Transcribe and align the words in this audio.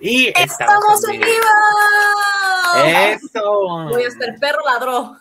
Y 0.00 0.28
estamos, 0.28 1.08
en 1.08 1.20
vivo. 1.20 1.30
Eso. 2.86 3.88
Voy 3.90 4.02
a 4.04 4.08
estar 4.08 4.38
perro 4.38 4.64
ladró. 4.64 5.16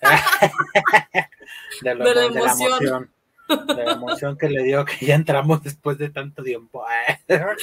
de, 1.82 1.94
la 1.94 2.24
emoción. 2.24 3.10
De 3.48 3.84
la 3.84 3.92
emoción 3.92 4.36
que 4.36 4.48
le 4.48 4.62
dio 4.64 4.84
que 4.84 5.06
ya 5.06 5.14
entramos 5.14 5.62
después 5.62 5.98
de 5.98 6.10
tanto 6.10 6.42
tiempo. 6.42 6.84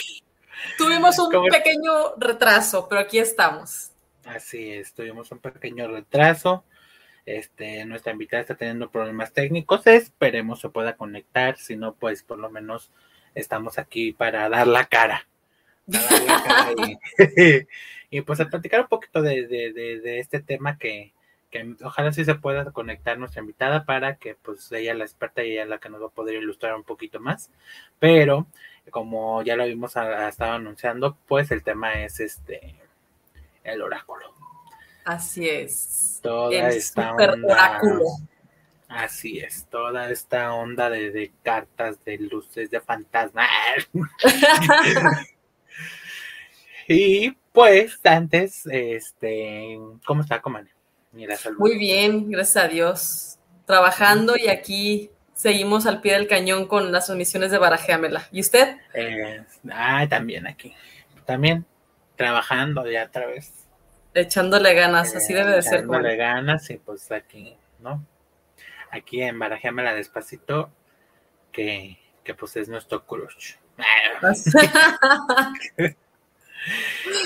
Tuvimos 0.78 1.20
un 1.20 1.48
pequeño 1.48 2.16
retraso, 2.18 2.88
pero 2.88 3.02
aquí 3.02 3.20
estamos. 3.20 3.92
Así 4.26 4.72
es, 4.72 4.94
tuvimos 4.94 5.32
un 5.32 5.40
pequeño 5.40 5.88
retraso. 5.88 6.64
Este, 7.26 7.86
nuestra 7.86 8.14
invitada 8.14 8.42
está 8.42 8.56
teniendo 8.56 8.90
problemas 8.90 9.34
técnicos. 9.34 9.86
Esperemos 9.88 10.62
se 10.62 10.70
pueda 10.70 10.96
conectar. 10.96 11.58
Si 11.58 11.76
no, 11.76 11.96
pues 11.96 12.24
por 12.24 12.40
lo 12.40 12.50
menos 12.50 12.92
estamos 13.36 13.78
aquí 13.78 14.14
para 14.14 14.48
dar 14.50 14.68
la 14.68 14.86
cara. 14.86 15.28
y, 18.10 18.22
pues 18.22 18.40
a 18.40 18.46
platicar 18.50 18.82
un 18.82 18.88
poquito 18.88 19.22
de, 19.22 20.20
este 20.20 20.40
tema 20.42 20.78
que, 20.78 21.14
ojalá 21.84 22.14
sí 22.14 22.24
se 22.24 22.36
pueda 22.36 22.72
conectar 22.72 23.18
nuestra 23.18 23.42
invitada 23.42 23.84
para 23.84 24.16
que 24.16 24.36
pues 24.36 24.72
ella 24.72 24.94
la 24.94 25.04
experta 25.04 25.44
y 25.44 25.52
ella 25.52 25.66
la 25.66 25.80
que 25.80 25.90
nos 25.90 26.02
va 26.02 26.06
a 26.06 26.10
poder 26.10 26.36
ilustrar 26.36 26.76
un 26.76 26.84
poquito 26.84 27.20
más. 27.20 27.50
Pero 28.00 28.48
como 28.90 29.42
ya 29.44 29.56
lo 29.56 29.66
vimos 29.66 29.96
estado 29.98 30.54
anunciando, 30.54 31.18
pues 31.28 31.52
el 31.52 31.64
tema 31.64 32.04
es 32.04 32.20
este 32.20 32.76
el 33.64 33.82
oráculo. 33.82 34.34
Así 35.04 35.50
es. 35.50 36.20
Toda 36.22 36.70
esta 36.70 37.14
oráculo. 37.14 38.06
Así 38.88 39.40
es, 39.40 39.68
toda 39.68 40.12
esta 40.12 40.54
onda 40.54 40.90
de, 40.90 41.12
de 41.12 41.32
cartas, 41.44 42.04
de 42.04 42.18
luces, 42.18 42.70
de 42.70 42.82
fantasmas. 42.82 43.48
Y 46.92 47.32
pues 47.54 48.00
antes, 48.04 48.66
este, 48.66 49.80
¿cómo 50.06 50.22
está, 50.22 50.42
Comane? 50.42 50.72
Muy 51.58 51.78
bien, 51.78 52.30
gracias 52.30 52.66
a 52.66 52.68
Dios. 52.68 53.40
Trabajando 53.66 54.36
y 54.38 54.48
aquí 54.50 55.10
seguimos 55.34 55.86
al 55.86 56.02
pie 56.02 56.14
del 56.14 56.28
cañón 56.28 56.68
con 56.68 56.92
las 56.92 57.10
omisiones 57.10 57.52
de 57.52 57.58
Barajeamela. 57.58 58.28
¿Y 58.32 58.42
usted? 58.42 58.78
Eh, 58.94 59.44
ah, 59.72 60.06
también 60.10 60.48
aquí. 60.48 60.74
También 61.26 61.66
trabajando 62.18 62.90
ya 62.90 63.06
otra 63.06 63.26
vez. 63.28 63.54
Echándole 64.14 64.74
ganas, 64.74 65.16
así 65.16 65.34
debe 65.34 65.52
de 65.52 65.62
ser. 65.62 65.76
Echándole 65.76 66.18
ganas 66.18 66.70
y 66.70 66.78
pues 66.78 67.10
aquí, 67.12 67.56
¿no? 67.80 68.06
Aquí 68.90 69.22
en 69.22 69.40
Barajeamela 69.40 69.94
despacito, 69.94 70.70
que, 71.54 71.98
que 72.26 72.34
pues 72.34 72.58
es 72.58 72.68
nuestro 72.68 73.06
crush. 73.06 73.56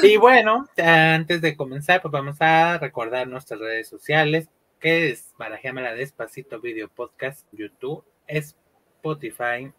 Y 0.02 0.18
bueno, 0.18 0.68
antes 0.78 1.42
de 1.42 1.56
comenzar, 1.56 2.02
pues 2.02 2.12
vamos 2.12 2.38
a 2.40 2.78
recordar 2.78 3.28
nuestras 3.28 3.60
redes 3.60 3.88
sociales, 3.88 4.48
que 4.80 5.10
es 5.10 5.34
Barajémela 5.38 5.94
Despacito 5.94 6.60
Video 6.62 6.90
Podcast, 6.90 7.46
YouTube, 7.52 8.04
Spotify, 8.28 9.72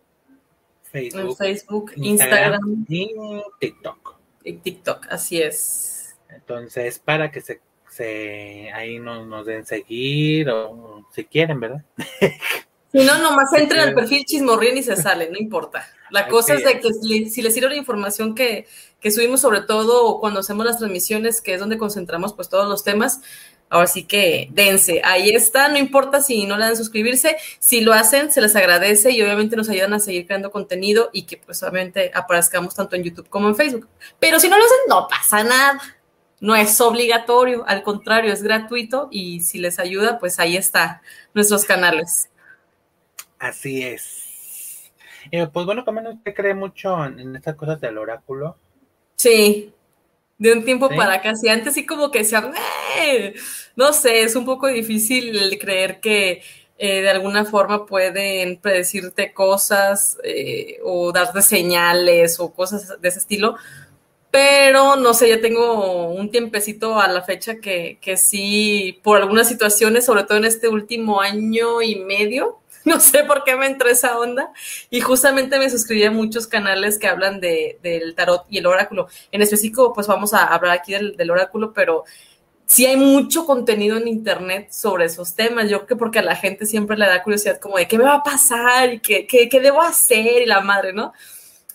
Facebook, 0.83 1.37
Facebook 1.37 1.93
Instagram, 1.97 2.87
y 2.89 3.15
TikTok. 3.61 4.17
Y 4.45 4.53
TikTok, 4.55 5.07
así 5.11 5.41
es. 5.41 6.17
Entonces, 6.29 6.99
para 6.99 7.31
que 7.31 7.41
se, 7.41 7.61
se 7.89 8.71
ahí 8.73 8.99
nos, 8.99 9.27
nos 9.27 9.47
den 9.47 9.65
seguir 9.65 10.51
o 10.51 11.07
si 11.13 11.25
quieren, 11.25 11.61
¿verdad? 11.61 11.85
Si 12.93 13.05
no, 13.05 13.19
nomás 13.19 13.53
entren 13.53 13.81
al 13.81 13.95
perfil 13.95 14.25
chismorríen 14.25 14.79
y 14.79 14.83
se 14.83 14.97
salen, 14.97 15.33
no 15.33 15.39
importa. 15.39 15.87
La 16.11 16.29
cosa 16.29 16.55
es 16.55 16.65
de 16.65 16.81
que 16.81 16.95
si 17.29 17.43
les 17.43 17.53
sirve 17.53 17.69
la 17.69 17.77
información 17.77 18.35
que, 18.35 18.67
que 19.07 19.13
subimos, 19.13 19.41
sobre 19.41 19.61
todo 19.61 20.19
cuando 20.19 20.41
hacemos 20.41 20.67
las 20.67 20.79
transmisiones, 20.79 21.41
que 21.41 21.55
es 21.55 21.61
donde 21.61 21.79
concentramos 21.79 22.33
pues 22.33 22.49
todos 22.49 22.69
los 22.69 22.83
temas, 22.83 23.21
ahora 23.71 23.87
sí 23.87 24.03
que 24.03 24.49
dense. 24.51 25.01
Ahí 25.05 25.31
está, 25.31 25.69
no 25.69 25.79
importa 25.79 26.21
si 26.21 26.45
no 26.45 26.57
le 26.57 26.65
dan 26.65 26.77
suscribirse, 26.77 27.37
si 27.61 27.83
lo 27.83 27.93
hacen, 27.93 28.33
se 28.33 28.41
les 28.41 28.57
agradece 28.57 29.13
y 29.13 29.23
obviamente 29.23 29.55
nos 29.55 29.69
ayudan 29.69 29.95
a 29.95 30.01
seguir 30.01 30.27
creando 30.27 30.51
contenido 30.51 31.09
y 31.13 31.23
que 31.23 31.37
pues 31.37 31.63
obviamente 31.63 32.11
aparezcamos 32.13 32.75
tanto 32.75 32.97
en 32.97 33.05
YouTube 33.05 33.29
como 33.29 33.47
en 33.47 33.55
Facebook. 33.55 33.87
Pero 34.19 34.41
si 34.41 34.49
no 34.49 34.59
lo 34.59 34.65
hacen, 34.65 34.79
no 34.89 35.07
pasa 35.07 35.45
nada. 35.45 35.81
No 36.41 36.57
es 36.57 36.81
obligatorio, 36.81 37.65
al 37.69 37.85
contrario, 37.85 38.33
es 38.33 38.43
gratuito 38.43 39.07
y 39.13 39.39
si 39.43 39.61
les 39.61 39.79
ayuda, 39.79 40.19
pues 40.19 40.41
ahí 40.41 40.57
está 40.57 41.01
nuestros 41.33 41.65
canales. 41.65 42.29
Así 43.39 43.85
es. 43.85 44.91
Eh, 45.31 45.47
pues 45.47 45.65
bueno, 45.65 45.85
como 45.85 46.01
usted 46.11 46.35
cree 46.35 46.55
mucho 46.55 47.05
en, 47.05 47.37
estas 47.37 47.55
cosas 47.55 47.81
del 47.81 47.99
oráculo. 47.99 48.59
Sí, 49.17 49.73
de 50.39 50.53
un 50.53 50.65
tiempo 50.65 50.89
para 50.91 51.15
acá, 51.15 51.35
sí, 51.35 51.49
antes 51.49 51.75
sí 51.75 51.87
como 51.87 52.11
que 52.11 52.25
se 52.25 52.37
eh", 53.01 53.35
no 53.77 53.93
sé, 53.93 54.23
es 54.23 54.37
un 54.37 54.45
poco 54.45 54.69
difícil 54.69 55.37
el 55.37 55.59
creer 55.59 56.01
que 56.01 56.43
eh, 56.79 57.01
de 57.03 57.11
alguna 57.11 57.45
forma 57.47 57.87
pueden 57.87 58.59
predecirte 58.59 59.33
cosas 59.33 60.19
o 60.85 61.13
darte 61.13 61.43
señales 61.43 62.39
o 62.41 62.53
cosas 62.53 63.01
de 63.01 63.09
ese 63.09 63.19
estilo, 63.21 63.57
pero 64.31 64.97
no 64.97 65.15
sé, 65.15 65.31
ya 65.31 65.41
tengo 65.41 66.09
un 66.11 66.31
tiempecito 66.31 67.01
a 67.01 67.09
la 67.09 67.23
fecha 67.23 67.57
que, 67.61 67.99
que 68.03 68.19
sí, 68.19 69.01
por 69.03 69.19
algunas 69.19 69.49
situaciones, 69.49 70.05
sobre 70.05 70.25
todo 70.25 70.39
en 70.39 70.45
este 70.45 70.69
último 70.69 71.21
año 71.23 71.81
y 71.83 71.97
medio, 71.97 72.59
no 72.97 73.01
sé 73.01 73.25
por 73.25 73.43
qué 73.43 73.57
me 73.57 73.67
entró 73.67 73.89
esa 73.89 74.17
onda. 74.17 74.53
Y 74.91 75.01
justamente 75.01 75.59
me 75.59 75.69
suscribí 75.69 76.05
a 76.05 76.11
muchos 76.13 76.47
canales 76.47 76.99
que 76.99 77.09
hablan 77.09 77.41
de, 77.41 77.79
del 77.83 78.15
tarot 78.15 78.47
y 78.49 78.59
el 78.59 78.67
oráculo. 78.67 79.09
En 79.33 79.43
específico, 79.43 79.93
pues 79.93 80.07
vamos 80.07 80.33
a 80.33 80.45
hablar 80.45 80.73
aquí 80.73 80.93
del, 80.93 81.31
oráculo, 81.31 81.73
pero 81.73 82.05
sí 82.65 82.87
hay 82.87 82.97
mucho 82.97 83.45
contenido 83.45 83.97
en 83.97 84.07
internet 84.07 84.69
sobre 84.71 85.07
esos 85.07 85.35
temas. 85.35 85.69
Yo 85.69 85.79
creo 85.79 85.87
que 85.89 85.97
porque 85.97 86.21
a 86.21 86.23
la 86.23 86.37
gente 86.37 86.65
siempre 86.65 86.97
le 86.97 87.07
da 87.07 87.25
curiosidad 87.25 87.59
como 87.59 87.77
de 87.77 87.89
qué 87.89 87.99
me 87.99 88.05
va 88.05 88.15
a 88.15 88.23
pasar 88.23 88.95
y 88.95 89.01
qué, 89.01 89.27
qué, 89.27 89.49
qué 89.49 89.61
debo 89.61 89.83
hacer 89.83 90.43
y 90.43 90.47
la 90.47 90.61
madre, 90.61 90.93
¿no? 90.93 91.13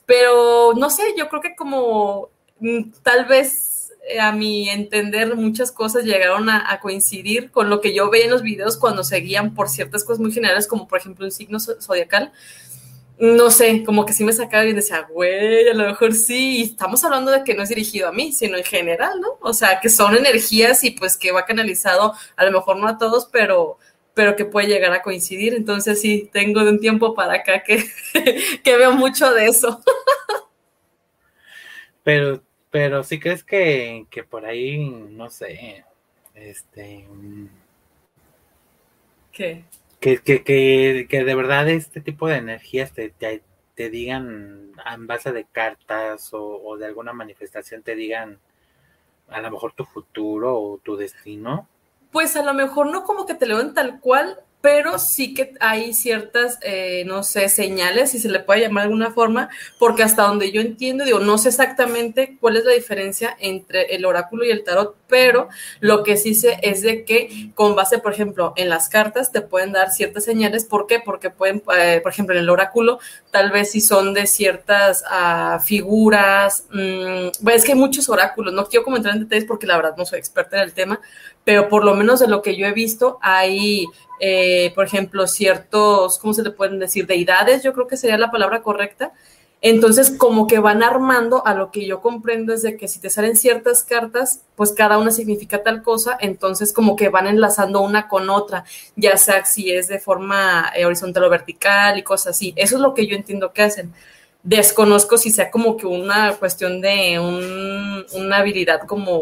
Pero 0.05 0.73
no 0.75 0.89
sé, 0.89 1.03
yo 1.17 1.27
creo 1.27 1.41
que 1.41 1.55
como 1.55 2.29
mm, 2.59 2.91
tal 3.03 3.25
vez 3.25 3.70
a 4.19 4.31
mi 4.31 4.69
entender, 4.69 5.35
muchas 5.35 5.71
cosas 5.71 6.03
llegaron 6.03 6.49
a, 6.49 6.79
coincidir 6.81 7.51
con 7.51 7.69
lo 7.69 7.81
que 7.81 7.93
yo 7.93 8.09
veía 8.09 8.25
en 8.25 8.31
los 8.31 8.41
videos 8.41 8.77
cuando 8.77 9.03
seguían 9.03 9.53
por 9.53 9.69
ciertas 9.69 10.03
cosas 10.03 10.19
muy 10.19 10.31
generales, 10.31 10.67
como 10.67 10.87
por 10.87 10.99
ejemplo 10.99 11.25
un 11.25 11.31
signo 11.31 11.59
zodiacal. 11.59 12.31
No 13.19 13.51
sé, 13.51 13.83
como 13.83 14.05
que 14.05 14.13
sí 14.13 14.23
me 14.23 14.33
sacaba 14.33 14.65
y 14.65 14.73
decía, 14.73 15.07
güey, 15.11 15.67
a 15.69 15.75
lo 15.75 15.85
mejor 15.85 16.13
sí. 16.13 16.57
Y 16.57 16.63
estamos 16.63 17.03
hablando 17.03 17.29
de 17.29 17.43
que 17.43 17.53
no 17.53 17.61
es 17.61 17.69
dirigido 17.69 18.07
a 18.07 18.11
mí, 18.11 18.33
sino 18.33 18.57
en 18.57 18.63
general, 18.63 19.21
¿no? 19.21 19.37
O 19.41 19.53
sea, 19.53 19.79
que 19.79 19.89
son 19.89 20.15
energías 20.15 20.83
y 20.83 20.91
pues 20.91 21.17
que 21.17 21.31
va 21.31 21.45
canalizado, 21.45 22.15
a 22.35 22.45
lo 22.45 22.51
mejor 22.51 22.77
no 22.77 22.87
a 22.87 22.97
todos, 22.97 23.27
pero, 23.31 23.77
pero 24.15 24.35
que 24.35 24.45
puede 24.45 24.67
llegar 24.67 24.91
a 24.93 25.03
coincidir. 25.03 25.53
Entonces 25.53 26.01
sí, 26.01 26.31
tengo 26.33 26.63
de 26.63 26.71
un 26.71 26.79
tiempo 26.79 27.13
para 27.13 27.35
acá 27.35 27.63
que, 27.63 27.85
que 28.63 28.77
veo 28.77 28.93
mucho 28.93 29.31
de 29.31 29.45
eso. 29.45 29.83
Pero 32.03 32.41
pero 32.71 33.03
si 33.03 33.19
crees 33.19 33.43
que, 33.43 34.07
que 34.09 34.23
por 34.23 34.45
ahí, 34.45 34.77
no 34.79 35.29
sé, 35.29 35.85
este... 36.33 37.07
¿Qué? 39.31 39.65
Que, 39.99 40.17
que, 40.17 40.43
que, 40.43 41.05
que 41.09 41.23
de 41.23 41.35
verdad 41.35 41.69
este 41.69 42.01
tipo 42.01 42.27
de 42.27 42.37
energías 42.37 42.91
te, 42.91 43.09
te, 43.09 43.43
te 43.75 43.89
digan 43.89 44.71
en 44.93 45.07
base 45.07 45.31
de 45.31 45.45
cartas 45.45 46.33
o, 46.33 46.61
o, 46.63 46.77
de 46.77 46.85
alguna 46.85 47.13
manifestación 47.13 47.83
te 47.83 47.95
digan 47.95 48.39
a 49.29 49.41
lo 49.41 49.51
mejor 49.51 49.73
tu 49.73 49.85
futuro 49.85 50.59
o 50.59 50.77
tu 50.79 50.95
destino. 50.95 51.67
Pues 52.11 52.35
a 52.35 52.43
lo 52.43 52.53
mejor 52.53 52.87
no 52.87 53.03
como 53.03 53.25
que 53.25 53.35
te 53.35 53.45
lo 53.45 53.57
den 53.57 53.73
tal 53.73 53.99
cual, 53.99 54.39
pero 54.61 54.99
sí 54.99 55.33
que 55.33 55.53
hay 55.59 55.93
ciertas, 55.93 56.59
eh, 56.61 57.03
no 57.05 57.23
sé, 57.23 57.49
señales, 57.49 58.11
si 58.11 58.19
se 58.19 58.29
le 58.29 58.39
puede 58.39 58.61
llamar 58.61 58.83
de 58.83 58.87
alguna 58.87 59.11
forma, 59.11 59.49
porque 59.79 60.03
hasta 60.03 60.23
donde 60.23 60.51
yo 60.51 60.61
entiendo, 60.61 61.03
digo, 61.03 61.19
no 61.19 61.37
sé 61.37 61.49
exactamente 61.49 62.37
cuál 62.39 62.57
es 62.57 62.65
la 62.65 62.73
diferencia 62.73 63.35
entre 63.39 63.95
el 63.95 64.05
oráculo 64.05 64.45
y 64.45 64.51
el 64.51 64.63
tarot, 64.63 64.95
pero 65.11 65.49
lo 65.81 66.03
que 66.03 66.17
sí 66.17 66.33
sé 66.33 66.57
es 66.63 66.81
de 66.81 67.03
que 67.03 67.51
con 67.53 67.75
base, 67.75 67.99
por 67.99 68.13
ejemplo, 68.13 68.53
en 68.55 68.69
las 68.69 68.89
cartas 68.89 69.31
te 69.31 69.41
pueden 69.41 69.73
dar 69.73 69.91
ciertas 69.91 70.23
señales. 70.23 70.65
¿Por 70.65 70.87
qué? 70.87 70.99
Porque 70.99 71.29
pueden, 71.29 71.61
eh, 71.77 71.99
por 72.01 72.11
ejemplo, 72.11 72.33
en 72.33 72.41
el 72.41 72.49
oráculo, 72.49 72.99
tal 73.29 73.51
vez 73.51 73.71
si 73.71 73.81
son 73.81 74.13
de 74.13 74.25
ciertas 74.25 75.03
uh, 75.03 75.59
figuras, 75.59 76.65
mmm, 76.71 77.27
es 77.49 77.65
que 77.65 77.73
hay 77.73 77.77
muchos 77.77 78.07
oráculos, 78.09 78.53
no 78.53 78.65
quiero 78.65 78.85
comentar 78.85 79.13
en 79.13 79.19
detalles 79.19 79.45
porque 79.45 79.67
la 79.67 79.75
verdad 79.75 79.95
no 79.97 80.05
soy 80.05 80.19
experta 80.19 80.57
en 80.57 80.63
el 80.63 80.73
tema, 80.73 81.01
pero 81.43 81.67
por 81.67 81.83
lo 81.83 81.93
menos 81.93 82.21
de 82.21 82.27
lo 82.27 82.41
que 82.41 82.55
yo 82.55 82.65
he 82.65 82.71
visto, 82.71 83.19
hay 83.21 83.85
eh, 84.23 84.71
por 84.75 84.85
ejemplo, 84.85 85.25
ciertos, 85.25 86.19
¿cómo 86.19 86.35
se 86.35 86.43
le 86.43 86.51
pueden 86.51 86.77
decir? 86.77 87.07
Deidades, 87.07 87.63
yo 87.63 87.73
creo 87.73 87.87
que 87.87 87.97
sería 87.97 88.19
la 88.19 88.29
palabra 88.29 88.61
correcta. 88.61 89.13
Entonces, 89.63 90.09
como 90.09 90.47
que 90.47 90.57
van 90.57 90.81
armando, 90.81 91.45
a 91.45 91.53
lo 91.53 91.69
que 91.71 91.85
yo 91.85 92.01
comprendo 92.01 92.51
es 92.51 92.63
de 92.63 92.77
que 92.77 92.87
si 92.87 92.99
te 92.99 93.11
salen 93.11 93.35
ciertas 93.35 93.83
cartas, 93.83 94.41
pues 94.55 94.73
cada 94.73 94.97
una 94.97 95.11
significa 95.11 95.61
tal 95.61 95.83
cosa, 95.83 96.17
entonces 96.19 96.73
como 96.73 96.95
que 96.95 97.09
van 97.09 97.27
enlazando 97.27 97.81
una 97.81 98.07
con 98.07 98.31
otra, 98.31 98.65
ya 98.95 99.17
sea 99.17 99.45
si 99.45 99.71
es 99.71 99.87
de 99.87 99.99
forma 99.99 100.71
eh, 100.75 100.85
horizontal 100.85 101.25
o 101.25 101.29
vertical 101.29 101.99
y 101.99 102.03
cosas 102.03 102.35
así. 102.35 102.53
Eso 102.55 102.77
es 102.77 102.81
lo 102.81 102.95
que 102.95 103.05
yo 103.05 103.15
entiendo 103.15 103.53
que 103.53 103.61
hacen. 103.61 103.93
desconozco 104.43 105.17
si 105.17 105.29
sea 105.31 105.51
como 105.51 105.77
que 105.77 105.85
una 105.85 106.33
cuestión 106.37 106.81
de 106.81 107.19
una 108.13 108.37
habilidad 108.37 108.81
como 108.87 109.21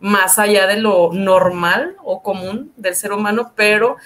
más 0.00 0.38
allá 0.38 0.66
de 0.66 0.78
lo 0.78 1.12
normal 1.12 1.96
o 2.02 2.22
común 2.22 2.72
del 2.76 2.96
ser 2.96 3.12
humano, 3.12 3.52
pero 3.54 3.96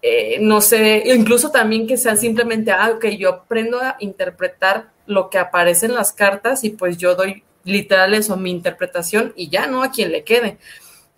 eh, 0.00 0.38
no 0.40 0.60
sé, 0.60 1.02
incluso 1.06 1.50
también 1.50 1.86
que 1.86 1.96
sea 1.96 2.16
simplemente, 2.16 2.70
ah, 2.70 2.92
ok, 2.94 3.06
yo 3.18 3.30
aprendo 3.30 3.80
a 3.80 3.96
interpretar 4.00 4.92
lo 5.06 5.28
que 5.30 5.38
aparece 5.38 5.86
en 5.86 5.94
las 5.94 6.12
cartas 6.12 6.62
y 6.64 6.70
pues 6.70 6.98
yo 6.98 7.14
doy 7.14 7.42
literal 7.64 8.14
eso, 8.14 8.36
mi 8.36 8.50
interpretación 8.50 9.32
y 9.36 9.48
ya, 9.48 9.66
¿no? 9.66 9.82
A 9.82 9.90
quien 9.90 10.12
le 10.12 10.24
quede. 10.24 10.58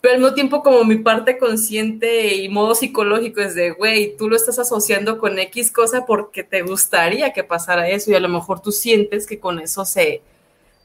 Pero 0.00 0.14
al 0.14 0.20
mismo 0.20 0.34
tiempo 0.34 0.62
como 0.62 0.84
mi 0.84 0.96
parte 0.96 1.38
consciente 1.38 2.34
y 2.36 2.48
modo 2.48 2.74
psicológico 2.74 3.40
es 3.42 3.54
de, 3.54 3.70
güey, 3.72 4.16
tú 4.16 4.30
lo 4.30 4.36
estás 4.36 4.58
asociando 4.58 5.18
con 5.18 5.38
X 5.38 5.70
cosa 5.72 6.06
porque 6.06 6.42
te 6.44 6.62
gustaría 6.62 7.32
que 7.32 7.44
pasara 7.44 7.88
eso 7.90 8.10
y 8.10 8.14
a 8.14 8.20
lo 8.20 8.28
mejor 8.28 8.62
tú 8.62 8.72
sientes 8.72 9.26
que 9.26 9.38
con 9.40 9.60
eso 9.60 9.84
se, 9.84 10.22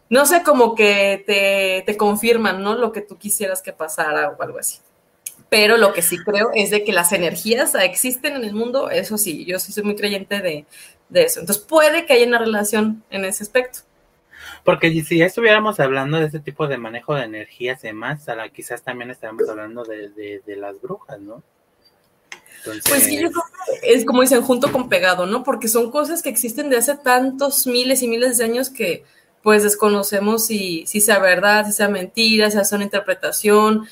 no 0.09 0.25
sé, 0.25 0.43
como 0.43 0.75
que 0.75 1.23
te, 1.25 1.83
te 1.85 1.97
confirman, 1.97 2.61
¿no? 2.61 2.75
Lo 2.75 2.91
que 2.91 3.01
tú 3.01 3.17
quisieras 3.17 3.61
que 3.61 3.73
pasara 3.73 4.29
o 4.29 4.41
algo 4.41 4.59
así 4.59 4.79
pero 5.49 5.77
lo 5.77 5.93
que 5.93 6.01
sí 6.01 6.17
creo 6.17 6.51
es 6.53 6.71
de 6.71 6.83
que 6.83 6.91
las 6.91 7.11
energías 7.11 7.75
existen 7.75 8.35
en 8.35 8.43
el 8.43 8.53
mundo, 8.53 8.89
eso 8.89 9.17
sí, 9.17 9.45
yo 9.45 9.59
sí 9.59 9.71
soy 9.71 9.83
muy 9.83 9.95
creyente 9.95 10.41
de, 10.41 10.65
eso. 11.13 11.39
Entonces 11.39 11.63
puede 11.63 12.05
que 12.05 12.13
haya 12.13 12.27
una 12.27 12.39
relación 12.39 13.03
en 13.09 13.25
ese 13.25 13.43
aspecto. 13.43 13.79
Porque 14.63 14.91
si 15.03 15.19
ya 15.19 15.25
estuviéramos 15.25 15.79
hablando 15.79 16.17
de 16.19 16.25
ese 16.25 16.39
tipo 16.39 16.67
de 16.67 16.77
manejo 16.77 17.13
de 17.13 17.23
energías 17.23 17.83
y 17.83 17.87
demás, 17.87 18.25
quizás 18.53 18.81
también 18.81 19.11
estaríamos 19.11 19.47
hablando 19.47 19.83
de, 19.83 20.41
las 20.57 20.81
brujas, 20.81 21.19
¿no? 21.19 21.43
Pues 22.63 23.03
sí, 23.03 23.21
yo 23.21 23.29
creo 23.29 23.43
que 23.81 23.93
es 23.93 24.05
como 24.05 24.23
dicen, 24.23 24.41
junto 24.41 24.71
con 24.71 24.89
pegado, 24.89 25.27
¿no? 25.27 25.43
Porque 25.43 25.67
son 25.67 25.91
cosas 25.91 26.23
que 26.23 26.29
existen 26.29 26.69
de 26.69 26.77
hace 26.77 26.97
tantos 26.97 27.67
miles 27.67 28.01
y 28.01 28.07
miles 28.07 28.39
de 28.39 28.45
años 28.45 28.71
que 28.71 29.03
pues 29.43 29.61
desconocemos 29.61 30.47
si, 30.47 30.87
si 30.87 30.99
sea 30.99 31.19
verdad, 31.19 31.67
si 31.67 31.71
sea 31.71 31.87
mentira, 31.87 32.49
si 32.49 32.57
sea 32.65 32.77
una 32.77 32.85
interpretación, 32.85 33.87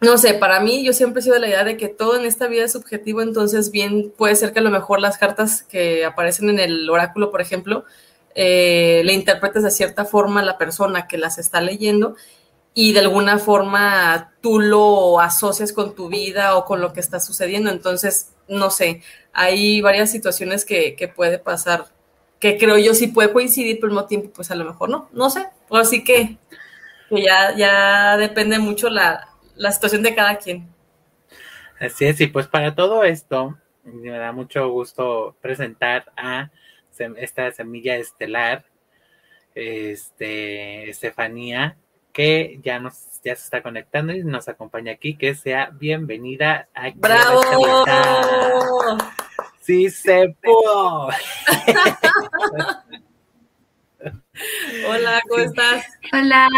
no 0.00 0.16
sé, 0.16 0.34
para 0.34 0.60
mí 0.60 0.84
yo 0.84 0.92
siempre 0.92 1.20
he 1.20 1.22
sido 1.22 1.34
de 1.34 1.40
la 1.40 1.48
idea 1.48 1.64
de 1.64 1.76
que 1.76 1.88
todo 1.88 2.18
en 2.18 2.24
esta 2.24 2.46
vida 2.46 2.64
es 2.64 2.72
subjetivo, 2.72 3.20
entonces 3.20 3.70
bien 3.70 4.12
puede 4.16 4.34
ser 4.34 4.52
que 4.52 4.60
a 4.60 4.62
lo 4.62 4.70
mejor 4.70 5.00
las 5.00 5.18
cartas 5.18 5.62
que 5.62 6.06
aparecen 6.06 6.48
en 6.48 6.58
el 6.58 6.88
oráculo, 6.88 7.30
por 7.30 7.42
ejemplo, 7.42 7.84
eh, 8.34 9.02
le 9.04 9.12
interpretes 9.12 9.62
de 9.62 9.70
cierta 9.70 10.04
forma 10.06 10.40
a 10.40 10.44
la 10.44 10.56
persona 10.56 11.06
que 11.06 11.18
las 11.18 11.38
está 11.38 11.60
leyendo 11.60 12.16
y 12.72 12.92
de 12.92 13.00
alguna 13.00 13.38
forma 13.38 14.32
tú 14.40 14.60
lo 14.60 15.20
asocias 15.20 15.72
con 15.72 15.94
tu 15.94 16.08
vida 16.08 16.56
o 16.56 16.64
con 16.64 16.80
lo 16.80 16.92
que 16.92 17.00
está 17.00 17.20
sucediendo. 17.20 17.70
Entonces, 17.70 18.32
no 18.48 18.70
sé, 18.70 19.02
hay 19.32 19.80
varias 19.82 20.10
situaciones 20.10 20.64
que, 20.64 20.94
que 20.96 21.08
puede 21.08 21.38
pasar, 21.38 21.86
que 22.38 22.56
creo 22.58 22.78
yo 22.78 22.94
sí 22.94 23.08
puede 23.08 23.32
coincidir, 23.32 23.76
pero 23.80 23.88
al 23.88 23.96
mismo 23.96 24.06
tiempo, 24.08 24.30
pues 24.34 24.50
a 24.50 24.54
lo 24.54 24.64
mejor 24.64 24.88
no, 24.88 25.08
no 25.12 25.30
sé. 25.30 25.48
Así 25.70 26.04
que, 26.04 26.38
que 27.10 27.22
ya, 27.22 27.54
ya 27.56 28.16
depende 28.16 28.58
mucho 28.58 28.88
la, 28.88 29.29
la 29.56 29.72
situación 29.72 30.02
de 30.02 30.14
cada 30.14 30.36
quien. 30.38 30.68
Así 31.78 32.04
es, 32.04 32.20
y 32.20 32.26
pues 32.26 32.46
para 32.46 32.74
todo 32.74 33.04
esto, 33.04 33.56
me 33.84 34.10
da 34.10 34.32
mucho 34.32 34.68
gusto 34.68 35.36
presentar 35.40 36.12
a 36.16 36.50
esta 37.16 37.50
semilla 37.52 37.96
estelar, 37.96 38.64
este, 39.54 40.90
Estefanía, 40.90 41.76
que 42.12 42.60
ya 42.62 42.78
nos 42.78 43.10
ya 43.22 43.36
se 43.36 43.44
está 43.44 43.62
conectando 43.62 44.12
y 44.14 44.24
nos 44.24 44.48
acompaña 44.48 44.92
aquí, 44.92 45.16
que 45.16 45.34
sea 45.34 45.70
bienvenida 45.72 46.68
a 46.74 46.90
¡Bravo! 46.94 47.42
Sí 49.60 49.90
se 49.90 50.34
pudo. 50.42 51.08
Hola, 54.88 55.20
¿cómo 55.28 55.42
estás? 55.42 55.84
Hola. 56.12 56.48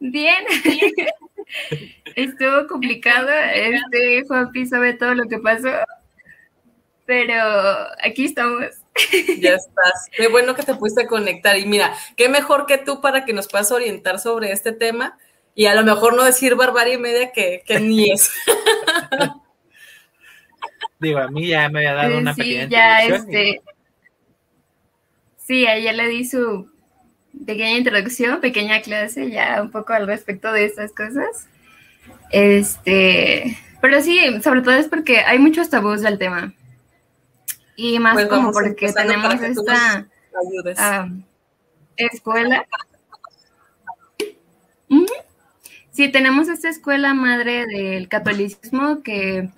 Bien. 0.00 0.44
Estuvo 2.14 2.66
complicado. 2.66 3.28
Este 3.54 4.24
Juanpi 4.26 4.66
sabe 4.66 4.94
todo 4.94 5.14
lo 5.14 5.26
que 5.28 5.38
pasó. 5.38 5.70
Pero 7.06 7.34
aquí 8.02 8.26
estamos. 8.26 8.66
Ya 9.38 9.54
estás. 9.54 10.08
Qué 10.10 10.26
bueno 10.26 10.56
que 10.56 10.64
te 10.64 10.74
pudiste 10.74 11.06
conectar. 11.06 11.56
Y 11.56 11.66
mira, 11.66 11.94
qué 12.16 12.28
mejor 12.28 12.66
que 12.66 12.78
tú 12.78 13.00
para 13.00 13.24
que 13.24 13.32
nos 13.32 13.46
puedas 13.46 13.70
orientar 13.70 14.18
sobre 14.18 14.50
este 14.50 14.72
tema 14.72 15.16
y 15.54 15.66
a 15.66 15.74
lo 15.74 15.84
mejor 15.84 16.14
no 16.14 16.24
decir 16.24 16.54
barbarie 16.56 16.94
y 16.94 16.98
media 16.98 17.32
que, 17.32 17.62
ni 17.80 18.10
es. 18.12 18.30
Digo, 20.98 21.20
a 21.20 21.28
mí 21.28 21.48
ya 21.48 21.68
me 21.68 21.78
había 21.78 21.94
dado 21.94 22.18
una 22.18 22.34
sí, 22.34 22.66
ya 22.68 23.04
este. 23.04 23.62
Sí, 25.36 25.66
ayer 25.66 25.94
le 25.94 26.08
di 26.08 26.24
su 26.24 26.70
pequeña 27.44 27.78
introducción, 27.78 28.40
pequeña 28.40 28.80
clase 28.82 29.30
ya 29.30 29.60
un 29.62 29.70
poco 29.70 29.92
al 29.92 30.06
respecto 30.06 30.52
de 30.52 30.64
estas 30.64 30.92
cosas. 30.92 31.46
Este, 32.30 33.56
pero 33.80 34.02
sí, 34.02 34.20
sobre 34.42 34.62
todo 34.62 34.74
es 34.74 34.88
porque 34.88 35.20
hay 35.20 35.38
muchos 35.38 35.70
tabús 35.70 36.02
del 36.02 36.18
tema. 36.18 36.52
Y 37.76 37.98
más 37.98 38.14
pues 38.14 38.26
como 38.26 38.52
porque 38.52 38.92
tenemos 38.92 39.40
esta 39.40 40.08
ah, 40.76 41.08
escuela. 41.96 42.66
Sí, 45.92 46.10
tenemos 46.10 46.48
esta 46.48 46.68
escuela 46.68 47.14
madre 47.14 47.66
del 47.66 48.08
catolicismo 48.08 49.02
que 49.02 49.48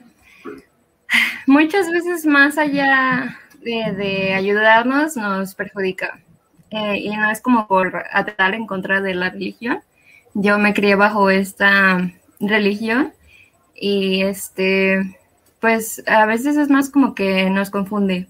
muchas 1.47 1.91
veces 1.91 2.27
más 2.27 2.59
allá 2.59 3.39
de 3.63 4.35
ayudarnos 4.35 5.17
nos 5.17 5.55
perjudica. 5.55 6.21
Eh, 6.71 6.99
y 6.99 7.17
no 7.17 7.31
es 7.31 7.41
como 7.41 7.67
por 7.67 8.05
atar 8.13 8.55
en 8.55 8.67
contra 8.67 9.01
de 9.01 9.15
la 9.15 9.31
religión. 9.31 9.83
Yo 10.35 10.59
me 10.59 10.75
crié 10.75 10.95
bajo 10.95 11.31
esta 11.31 12.11
religión 12.39 13.13
y 13.75 14.23
este, 14.23 15.19
pues 15.61 16.03
a 16.07 16.27
veces 16.27 16.57
es 16.57 16.69
más 16.71 16.91
como 16.91 17.15
que 17.15 17.51
nos 17.51 17.71
confunde. 17.71 18.29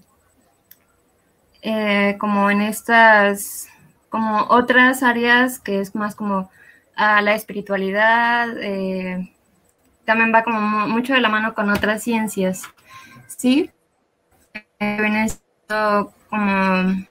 Eh, 1.61 2.17
como 2.19 2.49
en 2.49 2.61
estas, 2.61 3.67
como 4.09 4.45
otras 4.49 5.03
áreas 5.03 5.59
que 5.59 5.79
es 5.79 5.93
más 5.93 6.15
como 6.15 6.49
a 6.95 7.21
la 7.21 7.35
espiritualidad, 7.35 8.49
eh, 8.57 9.31
también 10.05 10.33
va 10.33 10.43
como 10.43 10.59
mucho 10.87 11.13
de 11.13 11.21
la 11.21 11.29
mano 11.29 11.53
con 11.53 11.69
otras 11.69 12.03
ciencias, 12.03 12.63
¿sí? 13.27 13.69
Eh, 14.79 15.27
como 16.29 17.05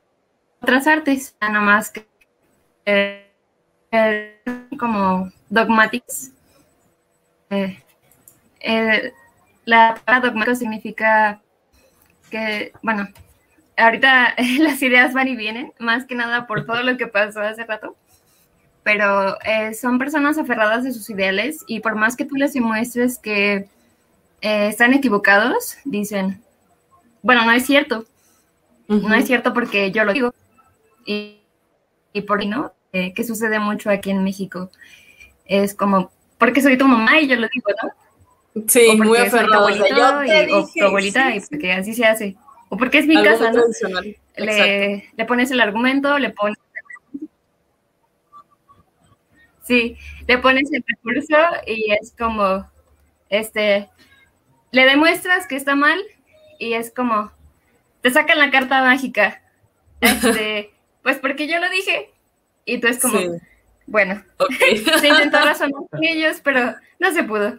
otras 0.60 0.86
artes, 0.86 1.34
nada 1.40 1.60
más 1.60 1.90
que 1.90 2.06
eh, 3.92 4.40
como 4.78 5.30
dogmatics. 5.49 6.32
Eh, 7.50 7.82
eh, 8.61 9.12
la 9.64 10.00
palabra 10.04 10.28
dogmático 10.28 10.56
significa 10.56 11.40
que, 12.30 12.73
bueno, 12.82 13.08
ahorita 13.76 14.35
las 14.61 14.82
ideas 14.82 15.12
van 15.12 15.28
y 15.28 15.37
vienen, 15.37 15.73
más 15.78 16.04
que 16.04 16.14
nada 16.14 16.46
por 16.46 16.66
todo 16.66 16.82
lo 16.82 16.96
que 16.96 17.06
pasó 17.06 17.40
hace 17.40 17.64
rato, 17.64 17.96
pero 18.82 19.37
son 19.78 19.99
personas 19.99 20.38
aferradas 20.38 20.87
a 20.87 20.92
sus 20.92 21.11
ideales 21.11 21.64
y 21.66 21.80
por 21.80 21.96
más 21.96 22.16
que 22.16 22.25
tú 22.25 22.37
les 22.37 22.54
demuestres 22.54 23.18
que 23.18 23.68
están 24.40 24.94
equivocados, 24.94 25.76
dicen, 25.85 26.42
bueno, 27.23 27.44
no 27.44 27.52
es 27.52 27.66
cierto, 27.66 28.06
no 28.88 29.14
es 29.14 29.26
cierto 29.26 29.52
porque 29.52 29.92
yo 29.92 30.04
lo 30.04 30.12
digo, 30.12 30.32
y, 31.04 31.40
y 32.12 32.21
por 32.23 32.45
no, 32.45 32.73
eh, 32.92 33.12
que 33.14 33.25
sucede 33.25 33.59
mucho 33.59 33.90
aquí 33.90 34.11
en 34.11 34.25
México. 34.25 34.71
Es 35.45 35.75
como, 35.75 36.11
porque 36.38 36.62
soy 36.62 36.76
tu 36.76 36.87
mamá 36.87 37.21
y 37.21 37.28
yo 37.28 37.37
lo 37.37 37.49
digo, 37.49 37.71
¿no? 37.83 38.64
Sí, 38.66 38.97
muy 38.97 39.19
aferrado. 39.19 39.71
y, 39.71 39.80
o 40.52 40.66
tu 40.66 40.85
abuelita, 40.85 41.35
y 41.35 41.40
porque 41.40 41.73
así 41.73 41.95
se 41.95 42.04
hace. 42.04 42.37
O 42.69 42.76
porque 42.76 42.99
es 42.99 43.07
mi 43.07 43.23
casa, 43.23 43.50
¿no? 43.52 43.62
Le, 44.37 45.11
le, 45.16 45.25
pones 45.26 45.50
el 45.50 45.61
argumento, 45.61 46.19
le 46.19 46.30
pones... 46.30 46.57
Sí, 49.62 49.97
le 50.26 50.38
pones 50.38 50.73
el 50.73 50.85
recurso 50.87 51.37
y 51.66 51.92
es 51.92 52.12
como, 52.19 52.69
este, 53.28 53.88
le 54.73 54.85
demuestras 54.85 55.47
que 55.47 55.57
está 55.57 55.76
mal 55.76 56.00
y 56.59 56.73
es 56.73 56.92
como, 56.92 57.30
te 58.00 58.11
sacan 58.11 58.38
la 58.38 58.50
carta 58.50 58.83
mágica. 58.83 59.42
Este, 60.00 60.73
pues 61.02 61.19
porque 61.19 61.47
yo 61.47 61.59
lo 61.59 61.71
dije. 61.71 62.11
Y 62.64 62.78
tú 62.78 62.88
es 62.88 62.99
como, 62.99 63.19
bueno, 63.87 64.23
se 65.00 65.09
intentó 65.09 65.38
razonar 65.40 65.83
con 65.90 66.04
ellos, 66.04 66.40
pero 66.42 66.75
no 66.99 67.12
se 67.12 67.25
pudo. 67.25 67.59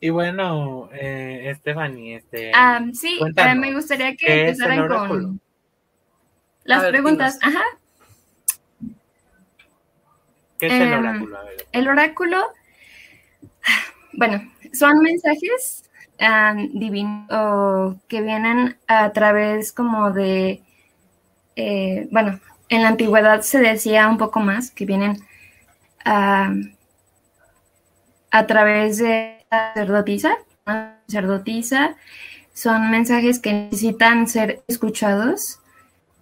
y 0.00 0.10
bueno, 0.10 0.88
eh, 0.92 1.52
Stephanie, 1.58 2.16
este. 2.16 2.52
sí, 2.92 3.18
eh, 3.36 3.54
me 3.54 3.72
gustaría 3.72 4.14
que 4.16 4.42
empezaran 4.42 4.88
con 4.88 5.40
las 6.64 6.84
preguntas. 6.86 7.38
Ajá. 7.42 7.62
¿Qué 10.58 10.66
es 10.66 10.72
el 10.74 10.92
em, 10.92 11.00
oráculo? 11.00 11.38
El 11.72 11.88
oráculo, 11.88 12.46
bueno, 14.12 14.52
son 14.72 15.00
mensajes 15.00 15.90
divinos 16.72 17.26
o 17.32 17.96
que 18.06 18.22
vienen 18.22 18.76
a 18.86 19.12
través 19.12 19.72
como 19.72 20.12
de, 20.12 20.62
eh, 21.56 22.08
bueno, 22.10 22.40
en 22.68 22.82
la 22.82 22.88
antigüedad 22.88 23.42
se 23.42 23.58
decía 23.58 24.08
un 24.08 24.18
poco 24.18 24.40
más 24.40 24.70
que 24.70 24.86
vienen 24.86 25.22
a, 26.04 26.52
a 28.30 28.46
través 28.46 28.98
de 28.98 29.44
sacerdotisa, 29.50 30.36
sacerdotisa, 31.06 31.96
son 32.54 32.90
mensajes 32.90 33.38
que 33.38 33.52
necesitan 33.52 34.28
ser 34.28 34.62
escuchados, 34.68 35.60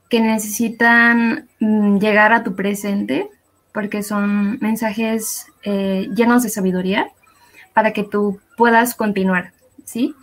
que 0.08 0.20
necesitan 0.20 1.49
mm, 1.60 1.99
llegar 1.99 2.32
a 2.32 2.42
tu 2.42 2.54
presente, 2.56 3.28
porque 3.72 4.02
son 4.02 4.58
mensajes 4.60 5.46
eh, 5.62 6.08
llenos 6.14 6.42
de 6.42 6.49
sabiduría 6.49 7.10
para 7.72 7.92
que 7.92 8.02
tú 8.02 8.40
puedas 8.56 8.94
continuar, 8.94 9.52
¿sí? 9.84 10.14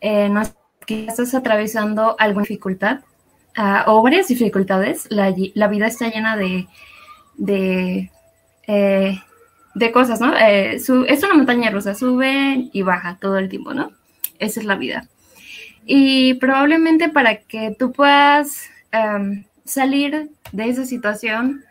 Eh, 0.00 0.28
no 0.28 0.42
estás 0.88 1.34
atravesando 1.34 2.16
alguna 2.18 2.42
dificultad 2.42 3.00
uh, 3.56 3.90
o 3.90 4.02
varias 4.02 4.28
dificultades, 4.28 5.06
la, 5.10 5.34
la, 5.54 5.68
vida 5.68 5.86
está 5.86 6.08
llena 6.08 6.36
de, 6.36 6.66
de, 7.36 8.10
eh, 8.66 9.18
de 9.74 9.92
cosas, 9.92 10.20
¿no? 10.20 10.36
Eh, 10.36 10.74
es 10.74 10.88
una 10.90 11.34
montaña 11.34 11.70
rusa, 11.70 11.94
sube 11.94 12.68
y 12.72 12.82
baja 12.82 13.16
todo 13.20 13.38
el 13.38 13.48
tiempo, 13.48 13.72
¿no? 13.72 13.92
Esa 14.38 14.60
es 14.60 14.66
la 14.66 14.76
vida. 14.76 15.08
Y 15.86 16.34
probablemente 16.34 17.08
para 17.08 17.36
que 17.36 17.74
tú 17.78 17.92
puedas 17.92 18.68
um, 18.92 19.44
salir 19.64 20.30
de 20.52 20.68
esa 20.68 20.84
situación, 20.84 21.64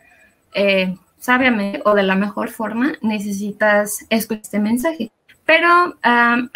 eh, 0.53 0.95
sabiamente 1.19 1.81
o 1.85 1.93
de 1.93 2.03
la 2.03 2.15
mejor 2.15 2.49
forma, 2.49 2.93
necesitas 3.01 4.05
escuchar 4.09 4.41
este 4.43 4.59
mensaje. 4.59 5.11
Pero 5.45 5.97
um, 6.03 6.49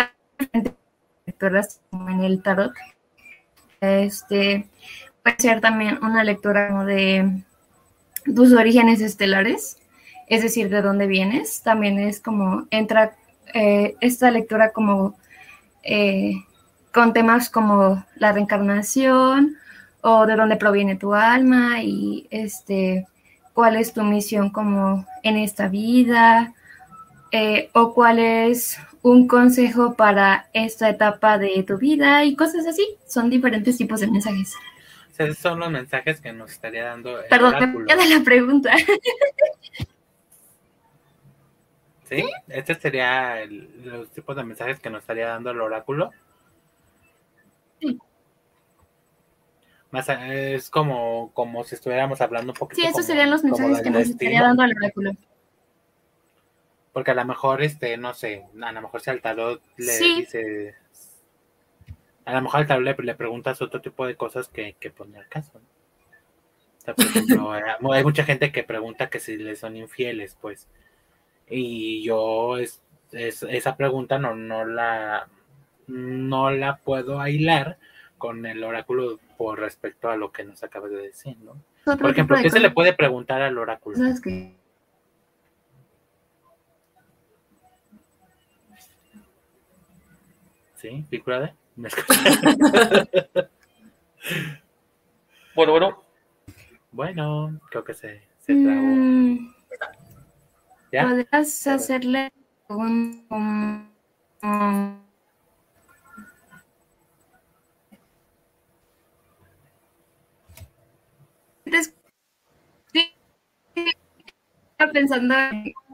en 0.54 2.24
el 2.24 2.42
tarot, 2.42 2.74
este 3.80 4.68
puede 5.24 5.36
ser 5.40 5.62
también 5.62 6.00
una 6.04 6.24
lectura 6.24 6.70
como 6.70 6.86
de 6.86 7.44
tus 8.36 8.54
orígenes 8.54 9.02
estelares, 9.02 9.78
es 10.28 10.42
decir, 10.42 10.70
de 10.70 10.82
dónde 10.82 11.08
vienes. 11.08 11.62
También 11.64 12.00
es 12.00 12.20
como 12.20 12.68
entra 12.72 13.16
eh, 13.54 13.96
esta 14.02 14.32
lectura 14.32 14.72
como 14.72 15.16
eh, 15.84 16.36
con 16.94 17.14
temas 17.14 17.50
como 17.50 18.06
la 18.16 18.32
reencarnación 18.32 19.58
o 20.02 20.26
de 20.26 20.36
dónde 20.36 20.58
proviene 20.58 20.96
tu 20.96 21.14
alma 21.14 21.82
y 21.82 22.28
este 22.32 23.08
cuál 23.54 23.76
es 23.76 23.94
tu 23.94 24.04
misión 24.04 24.50
como 24.50 25.06
en 25.24 25.38
esta 25.38 25.68
vida 25.68 26.54
eh, 27.32 27.70
o 27.74 27.94
cuál 27.94 28.20
es 28.20 28.78
un 29.02 29.28
consejo 29.28 29.96
para 29.96 30.48
esta 30.54 30.90
etapa 30.90 31.38
de 31.38 31.64
tu 31.64 31.78
vida 31.78 32.24
y 32.26 32.36
cosas 32.36 32.68
así. 32.68 32.86
Son 33.08 33.30
diferentes 33.30 33.78
tipos 33.78 34.00
de 34.00 34.08
mensajes. 34.08 34.54
Esos 35.18 35.38
son 35.38 35.60
los 35.60 35.70
mensajes 35.70 36.22
que 36.22 36.32
nos 36.34 36.52
estaría 36.52 36.86
dando. 36.86 37.20
El 37.22 37.28
Perdón, 37.28 37.86
me 37.86 37.96
de 37.96 38.06
la 38.08 38.24
pregunta. 38.24 38.74
¿Sí? 42.10 42.30
Este 42.50 42.76
sería 42.76 43.46
los 43.46 44.10
tipos 44.12 44.36
de 44.36 44.44
mensajes 44.44 44.80
que 44.80 44.90
nos 44.90 45.02
estaría 45.02 45.28
dando 45.28 45.52
el 45.52 45.62
oráculo. 45.62 46.12
Sí. 47.80 47.98
Más, 49.92 50.10
es 50.10 50.70
como, 50.70 51.32
como 51.34 51.64
si 51.64 51.76
estuviéramos 51.76 52.20
hablando 52.22 52.52
un 52.54 52.58
poquito. 52.58 52.82
Sí, 52.82 52.88
esos 52.88 53.06
serían 53.06 53.30
los 53.30 53.44
mensajes 53.44 53.82
que 53.82 53.90
nos 53.90 54.04
estaría 54.04 54.42
dando 54.42 54.64
el 54.64 54.76
oráculo. 54.76 55.12
Porque 56.92 57.12
a 57.12 57.14
lo 57.16 57.26
mejor, 57.26 57.62
este, 57.62 57.96
no 57.98 58.14
sé, 58.14 58.46
a 58.62 58.72
lo 58.72 58.82
mejor 58.82 59.02
si 59.02 59.10
al 59.10 59.22
tarot 59.22 59.62
le 59.78 59.98
dice. 59.98 60.81
A 62.32 62.36
lo 62.36 62.42
mejor 62.44 62.62
al 62.62 62.68
tarot 62.68 63.00
le, 63.00 63.16
preguntas 63.16 63.62
otro 63.62 63.82
tipo 63.82 64.08
de 64.08 64.16
cosas 64.16 64.48
que, 64.48 64.76
que 64.80 64.94
al 64.98 65.28
caso. 65.28 65.60
O 66.78 66.82
sea, 66.82 66.96
por 66.96 67.06
ejemplo, 67.06 67.56
eh, 67.58 67.64
hay 67.94 68.04
mucha 68.04 68.24
gente 68.24 68.52
que 68.52 68.64
pregunta 68.64 69.10
que 69.10 69.20
si 69.20 69.38
le 69.38 69.56
son 69.56 69.76
infieles, 69.76 70.38
pues. 70.40 70.68
Y 71.50 72.04
yo 72.04 72.58
es, 72.58 72.82
esa 73.12 73.76
pregunta 73.76 74.18
no, 74.18 74.36
no 74.36 74.66
la 74.66 75.28
no 75.88 76.52
la 76.52 76.78
puedo 76.78 77.20
aislar 77.20 77.78
con 78.18 78.46
el 78.46 78.64
oráculo 78.64 79.20
por 79.38 79.60
respecto 79.60 80.10
a 80.10 80.16
lo 80.16 80.32
que 80.32 80.46
nos 80.46 80.64
acabas 80.64 80.92
de 80.92 81.02
decir, 81.02 81.36
¿no? 81.40 81.62
Por 81.84 82.12
ejemplo, 82.12 82.38
¿qué 82.42 82.50
se 82.50 82.60
le 82.60 82.72
puede 82.72 82.94
preguntar 82.94 83.42
al 83.42 83.58
oráculo? 83.58 83.98
¿Sabes 83.98 84.22
qué? 84.22 84.56
¿Sí? 90.76 91.06
¿Big 91.10 91.24
Brother? 91.24 91.54
¿Me 91.82 91.90
bueno, 95.56 95.72
bueno. 95.72 96.04
Bueno, 96.92 97.60
creo 97.72 97.84
que 97.84 97.96
se, 97.96 98.22
se 98.38 98.54
trabó. 98.54 98.82
Mm, 98.82 99.52
¿Ya? 100.92 101.04
¿Podrías 101.08 101.68
hacerle 101.68 102.32
un, 102.68 103.26
un, 103.32 103.90
estaba 114.78 114.92
pensando, 114.92 115.36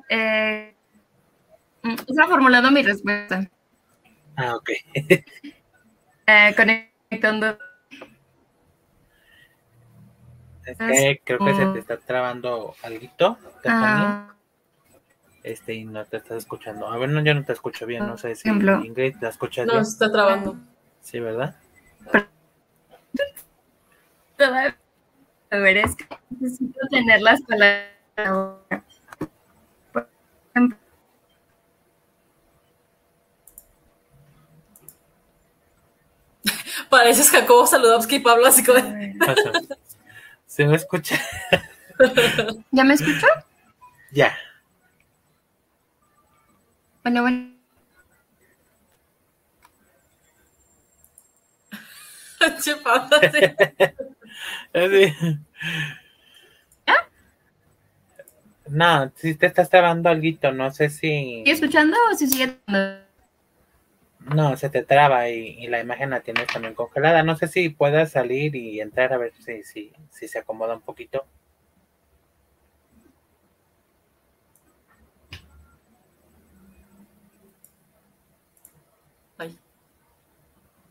eh, 0.10 0.76
estaba 2.08 2.28
formulando 2.28 2.72
mi 2.72 2.84
respuesta. 2.84 3.50
Ah, 4.36 4.56
ok. 4.56 4.70
eh, 6.28 6.54
conectando. 6.56 7.58
Creo 11.24 11.40
que 11.40 11.56
se 11.56 11.66
te 11.74 11.80
está 11.80 11.98
trabando 11.98 12.76
algo. 12.84 13.08
Ah. 13.66 14.34
Este, 15.44 15.76
y 15.76 15.86
no 15.86 16.04
te 16.06 16.18
estás 16.18 16.38
escuchando. 16.40 16.88
A 16.88 16.98
ver, 16.98 17.10
no, 17.10 17.24
yo 17.24 17.34
no 17.34 17.46
te 17.46 17.54
escucho 17.54 17.86
bien. 17.86 18.06
No 18.06 18.18
sé 18.18 18.36
si 18.36 18.50
Ingrid 18.50 19.18
te 19.18 19.28
escuchas 19.28 19.66
bien. 19.66 19.78
No, 19.78 19.86
se 19.86 19.92
está 19.92 20.12
trabando. 20.12 20.58
Sí, 21.02 21.22
¿verdad? 21.22 21.56
A 25.50 25.58
ver, 25.58 25.78
es 25.78 25.96
que 25.96 26.06
necesito 26.30 26.80
tener 26.92 27.22
las 27.22 27.42
palabras. 27.42 27.88
Por 29.94 30.10
ejemplo, 30.54 30.78
Pareces 36.90 37.30
Jacobo 37.30 37.68
Saludowski 37.68 38.16
y 38.16 38.20
Pablo 38.20 38.48
así 38.48 38.64
como... 38.64 38.80
¿Se 40.46 40.66
me 40.66 40.76
escucha? 40.76 41.20
¿Ya 42.72 42.84
me 42.84 42.94
escucho? 42.94 43.28
Ya. 44.12 44.36
Bueno, 47.04 47.22
bueno. 47.22 47.58
Che, 52.64 52.76
Pablo, 52.78 53.18
sí. 54.74 55.38
No, 58.70 59.12
si 59.16 59.36
te 59.36 59.46
estás 59.46 59.70
trabando 59.70 60.10
algo, 60.10 60.52
no 60.52 60.72
sé 60.72 60.90
si... 60.90 61.00
¿Sigue 61.00 61.52
escuchando 61.52 61.98
o 62.12 62.16
si 62.16 62.28
sigue... 62.28 62.58
No, 64.36 64.58
se 64.58 64.70
te 64.70 64.84
traba 64.84 65.30
y, 65.30 65.68
la 65.68 65.80
imagen 65.80 66.10
la 66.10 66.22
tienes 66.22 66.48
también 66.48 66.74
congelada. 66.74 67.24
No 67.24 67.36
sé 67.38 67.48
si 67.48 67.70
puedas 67.70 68.12
salir 68.12 68.56
y 68.56 68.82
entrar 68.82 69.14
a 69.14 69.18
ver 69.18 69.34
si, 69.40 69.64
si, 69.64 69.94
si 70.12 70.28
se 70.28 70.40
acomoda 70.40 70.76
un 70.76 70.82
poquito. 70.82 71.26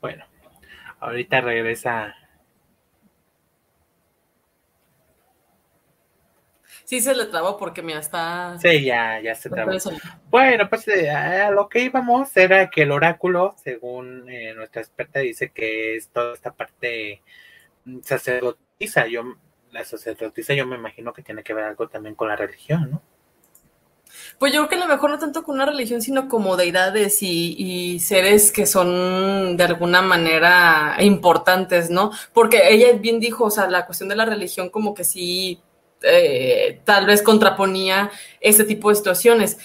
Bueno, 0.01 0.25
ahorita 1.01 1.41
regresa 1.41 2.15
Sí, 6.87 7.01
se 7.01 7.17
le 7.17 7.25
trabó 7.27 7.57
porque 7.57 7.83
mira, 7.83 7.99
está. 7.99 8.57
Sí, 8.63 8.85
ya, 8.85 9.21
ya 9.21 9.35
se 9.35 9.51
trabó. 9.51 9.73
Bueno, 10.31 10.69
pues 10.69 10.87
eh, 10.87 11.11
a 11.11 11.51
lo 11.51 11.69
que 11.69 11.81
íbamos 11.81 12.35
era 12.37 12.71
que 12.71 12.83
el 12.83 12.93
oráculo, 12.93 13.57
según 13.61 14.31
eh, 14.31 14.55
nuestra 14.55 14.83
experta, 14.83 15.19
dice 15.19 15.51
que 15.51 15.97
es 15.97 16.09
toda 16.11 16.33
esta 16.33 16.53
parte 16.53 17.23
mm, 17.87 17.99
sacerdotisa. 18.03 19.09
Yo, 19.09 19.25
la 19.73 19.85
sacerdotisa, 19.85 20.55
yo 20.55 20.65
me 20.65 20.77
imagino 20.77 21.13
que 21.13 21.23
tiene 21.23 21.43
que 21.43 21.55
ver 21.55 21.65
algo 21.65 21.89
también 21.89 22.15
con 22.15 22.29
la 22.29 22.37
religión, 22.37 22.89
¿no? 22.89 23.03
Pues 24.39 24.53
yo 24.53 24.61
creo 24.61 24.69
que 24.69 24.75
a 24.77 24.87
lo 24.87 24.95
mejor 24.95 25.11
no 25.11 25.19
tanto 25.19 25.43
con 25.43 25.57
una 25.57 25.67
religión, 25.67 26.01
sino 26.01 26.29
como 26.29 26.57
deidades 26.57 27.21
y, 27.21 27.57
y, 27.59 27.99
seres 27.99 28.53
que 28.53 28.65
son 28.65 29.57
de 29.57 29.65
alguna 29.65 30.03
manera 30.03 30.97
importantes, 31.01 31.91
¿no? 31.91 32.13
Porque 32.33 32.63
ella 32.69 32.93
bien 32.93 33.19
dijo, 33.19 33.45
o 33.45 33.51
sea, 33.51 33.67
la 33.69 33.87
cuestión 33.87 34.09
de 34.09 34.17
la 34.17 34.25
religión 34.25 34.71
como 34.71 34.95
que 34.95 35.03
sí 35.03 35.61
eh, 36.03 36.81
tal 36.85 37.07
vez 37.07 37.23
contraponía 37.23 38.11
este 38.41 38.65
tipo 38.65 38.91
de 38.91 38.97
situaciones. 38.97 39.59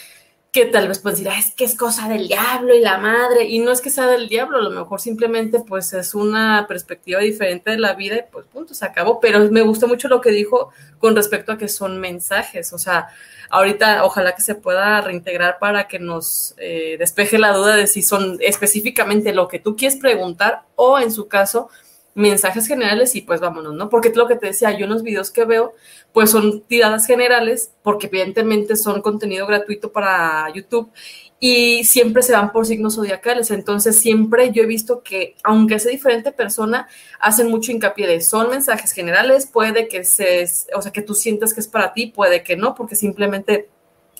que 0.51 0.65
tal 0.65 0.89
vez 0.89 0.99
puedes 0.99 1.19
decir, 1.19 1.33
es 1.39 1.55
que 1.55 1.63
es 1.63 1.77
cosa 1.77 2.09
del 2.09 2.27
diablo 2.27 2.75
y 2.75 2.81
la 2.81 2.97
madre, 2.97 3.45
y 3.45 3.59
no 3.59 3.71
es 3.71 3.79
que 3.79 3.89
sea 3.89 4.05
del 4.07 4.27
diablo, 4.27 4.57
a 4.57 4.61
lo 4.61 4.69
mejor 4.69 4.99
simplemente 4.99 5.61
pues 5.65 5.93
es 5.93 6.13
una 6.13 6.65
perspectiva 6.67 7.21
diferente 7.21 7.71
de 7.71 7.77
la 7.77 7.93
vida 7.93 8.17
y 8.17 8.23
pues 8.29 8.47
punto, 8.47 8.73
se 8.73 8.83
acabó, 8.83 9.21
pero 9.21 9.49
me 9.49 9.61
gusta 9.61 9.87
mucho 9.87 10.09
lo 10.09 10.19
que 10.19 10.31
dijo 10.31 10.71
con 10.99 11.15
respecto 11.15 11.53
a 11.53 11.57
que 11.57 11.69
son 11.69 12.01
mensajes, 12.01 12.73
o 12.73 12.77
sea, 12.77 13.07
ahorita 13.49 14.03
ojalá 14.03 14.33
que 14.33 14.41
se 14.41 14.55
pueda 14.55 14.99
reintegrar 15.01 15.59
para 15.59 15.87
que 15.87 15.99
nos 15.99 16.55
eh, 16.57 16.95
despeje 16.97 17.37
la 17.37 17.53
duda 17.53 17.75
de 17.75 17.87
si 17.87 18.01
son 18.01 18.37
específicamente 18.41 19.33
lo 19.33 19.47
que 19.47 19.59
tú 19.59 19.75
quieres 19.75 19.99
preguntar 19.99 20.63
o 20.75 20.99
en 20.99 21.11
su 21.11 21.27
caso 21.27 21.69
mensajes 22.13 22.67
generales 22.67 23.15
y 23.15 23.21
pues 23.21 23.39
vámonos, 23.39 23.73
¿no? 23.73 23.89
Porque 23.89 24.11
lo 24.13 24.27
que 24.27 24.35
te 24.35 24.47
decía, 24.47 24.77
yo 24.77 24.85
unos 24.85 25.03
videos 25.03 25.31
que 25.31 25.45
veo, 25.45 25.73
pues 26.13 26.31
son 26.31 26.61
tiradas 26.61 27.07
generales, 27.07 27.71
porque 27.83 28.07
evidentemente 28.07 28.75
son 28.75 29.01
contenido 29.01 29.47
gratuito 29.47 29.91
para 29.91 30.51
YouTube 30.53 30.91
y 31.39 31.83
siempre 31.85 32.21
se 32.21 32.33
van 32.33 32.51
por 32.51 32.67
signos 32.67 32.95
zodiacales. 32.95 33.49
Entonces, 33.49 33.99
siempre 33.99 34.51
yo 34.51 34.61
he 34.63 34.67
visto 34.67 35.01
que, 35.01 35.35
aunque 35.43 35.79
sea 35.79 35.91
diferente 35.91 36.31
persona, 36.31 36.87
hacen 37.19 37.49
mucho 37.49 37.71
hincapié 37.71 38.07
de 38.07 38.21
son 38.21 38.49
mensajes 38.49 38.91
generales, 38.91 39.47
puede 39.47 39.87
que 39.87 40.03
se, 40.03 40.45
o 40.75 40.81
sea, 40.81 40.91
que 40.91 41.01
tú 41.01 41.15
sientas 41.15 41.53
que 41.53 41.61
es 41.61 41.67
para 41.67 41.93
ti, 41.93 42.07
puede 42.07 42.43
que 42.43 42.55
no, 42.57 42.75
porque 42.75 42.95
simplemente 42.95 43.69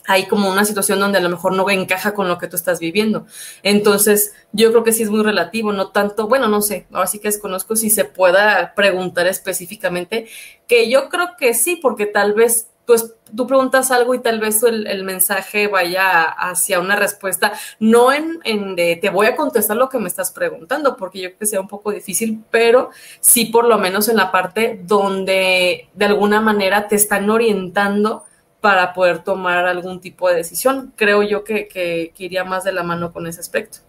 hay 0.08 0.26
como 0.28 0.50
una 0.50 0.66
situación 0.66 1.00
donde 1.00 1.20
a 1.20 1.22
lo 1.22 1.30
mejor 1.30 1.54
no 1.54 1.70
encaja 1.70 2.14
con 2.14 2.28
lo 2.28 2.38
que 2.38 2.48
tú 2.48 2.56
estás 2.56 2.80
viviendo. 2.80 3.26
Entonces, 3.64 4.34
yo 4.52 4.72
creo 4.72 4.84
que 4.84 4.94
sí 4.94 5.04
es 5.04 5.10
muy 5.10 5.24
relativo, 5.24 5.72
no 5.72 5.90
tanto, 5.90 6.28
bueno, 6.28 6.48
no 6.48 6.62
sé, 6.62 6.88
ahora 6.92 7.08
sí 7.08 7.20
que 7.20 7.28
desconozco 7.28 7.76
si 7.76 7.90
se 7.90 8.06
pueda 8.06 8.74
preguntar 8.76 9.28
específicamente, 9.28 10.28
que 10.68 10.90
yo 10.90 11.10
creo 11.10 11.32
que 11.38 11.54
sí, 11.54 11.76
porque 11.76 12.06
tal 12.06 12.34
vez 12.34 12.68
pues 12.86 13.14
tú 13.36 13.48
preguntas 13.48 13.92
algo 13.92 14.14
y 14.14 14.20
tal 14.20 14.40
vez 14.40 14.62
el, 14.64 15.04
mensaje 15.06 15.68
vaya 15.68 16.24
hacia 16.24 16.80
una 16.80 16.96
respuesta, 16.96 17.54
no 17.80 18.12
en, 18.12 18.40
en, 18.44 18.76
de 18.76 18.98
te 18.98 19.10
voy 19.10 19.28
a 19.28 19.36
contestar 19.36 19.78
lo 19.78 19.88
que 19.88 20.00
me 20.00 20.10
estás 20.10 20.32
preguntando, 20.32 20.98
porque 20.98 21.22
yo 21.22 21.30
creo 21.30 21.40
que 21.40 21.46
sea 21.46 21.62
un 21.62 21.70
poco 21.70 21.92
difícil, 21.92 22.44
pero 22.50 22.90
sí 23.22 23.46
por 23.46 23.66
lo 23.66 23.78
menos 23.78 24.10
en 24.10 24.18
la 24.18 24.32
parte 24.32 24.82
donde 24.84 25.90
de 25.94 26.06
alguna 26.06 26.42
manera 26.42 26.88
te 26.90 26.96
están 26.96 27.30
orientando 27.30 28.26
para 28.62 28.94
poder 28.94 29.24
tomar 29.24 29.66
algún 29.66 30.00
tipo 30.00 30.30
de 30.30 30.36
decisión. 30.36 30.94
Creo 30.96 31.24
yo 31.24 31.44
que, 31.44 31.68
que, 31.68 32.14
iría 32.20 32.44
más 32.44 32.64
de 32.64 32.72
la 32.72 32.84
mano 32.84 33.12
con 33.12 33.26
ese 33.26 33.42
aspecto. 33.42 33.80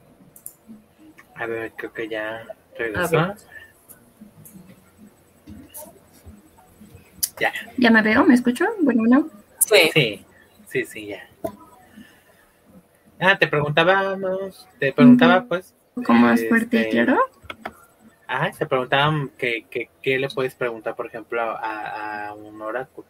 A 1.34 1.46
ver, 1.46 1.72
creo 1.76 1.92
que 1.92 2.08
ya 2.08 2.44
regresó. 2.76 3.34
Ya. 7.38 7.52
¿Ya 7.76 7.90
me 7.90 8.02
veo? 8.02 8.24
¿Me 8.24 8.34
escucho? 8.34 8.64
Bueno, 8.80 9.02
¿no? 9.06 9.28
Sí. 9.58 9.90
Sí, 9.92 10.24
sí, 10.68 10.84
sí, 10.86 11.06
ya. 11.06 11.28
Ah, 13.20 13.38
te 13.38 13.46
preguntábamos, 13.46 14.66
te 14.78 14.92
preguntaba 14.92 15.44
pues. 15.44 15.74
¿Cómo 16.06 16.30
es 16.30 16.48
fuerte, 16.48 16.80
este, 16.80 16.90
claro? 16.90 17.20
Ah, 18.26 18.50
te 18.56 18.64
preguntaban 18.64 19.28
que, 19.36 19.66
qué 20.00 20.18
le 20.18 20.28
puedes 20.30 20.54
preguntar, 20.54 20.96
por 20.96 21.06
ejemplo, 21.06 21.40
a, 21.42 22.28
a 22.28 22.34
un 22.34 22.60
oráculo. 22.62 23.06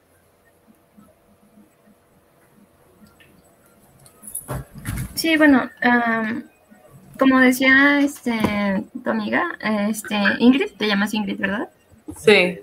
Sí, 5.14 5.36
bueno, 5.36 5.70
como 7.18 7.38
decía 7.38 8.00
este, 8.00 8.84
tu 9.04 9.10
amiga, 9.10 9.44
este, 9.88 10.16
Ingrid, 10.38 10.72
te 10.76 10.86
llamas 10.86 11.14
Ingrid, 11.14 11.38
¿verdad? 11.38 11.68
Sí. 12.16 12.58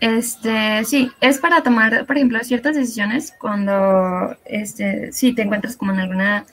Este, 0.00 0.84
sí, 0.84 1.12
es 1.20 1.38
para 1.38 1.62
tomar, 1.62 2.06
por 2.06 2.16
ejemplo, 2.16 2.42
ciertas 2.42 2.74
decisiones 2.74 3.34
cuando, 3.38 4.34
este, 4.46 5.12
sí, 5.12 5.34
te 5.34 5.42
encuentras 5.42 5.76
como 5.76 5.92
en 5.92 6.00
alguna 6.00 6.46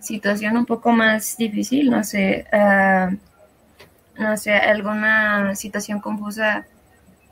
situación 0.00 0.56
un 0.56 0.66
poco 0.66 0.92
más 0.92 1.36
difícil, 1.38 1.90
no 1.90 2.04
sé, 2.04 2.46
ah, 2.52 3.10
no 4.18 4.36
sé, 4.36 4.52
alguna 4.52 5.54
situación 5.54 6.00
confusa 6.00 6.66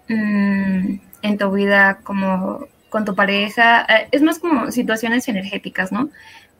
mm, 0.09 0.95
en 1.21 1.39
tu 1.39 1.51
vida 1.53 1.99
como 2.03 2.67
con 2.89 3.05
tu 3.05 3.15
pareja, 3.15 3.83
eh, 3.83 4.09
es 4.11 4.23
más 4.23 4.39
como 4.39 4.71
situaciones 4.71 5.29
energéticas, 5.29 5.93
¿no? 5.93 6.11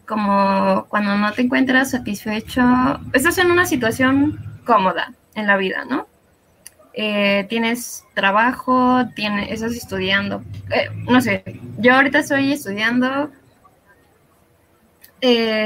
Como 0.07 0.87
cuando 0.89 1.17
no 1.17 1.33
te 1.33 1.43
encuentras 1.43 1.91
satisfecho, 1.91 2.63
estás 3.13 3.39
en 3.39 3.51
una 3.51 3.67
situación 3.67 4.39
cómoda 4.65 5.13
en 5.35 5.47
la 5.47 5.57
vida, 5.57 5.85
¿no? 5.85 6.07
Eh, 6.95 7.47
tienes 7.49 8.05
trabajo, 8.15 9.07
tienes, 9.15 9.53
estás 9.53 9.73
estudiando, 9.73 10.43
eh, 10.71 10.91
no 11.09 11.21
sé, 11.21 11.45
yo 11.79 11.95
ahorita 11.95 12.21
estoy 12.21 12.53
estudiando, 12.53 13.31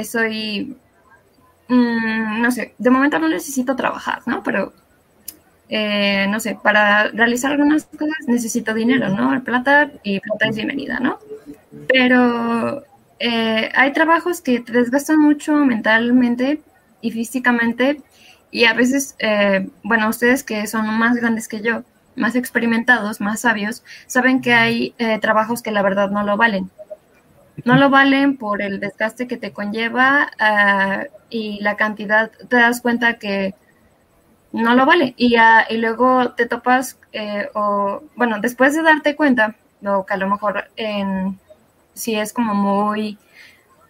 soy, 0.05 0.77
mm, 1.69 2.43
no 2.43 2.51
sé, 2.51 2.75
de 2.77 2.91
momento 2.91 3.19
no 3.19 3.29
necesito 3.29 3.77
trabajar, 3.77 4.23
¿no? 4.27 4.43
Pero 4.43 4.73
eh, 5.69 6.27
no 6.29 6.41
sé, 6.41 6.59
para 6.63 7.09
realizar 7.09 7.53
algunas 7.53 7.85
cosas 7.85 8.17
necesito 8.27 8.75
dinero, 8.75 9.09
¿no? 9.09 9.43
Plata 9.43 9.91
y 10.03 10.21
plata 10.21 10.49
es 10.49 10.57
bienvenida, 10.57 11.01
¿no? 11.01 11.19
Pero 11.89 12.85
eh, 13.19 13.71
hay 13.75 13.93
trabajos 13.93 14.41
que 14.41 14.61
te 14.61 14.73
desgastan 14.73 15.19
mucho 15.19 15.55
mentalmente 15.57 16.61
y 17.01 17.11
físicamente 17.11 18.01
y 18.51 18.65
a 18.65 18.75
veces, 18.75 19.17
eh, 19.19 19.69
bueno, 19.83 20.09
ustedes 20.09 20.43
que 20.43 20.67
son 20.67 20.87
más 20.99 21.17
grandes 21.17 21.49
que 21.49 21.63
yo, 21.63 21.85
más 22.17 22.35
experimentados, 22.37 23.21
más 23.21 23.41
sabios, 23.41 23.83
saben 24.07 24.43
que 24.43 24.53
hay 24.53 24.95
trabajos 25.23 25.63
que 25.63 25.71
la 25.71 25.81
verdad 25.81 26.11
no 26.11 26.23
lo 26.23 26.37
valen. 26.37 26.71
No 27.65 27.77
lo 27.77 27.91
valen 27.91 28.37
por 28.37 28.61
el 28.63 28.81
desgaste 28.81 29.27
que 29.29 29.37
te 29.37 29.53
conlleva 29.53 30.31
ah, 30.39 31.05
y 31.31 31.61
la 31.61 31.77
cantidad, 31.77 32.31
te 32.49 32.57
das 32.57 32.81
cuenta 32.81 33.19
que 33.19 33.55
no 34.53 34.75
lo 34.75 34.87
vale. 34.87 35.15
Y, 35.17 35.37
y 35.71 35.77
luego 35.79 36.33
te 36.33 36.47
topas, 36.47 36.99
eh, 37.13 37.49
o 37.55 38.03
bueno, 38.17 38.41
después 38.41 38.75
de 38.75 38.83
darte 38.83 39.17
cuenta, 39.17 39.57
o 39.85 40.07
que 40.07 40.15
a 40.15 40.19
lo 40.19 40.29
mejor 40.29 40.71
en, 40.77 41.39
si 41.95 42.15
es 42.15 42.33
como 42.33 42.55
muy, 42.55 43.19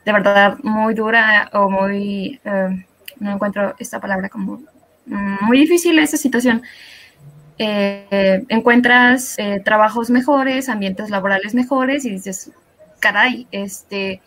de 0.05 0.13
verdad, 0.13 0.59
muy 0.63 0.95
dura 0.95 1.51
o 1.53 1.69
muy, 1.69 2.41
eh, 2.45 2.85
no 3.19 3.33
encuentro 3.33 3.75
esta 3.79 4.01
palabra 4.01 4.29
como 4.29 4.61
muy 5.05 5.59
difícil 5.59 5.99
esa 5.99 6.17
situación. 6.17 6.63
Eh, 7.59 8.45
encuentras 8.49 9.37
trabajos 9.65 10.11
mejores, 10.11 10.69
ambientes 10.69 11.11
laborales 11.11 11.55
mejores 11.55 12.05
y 12.05 12.11
dices, 12.11 12.51
caray, 13.01 13.47
este, 13.51 14.21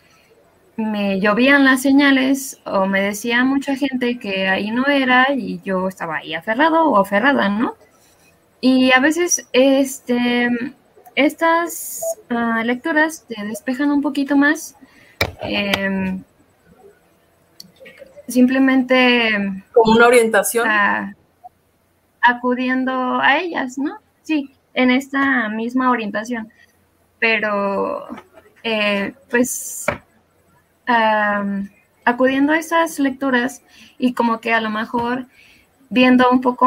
me 0.76 1.20
llovían 1.20 1.64
las 1.64 1.82
señales 1.82 2.60
o 2.64 2.86
me 2.86 3.00
decía 3.00 3.44
mucha 3.44 3.76
gente 3.76 4.18
que 4.18 4.48
ahí 4.48 4.70
no 4.70 4.86
era 4.86 5.32
y 5.34 5.60
yo 5.64 5.88
estaba 5.88 6.18
ahí 6.18 6.34
aferrado 6.34 6.90
o 6.90 6.98
aferrada, 6.98 7.48
¿no? 7.48 7.74
Y 8.60 8.92
a 8.92 9.00
veces 9.00 9.48
este, 9.52 10.50
estas 11.14 12.02
ah, 12.28 12.62
lecturas 12.64 13.24
te 13.26 13.42
despejan 13.44 13.90
un 13.90 14.02
poquito 14.02 14.36
más. 14.36 14.76
Em, 15.40 16.22
simplemente... 18.28 19.64
Como 19.72 19.92
una 19.92 20.06
orientación. 20.06 20.68
acudiendo 22.20 23.20
a 23.20 23.38
ellas, 23.38 23.78
¿no? 23.78 23.98
Sí, 24.22 24.50
en 24.74 24.90
esta 24.90 25.48
misma 25.48 25.90
orientación. 25.90 26.50
Pero, 27.18 28.08
eh, 28.62 29.14
pues 29.30 29.86
acudiendo 30.86 32.52
a 32.52 32.58
esas 32.58 32.98
lecturas 32.98 33.62
y 33.98 34.14
como 34.14 34.40
que 34.40 34.54
a 34.54 34.60
lo 34.60 34.70
mejor 34.70 35.26
viendo 35.90 36.30
un 36.30 36.40
poco 36.40 36.66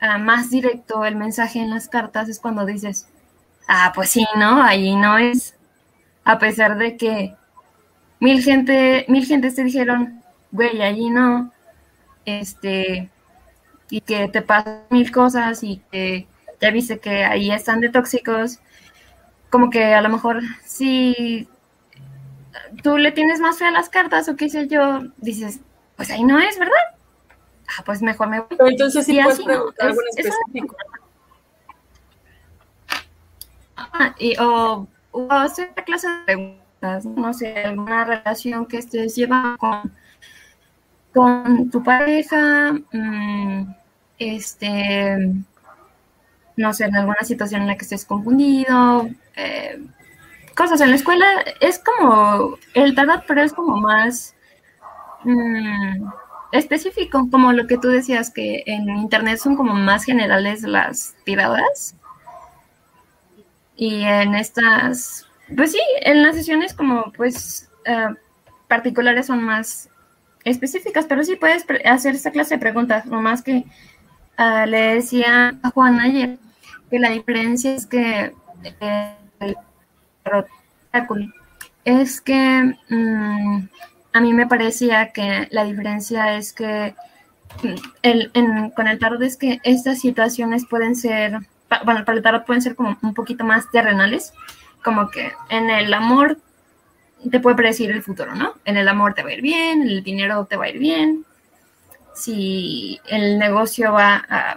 ah, 0.00 0.18
más 0.18 0.50
directo 0.50 1.04
el 1.04 1.16
mensaje 1.16 1.60
en 1.60 1.70
las 1.70 1.88
cartas 1.88 2.28
es 2.28 2.40
cuando 2.40 2.66
dices, 2.66 3.08
ah, 3.68 3.92
pues 3.94 4.10
sí, 4.10 4.26
¿no? 4.36 4.62
Ahí 4.62 4.96
no 4.96 5.18
es, 5.18 5.54
a 6.24 6.38
pesar 6.38 6.76
de 6.76 6.96
que 6.96 7.34
mil 8.20 8.42
gente, 8.42 9.04
mil 9.08 9.24
gentes 9.24 9.54
te 9.54 9.64
dijeron, 9.64 10.22
güey, 10.50 10.82
allí 10.82 11.10
no, 11.10 11.52
este, 12.24 13.10
y 13.90 14.00
que 14.00 14.28
te 14.28 14.42
pasan 14.42 14.82
mil 14.90 15.10
cosas 15.12 15.62
y 15.62 15.80
que 15.90 16.26
ya 16.60 16.70
viste 16.70 16.98
que 16.98 17.24
ahí 17.24 17.50
están 17.50 17.80
de 17.80 17.90
tóxicos, 17.90 18.60
como 19.50 19.70
que 19.70 19.94
a 19.94 20.00
lo 20.00 20.08
mejor 20.08 20.42
sí 20.64 21.48
tú 22.82 22.98
le 22.98 23.12
tienes 23.12 23.40
más 23.40 23.58
fe 23.58 23.66
a 23.66 23.70
las 23.70 23.88
cartas 23.88 24.28
o 24.28 24.36
qué 24.36 24.48
sé 24.48 24.68
yo, 24.68 25.00
dices, 25.18 25.60
pues 25.96 26.10
ahí 26.10 26.24
no 26.24 26.38
es, 26.38 26.58
¿verdad? 26.58 26.74
Ah, 27.68 27.82
pues 27.84 28.02
mejor 28.02 28.28
me 28.28 28.40
voy. 28.40 28.48
entonces 28.70 29.06
sí 29.06 29.18
puedes 29.22 29.40
preguntar 29.42 29.88
algo 29.88 30.00
específico. 30.16 30.76
Ah, 33.76 34.14
y, 34.18 34.36
o, 34.38 34.86
o 35.10 35.32
hacer 35.32 35.72
clase 35.84 36.08
de 36.08 36.24
preguntas, 36.24 37.04
no 37.04 37.32
sé, 37.34 37.54
alguna 37.64 38.04
relación 38.04 38.66
que 38.66 38.78
estés 38.78 39.14
llevando 39.14 39.58
con, 39.58 39.92
con 41.12 41.70
tu 41.70 41.82
pareja, 41.82 42.72
mm, 42.92 43.74
este, 44.18 45.32
no 46.56 46.72
sé, 46.72 46.84
en 46.84 46.96
alguna 46.96 47.20
situación 47.22 47.62
en 47.62 47.68
la 47.68 47.76
que 47.76 47.84
estés 47.84 48.04
confundido, 48.04 49.08
eh, 49.34 49.82
cosas. 50.56 50.80
En 50.80 50.90
la 50.90 50.96
escuela 50.96 51.26
es 51.60 51.78
como 51.78 52.58
el 52.74 52.96
tarot, 52.96 53.24
pero 53.28 53.42
es 53.42 53.52
como 53.52 53.76
más 53.76 54.34
mm, 55.22 56.04
específico, 56.50 57.28
como 57.30 57.52
lo 57.52 57.68
que 57.68 57.78
tú 57.78 57.88
decías, 57.88 58.30
que 58.30 58.64
en 58.66 58.88
internet 58.88 59.38
son 59.38 59.54
como 59.54 59.74
más 59.74 60.04
generales 60.04 60.62
las 60.62 61.14
tiradas. 61.24 61.94
Y 63.76 64.02
en 64.02 64.34
estas, 64.34 65.28
pues 65.54 65.72
sí, 65.72 65.80
en 66.00 66.22
las 66.22 66.34
sesiones 66.34 66.74
como 66.74 67.12
pues 67.12 67.70
eh, 67.84 68.08
particulares 68.68 69.26
son 69.26 69.44
más 69.44 69.90
específicas, 70.44 71.06
pero 71.06 71.22
sí 71.24 71.36
puedes 71.36 71.64
hacer 71.84 72.14
esta 72.14 72.30
clase 72.30 72.54
de 72.54 72.60
preguntas, 72.60 73.04
más 73.06 73.42
que 73.42 73.64
ah, 74.36 74.64
le 74.64 74.94
decía 74.94 75.58
a 75.62 75.70
Juan 75.70 76.00
ayer 76.00 76.38
que 76.88 76.98
la 76.98 77.10
diferencia 77.10 77.74
es 77.74 77.84
que 77.84 78.32
eh, 78.80 79.16
el 79.40 79.56
es 81.84 82.20
que 82.20 82.74
mm, 82.88 83.68
a 84.12 84.20
mí 84.20 84.32
me 84.32 84.46
parecía 84.46 85.12
que 85.12 85.48
la 85.50 85.64
diferencia 85.64 86.36
es 86.36 86.52
que 86.52 86.94
mm, 87.62 87.74
el, 88.02 88.32
con 88.74 88.88
el 88.88 88.98
tarot 88.98 89.22
es 89.22 89.36
que 89.36 89.60
estas 89.62 90.00
situaciones 90.00 90.66
pueden 90.66 90.96
ser, 90.96 91.38
bueno, 91.84 92.04
para 92.04 92.16
el 92.16 92.22
tarot 92.22 92.44
pueden 92.44 92.62
ser 92.62 92.74
como 92.74 92.98
un 93.02 93.14
poquito 93.14 93.44
más 93.44 93.70
terrenales, 93.70 94.32
como 94.82 95.10
que 95.10 95.32
en 95.48 95.70
el 95.70 95.92
amor 95.94 96.38
te 97.30 97.40
puede 97.40 97.56
predecir 97.56 97.90
el 97.90 98.02
futuro, 98.02 98.34
¿no? 98.34 98.54
En 98.64 98.76
el 98.76 98.88
amor 98.88 99.14
te 99.14 99.22
va 99.22 99.30
a 99.30 99.34
ir 99.34 99.42
bien, 99.42 99.82
el 99.82 100.02
dinero 100.02 100.44
te 100.46 100.56
va 100.56 100.66
a 100.66 100.68
ir 100.68 100.78
bien, 100.78 101.24
si 102.14 103.00
el 103.08 103.38
negocio 103.38 103.92
va 103.92 104.24
a, 104.28 104.56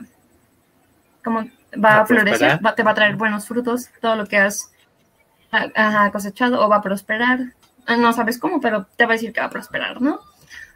como 1.24 1.48
va 1.84 2.02
a, 2.02 2.06
florecer, 2.06 2.60
te 2.76 2.84
va 2.84 2.92
a 2.92 2.96
traer 2.96 3.16
buenos 3.16 3.48
frutos, 3.48 3.90
todo 4.02 4.16
lo 4.16 4.26
que 4.26 4.38
has 4.38 4.72
cosechado 6.12 6.64
o 6.64 6.70
va 6.70 6.78
a 6.78 6.82
prosperar. 6.82 7.54
Ah, 7.86 7.98
no 7.98 8.14
sabes 8.14 8.38
cómo, 8.38 8.62
pero 8.62 8.86
te 8.96 9.06
va 9.06 9.14
a 9.14 9.16
decir 9.16 9.34
que 9.34 9.40
va 9.40 9.48
a 9.48 9.52
prosperar, 9.52 10.02
¿no? 10.02 10.20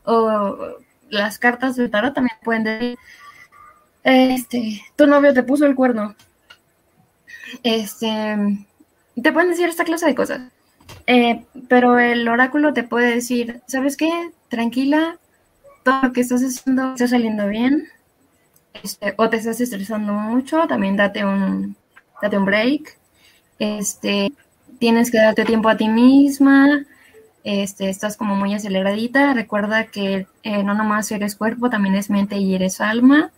O 0.06 0.78
las 1.10 1.38
cartas 1.38 1.76
del 1.76 1.92
tarot 1.92 2.14
también 2.14 2.38
pueden 2.44 2.64
decir, 2.64 2.98
este, 4.04 4.82
tu 4.96 5.08
novio 5.08 5.34
te 5.34 5.44
puso 5.44 5.66
el 5.66 5.76
cuerno. 5.76 6.16
Este, 7.62 8.68
te 9.22 9.32
pueden 9.32 9.52
decir 9.52 9.70
esta 9.70 9.84
clase 9.84 10.08
de 10.08 10.16
cosas. 10.16 10.42
Eh, 11.08 11.46
pero 11.68 12.00
el 12.00 12.28
oráculo 12.28 12.74
te 12.74 12.84
puede 12.84 13.16
decir, 13.16 13.62
¿sabes 13.68 13.98
qué? 13.98 14.32
Tranquila, 14.50 15.18
todo 15.84 16.02
lo 16.02 16.14
que 16.14 16.22
estás 16.22 16.42
haciendo 16.42 16.94
está 16.94 17.08
saliendo 17.08 17.48
bien. 17.48 17.88
Este, 18.82 19.14
o 19.18 19.30
te 19.30 19.38
estás 19.38 19.62
estresando 19.62 20.14
mucho, 20.14 20.68
también 20.68 20.98
date 20.98 21.24
un, 21.24 21.76
date 22.22 22.38
un 22.38 22.46
break. 22.46 22.98
Este, 23.60 24.32
tienes 24.84 25.12
que 25.12 25.18
darte 25.18 25.46
tiempo 25.46 25.70
a 25.70 25.78
ti 25.78 25.88
misma, 25.88 26.84
este, 27.46 27.90
estás 27.90 28.18
como 28.18 28.36
muy 28.36 28.54
aceleradita, 28.54 29.34
recuerda 29.34 29.86
que 29.86 30.28
eh, 30.44 30.62
no 30.62 30.74
nomás 30.74 31.10
eres 31.10 31.38
cuerpo, 31.38 31.70
también 31.70 31.96
es 31.96 32.10
mente 32.10 32.36
y 32.36 32.54
eres 32.54 32.82
alma, 32.82 33.32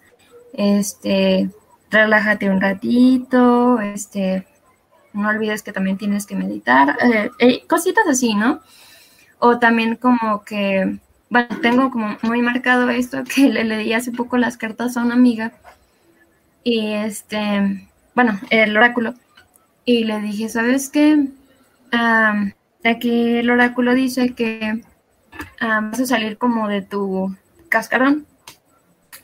este, 0.54 1.52
relájate 1.92 2.50
un 2.50 2.62
ratito, 2.62 3.80
este, 3.80 4.48
no 5.14 5.30
olvides 5.30 5.62
que 5.62 5.72
también 5.72 6.00
tienes 6.00 6.26
que 6.26 6.36
meditar, 6.36 6.98
eh, 7.00 7.30
eh, 7.38 7.64
cositas 7.68 8.08
así, 8.08 8.34
¿no? 8.34 8.62
O 9.38 9.60
también 9.60 9.98
como 9.98 10.44
que, 10.44 10.98
bueno, 11.30 11.60
tengo 11.62 11.92
como 11.92 12.18
muy 12.24 12.42
marcado 12.42 12.90
esto 12.90 13.24
que 13.24 13.50
le 13.50 13.66
leí 13.66 13.94
hace 13.94 14.12
poco 14.12 14.38
las 14.38 14.58
cartas 14.58 14.98
a 14.98 15.04
una 15.04 15.14
amiga 15.14 15.52
y 16.64 16.94
este, 16.94 17.88
bueno, 18.16 18.40
el 18.50 18.76
oráculo, 18.76 19.14
y 19.86 20.04
le 20.04 20.20
dije, 20.20 20.50
¿sabes 20.50 20.90
qué? 20.90 21.28
aquí 22.84 23.38
el 23.38 23.50
oráculo 23.50 23.94
dice 23.94 24.36
que 24.36 24.84
vas 25.62 26.00
a 26.00 26.06
salir 26.06 26.38
como 26.38 26.68
de 26.68 26.82
tu 26.82 27.34
cascarón, 27.70 28.26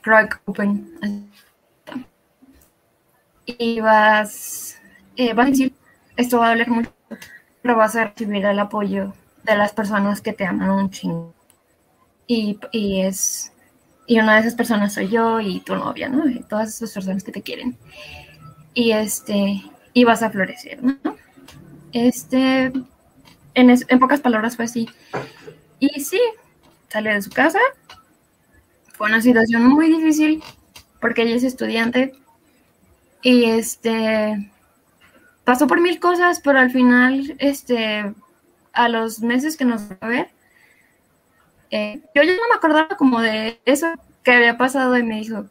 crack 0.02 0.42
open, 0.46 1.30
y 3.46 3.80
vas, 3.80 4.80
eh, 5.18 5.34
vas 5.34 5.48
a 5.48 5.50
decir, 5.50 5.74
esto 6.16 6.40
va 6.40 6.48
a 6.48 6.50
doler 6.52 6.70
mucho, 6.70 6.94
pero 7.62 7.76
vas 7.76 7.96
a 7.96 8.06
recibir 8.06 8.46
el 8.46 8.60
apoyo 8.60 9.14
de 9.44 9.56
las 9.56 9.74
personas 9.74 10.22
que 10.22 10.34
te 10.34 10.46
aman 10.46 10.70
un 10.70 10.90
chingo. 10.90 11.34
Y, 12.28 12.60
y 12.72 13.02
es, 13.02 13.52
y 14.08 14.20
una 14.20 14.36
de 14.36 14.42
esas 14.42 14.56
personas 14.56 14.94
soy 14.94 15.10
yo 15.10 15.40
y 15.40 15.60
tu 15.62 15.76
novia, 15.76 16.08
¿no? 16.08 16.24
Todas 16.48 16.70
esas 16.70 16.94
personas 16.94 17.24
que 17.24 17.32
te 17.32 17.42
quieren. 17.42 17.78
Y 18.74 18.92
este, 18.92 19.62
y 19.94 20.04
vas 20.04 20.24
a 20.24 20.30
florecer, 20.30 20.84
¿no? 20.84 20.98
Este, 21.94 22.72
en, 23.54 23.70
en 23.70 24.00
pocas 24.00 24.22
palabras 24.22 24.56
fue 24.56 24.66
así. 24.66 24.90
Y 25.80 26.00
sí, 26.02 26.20
sale 26.90 27.14
de 27.14 27.22
su 27.22 27.30
casa. 27.32 27.60
Fue 28.94 29.08
una 29.08 29.22
situación 29.22 29.68
muy 29.68 29.88
difícil 29.88 30.44
porque 31.00 31.24
ella 31.24 31.36
es 31.36 31.44
estudiante 31.44 32.14
y 33.22 33.46
este 33.46 34.52
pasó 35.44 35.68
por 35.68 35.82
mil 35.82 36.00
cosas, 36.00 36.40
pero 36.44 36.60
al 36.60 36.72
final, 36.72 37.36
este, 37.40 38.14
a 38.74 38.90
los 38.90 39.20
meses 39.22 39.58
que 39.58 39.66
nos 39.66 39.92
va 39.92 39.98
a 40.02 40.08
ver, 40.08 40.30
eh, 41.72 42.02
yo 42.14 42.24
ya 42.24 42.32
no 42.34 42.50
me 42.50 42.56
acordaba 42.56 42.96
como 42.98 43.22
de 43.22 43.60
eso 43.66 43.88
que 44.24 44.32
había 44.32 44.58
pasado 44.58 44.98
y 44.98 45.04
me 45.04 45.20
dijo, 45.20 45.46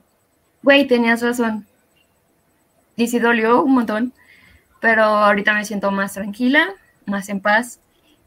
güey, 0.62 0.86
tenías 0.86 1.22
razón. 1.22 1.66
Y 2.96 3.08
sí 3.08 3.18
dolió 3.18 3.62
un 3.62 3.74
montón, 3.74 4.12
pero 4.80 5.04
ahorita 5.04 5.54
me 5.54 5.64
siento 5.64 5.90
más 5.90 6.14
tranquila, 6.14 6.74
más 7.06 7.28
en 7.28 7.40
paz 7.40 7.80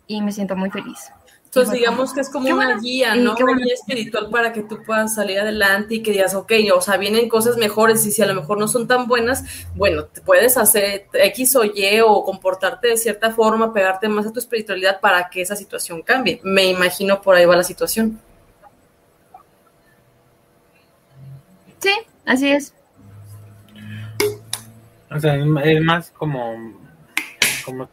y 0.07 0.21
me 0.21 0.31
siento 0.31 0.55
muy 0.55 0.69
feliz. 0.69 1.11
Entonces, 1.45 1.73
digamos 1.75 2.15
que 2.15 2.21
es 2.21 2.31
como 2.31 2.49
una 2.49 2.79
guía, 2.79 3.13
¿no? 3.13 3.35
Una 3.39 3.55
guía 3.55 3.75
espiritual 3.75 4.31
para 4.31 4.51
que 4.51 4.63
tú 4.63 4.81
puedas 4.83 5.13
salir 5.13 5.39
adelante 5.39 5.93
y 5.93 6.01
que 6.01 6.09
digas, 6.09 6.33
ok, 6.33 6.51
o 6.75 6.81
sea, 6.81 6.97
vienen 6.97 7.29
cosas 7.29 7.57
mejores 7.57 8.03
y 8.07 8.11
si 8.11 8.23
a 8.23 8.25
lo 8.25 8.33
mejor 8.33 8.57
no 8.57 8.67
son 8.67 8.87
tan 8.87 9.07
buenas, 9.07 9.43
bueno, 9.75 10.05
te 10.05 10.21
puedes 10.21 10.57
hacer 10.57 11.05
X 11.13 11.55
o 11.55 11.63
Y 11.63 12.01
o 12.03 12.23
comportarte 12.23 12.87
de 12.87 12.97
cierta 12.97 13.29
forma, 13.29 13.71
pegarte 13.71 14.07
más 14.07 14.25
a 14.25 14.33
tu 14.33 14.39
espiritualidad 14.39 14.99
para 14.99 15.29
que 15.29 15.41
esa 15.41 15.55
situación 15.55 16.01
cambie. 16.01 16.41
Me 16.43 16.65
imagino 16.65 17.21
por 17.21 17.35
ahí 17.35 17.45
va 17.45 17.55
la 17.55 17.63
situación. 17.63 18.19
Sí, 21.77 21.93
así 22.25 22.49
es. 22.49 22.73
O 25.15 25.19
sea, 25.19 25.35
es 25.35 25.81
más 25.81 26.11
como, 26.11 26.73
¿cómo 27.65 27.87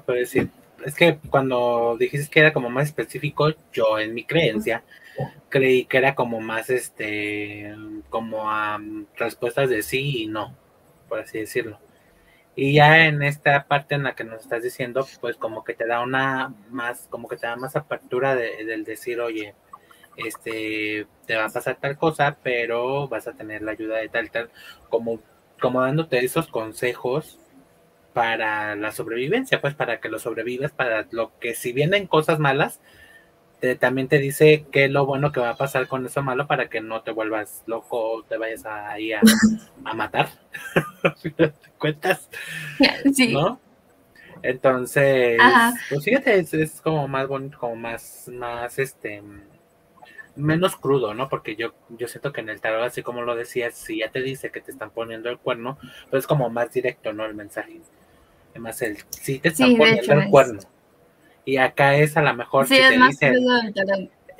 puedo 0.00 0.18
decir? 0.18 0.50
Es 0.84 0.94
que 0.94 1.18
cuando 1.30 1.96
dijiste 1.98 2.30
que 2.30 2.40
era 2.40 2.52
como 2.52 2.70
más 2.70 2.86
específico, 2.86 3.48
yo 3.72 3.98
en 3.98 4.14
mi 4.14 4.24
creencia 4.24 4.82
creí 5.48 5.84
que 5.84 5.98
era 5.98 6.14
como 6.14 6.40
más, 6.40 6.70
este, 6.70 7.74
como 8.10 8.50
a 8.50 8.80
respuestas 9.16 9.68
de 9.70 9.82
sí 9.82 10.22
y 10.22 10.26
no, 10.26 10.56
por 11.08 11.20
así 11.20 11.38
decirlo. 11.38 11.78
Y 12.56 12.74
ya 12.74 13.06
en 13.06 13.22
esta 13.22 13.66
parte 13.68 13.94
en 13.94 14.02
la 14.02 14.14
que 14.16 14.24
nos 14.24 14.42
estás 14.42 14.62
diciendo, 14.62 15.06
pues 15.20 15.36
como 15.36 15.62
que 15.62 15.74
te 15.74 15.86
da 15.86 16.00
una 16.00 16.52
más, 16.70 17.06
como 17.08 17.28
que 17.28 17.36
te 17.36 17.46
da 17.46 17.56
más 17.56 17.76
apertura 17.76 18.34
de, 18.34 18.64
del 18.64 18.84
decir, 18.84 19.20
oye, 19.20 19.54
este, 20.16 21.06
te 21.26 21.36
va 21.36 21.44
a 21.44 21.50
pasar 21.50 21.78
tal 21.80 21.96
cosa, 21.96 22.36
pero 22.42 23.06
vas 23.06 23.28
a 23.28 23.34
tener 23.34 23.62
la 23.62 23.72
ayuda 23.72 23.98
de 23.98 24.08
tal, 24.08 24.30
tal, 24.30 24.50
como 24.88 25.20
como 25.60 25.82
dándote 25.82 26.24
esos 26.24 26.48
consejos 26.48 27.38
para 28.12 28.74
la 28.76 28.92
sobrevivencia, 28.92 29.60
pues 29.60 29.74
para 29.74 30.00
que 30.00 30.08
lo 30.08 30.18
sobrevivas, 30.18 30.72
para 30.72 31.06
lo 31.10 31.38
que 31.38 31.54
si 31.54 31.72
vienen 31.72 32.06
cosas 32.06 32.38
malas, 32.38 32.80
también 33.80 34.06
te 34.06 34.18
dice 34.18 34.66
qué 34.70 34.84
es 34.84 34.90
lo 34.90 35.04
bueno 35.04 35.32
que 35.32 35.40
va 35.40 35.50
a 35.50 35.56
pasar 35.56 35.88
con 35.88 36.06
eso 36.06 36.22
malo 36.22 36.46
para 36.46 36.68
que 36.68 36.80
no 36.80 37.02
te 37.02 37.10
vuelvas 37.10 37.64
loco 37.66 37.98
o 37.98 38.22
te 38.22 38.36
vayas 38.36 38.64
ahí 38.66 39.12
a, 39.12 39.20
a 39.84 39.94
matar. 39.94 40.28
¿Te 41.36 41.52
cuentas? 41.78 42.28
Sí. 43.12 43.32
¿No? 43.32 43.60
Entonces, 44.42 45.36
pues 45.88 46.04
fíjate, 46.04 46.38
es, 46.38 46.54
es, 46.54 46.80
como 46.80 47.08
más 47.08 47.26
bonito, 47.26 47.58
como 47.58 47.74
más, 47.74 48.30
más 48.32 48.78
este 48.78 49.20
menos 50.38 50.76
crudo, 50.76 51.14
¿no? 51.14 51.28
Porque 51.28 51.56
yo, 51.56 51.74
yo 51.90 52.08
siento 52.08 52.32
que 52.32 52.40
en 52.40 52.48
el 52.48 52.60
tarot, 52.60 52.84
así 52.84 53.02
como 53.02 53.22
lo 53.22 53.34
decías, 53.34 53.74
si 53.74 53.98
ya 53.98 54.10
te 54.10 54.22
dice 54.22 54.50
que 54.50 54.60
te 54.60 54.70
están 54.70 54.90
poniendo 54.90 55.28
el 55.28 55.38
cuerno, 55.38 55.78
pues 56.10 56.22
es 56.22 56.26
como 56.26 56.48
más 56.48 56.72
directo, 56.72 57.12
¿no? 57.12 57.24
El 57.24 57.34
mensaje. 57.34 57.80
Además, 58.50 58.80
el 58.82 58.98
sí 59.10 59.38
te 59.38 59.48
están 59.48 59.76
poniendo 59.76 60.12
el 60.14 60.30
cuerno. 60.30 60.60
Y 61.44 61.56
acá 61.56 61.96
es 61.96 62.16
a 62.16 62.22
lo 62.22 62.34
mejor 62.34 62.66
sí, 62.66 62.76
te 62.76 62.98
dice. 62.98 63.32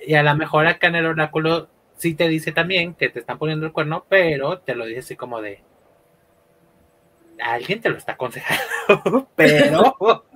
Y 0.07 0.15
a 0.15 0.23
lo 0.23 0.35
mejor 0.37 0.67
acá 0.67 0.87
en 0.87 0.97
el 0.97 1.07
oráculo 1.07 1.69
sí 1.97 2.15
te 2.15 2.29
dice 2.29 2.53
también 2.53 2.95
que 2.95 3.09
te 3.09 3.21
están 3.21 3.39
poniendo 3.39 3.67
el 3.67 3.73
cuerno, 3.73 4.05
pero 4.09 4.59
te 4.61 4.75
lo 4.75 4.87
dice 4.87 5.01
así 5.01 5.17
como 5.17 5.41
de. 5.41 5.63
Alguien 7.41 7.81
te 7.81 7.89
lo 7.89 7.97
está 7.97 8.13
aconsejando, 8.13 9.29
pero 9.37 9.95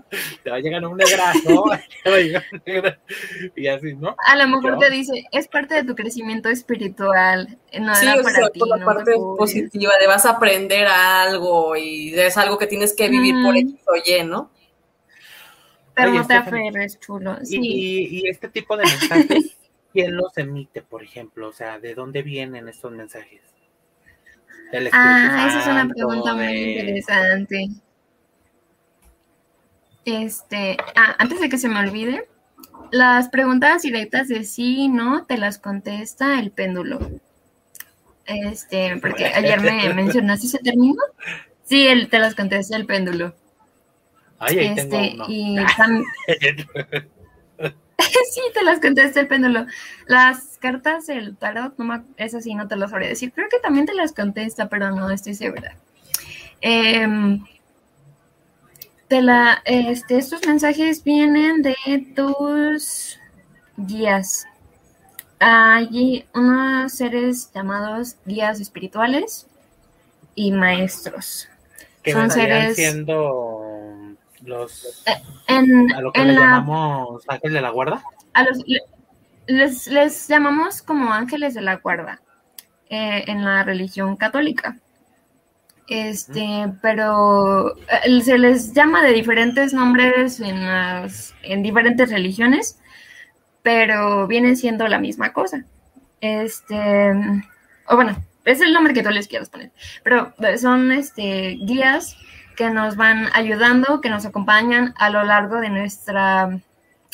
te 0.43 0.51
va 0.51 0.57
a 0.57 0.61
llegar 0.61 0.85
un 0.87 0.97
negrazo, 0.97 1.65
y 3.57 3.67
así, 3.67 3.95
¿no? 3.95 4.15
A 4.27 4.37
lo 4.37 4.49
mejor 4.49 4.79
te 4.79 4.91
dice, 4.91 5.27
es 5.33 5.49
parte 5.49 5.75
de 5.75 5.85
tu 5.85 5.95
crecimiento 5.95 6.49
espiritual, 6.49 7.59
no 7.81 7.95
sí, 7.95 8.07
para 8.23 8.51
ti, 8.51 8.61
la 8.67 8.85
parte 8.85 9.13
positiva 9.37 9.93
de 10.01 10.07
vas 10.07 10.27
a 10.27 10.31
aprender 10.31 10.87
algo 10.87 11.77
y 11.77 12.15
es 12.15 12.37
algo 12.37 12.59
que 12.59 12.67
tienes 12.67 12.95
que 12.95 13.09
vivir 13.09 13.35
por 13.43 13.57
X 13.57 13.75
o 13.87 13.97
Y, 13.97 14.25
¿no? 14.25 14.51
Pregunta 15.95 16.43
Ferres, 16.45 16.99
chulo. 17.01 17.39
Sí. 17.43 17.59
Y, 17.61 18.29
este 18.29 18.49
tipo 18.49 18.77
de 18.77 18.85
mensajes, 18.85 19.59
¿quién 19.93 20.17
los 20.17 20.37
emite, 20.39 20.83
por 20.83 21.03
ejemplo? 21.03 21.49
O 21.49 21.53
sea, 21.53 21.79
¿de 21.79 21.95
dónde 21.95 22.23
vienen 22.23 22.69
estos 22.69 22.93
mensajes? 22.93 23.43
ah, 24.93 25.47
esa 25.49 25.61
es 25.61 25.67
una 25.67 25.87
pregunta 25.87 26.35
muy 26.35 26.47
interesante. 26.47 27.69
Este, 30.05 30.77
ah, 30.97 31.15
antes 31.19 31.41
de 31.41 31.49
que 31.49 31.59
se 31.59 31.69
me 31.69 31.79
olvide, 31.79 32.29
las 32.91 33.29
preguntas 33.29 33.83
directas 33.83 34.29
de 34.29 34.45
sí 34.45 34.83
y 34.83 34.89
no 34.89 35.25
te 35.25 35.39
las 35.39 35.59
contesta 35.59 36.39
el 36.39 36.51
péndulo. 36.51 37.01
Este, 38.27 38.97
porque 38.99 39.27
ayer 39.27 39.61
me 39.61 39.93
mencionaste 39.95 40.47
ese 40.47 40.59
término. 40.59 41.03
Sí, 41.65 41.87
él 41.87 42.09
te 42.09 42.19
las 42.19 42.35
contesta 42.35 42.77
el 42.77 42.87
péndulo. 42.87 43.35
Ay, 44.39 44.59
ahí 44.59 44.67
este, 44.77 44.85
tengo 44.85 45.25
y 45.29 45.57
sí, 48.33 48.41
te 48.53 48.65
las 48.65 48.81
contesta 48.81 49.21
el 49.21 49.29
péndulo. 49.29 49.67
Las 50.07 50.59
cartas 50.59 51.07
del 51.07 51.37
tarot, 51.37 51.79
no 51.79 52.05
eso 52.17 52.41
sí, 52.41 52.55
no 52.55 52.69
te 52.69 52.77
lo 52.77 52.89
sabré 52.89 53.09
decir. 53.09 53.33
Creo 53.33 53.49
que 53.49 53.61
también 53.61 53.87
te 53.87 53.95
las 53.95 54.13
contesta, 54.13 54.69
pero 54.69 54.91
no 54.91 55.11
estoy 55.11 55.35
segura. 55.35 55.77
Eh, 56.61 57.39
la, 59.21 59.61
este, 59.65 60.17
estos 60.17 60.47
mensajes 60.47 61.05
vienen 61.05 61.63
de 61.63 61.75
tus 62.15 63.19
guías. 63.77 64.47
Hay 65.41 66.25
unos 66.35 66.93
seres 66.93 67.51
llamados 67.53 68.17
guías 68.25 68.61
espirituales 68.61 69.47
y 70.35 70.53
maestros. 70.53 71.49
Que 72.03 72.13
Son 72.13 72.31
seres 72.31 72.77
siendo 72.77 74.17
los 74.45 75.05
eh, 75.07 75.23
a 75.95 76.01
lo 76.01 76.13
que 76.13 76.25
le 76.25 76.35
llamamos 76.35 77.23
ángeles 77.29 77.55
de 77.55 77.61
la 77.61 77.71
guarda. 77.71 78.03
A 78.35 78.45
los 78.45 78.59
les, 79.47 79.87
les 79.89 80.29
llamamos 80.29 80.83
como 80.83 81.13
ángeles 81.13 81.55
de 81.55 81.61
la 81.61 81.77
guarda 81.77 82.21
eh, 82.89 83.25
en 83.27 83.45
la 83.45 83.65
religión 83.65 84.17
católica. 84.17 84.79
Este, 85.89 86.73
pero 86.81 87.77
eh, 87.77 88.23
se 88.23 88.39
les 88.39 88.73
llama 88.73 89.03
de 89.03 89.13
diferentes 89.13 89.75
nombres 89.75 90.41
en, 90.41 90.65
las, 90.65 91.35
en 91.43 91.63
diferentes 91.63 92.11
religiones, 92.11 92.79
pero 93.63 94.27
vienen 94.27 94.57
siendo 94.57 94.89
la 94.89 94.99
misma 94.99 95.33
cosa. 95.33 95.65
Este, 96.21 97.13
o 97.89 97.97
bueno, 97.97 98.17
es 98.45 98.61
el 98.61 98.73
nombre 98.73 98.95
que 98.95 99.03
tú 99.03 99.11
les 99.11 99.29
quieras 99.29 99.51
poner, 99.51 99.71
pero 100.03 100.33
son 100.59 100.93
este, 100.93 101.59
guías 101.61 102.17
que 102.57 102.71
nos 102.71 102.97
van 102.97 103.29
ayudando, 103.35 104.01
que 104.01 104.11
nos 104.11 104.25
acompañan 104.25 104.95
a 104.99 105.11
lo 105.11 105.25
largo 105.25 105.61
de 105.61 105.71
nuestra 105.71 106.61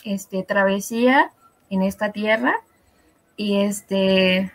este, 0.04 0.42
travesía 0.42 1.31
en 1.70 1.83
esta 1.83 2.12
tierra 2.12 2.54
y 3.37 3.61
este, 3.61 4.52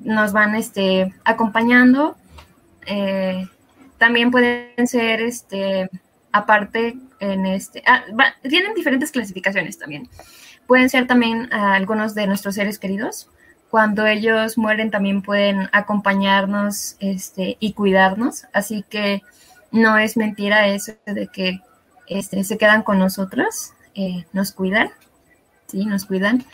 nos 0.00 0.32
van 0.32 0.54
este, 0.54 1.14
acompañando 1.24 2.16
eh, 2.86 3.46
también 3.98 4.30
pueden 4.30 4.86
ser, 4.86 5.20
este, 5.20 5.88
aparte, 6.32 6.96
en 7.20 7.46
este, 7.46 7.82
ah, 7.86 8.04
tienen 8.42 8.74
diferentes 8.74 9.10
clasificaciones 9.10 9.78
también. 9.78 10.08
Pueden 10.66 10.90
ser 10.90 11.06
también 11.06 11.48
ah, 11.52 11.74
algunos 11.74 12.14
de 12.14 12.26
nuestros 12.26 12.54
seres 12.54 12.78
queridos. 12.78 13.28
Cuando 13.70 14.06
ellos 14.06 14.56
mueren 14.56 14.90
también 14.90 15.22
pueden 15.22 15.68
acompañarnos 15.72 16.96
este, 17.00 17.56
y 17.60 17.72
cuidarnos. 17.72 18.46
Así 18.52 18.84
que 18.88 19.22
no 19.72 19.98
es 19.98 20.16
mentira 20.16 20.68
eso 20.68 20.92
de 21.06 21.26
que 21.26 21.60
este, 22.06 22.44
se 22.44 22.58
quedan 22.58 22.82
con 22.82 22.98
nosotros, 22.98 23.72
eh, 23.94 24.24
nos 24.32 24.52
cuidan, 24.52 24.90
sí, 25.66 25.84
nos 25.86 26.04
cuidan. 26.04 26.44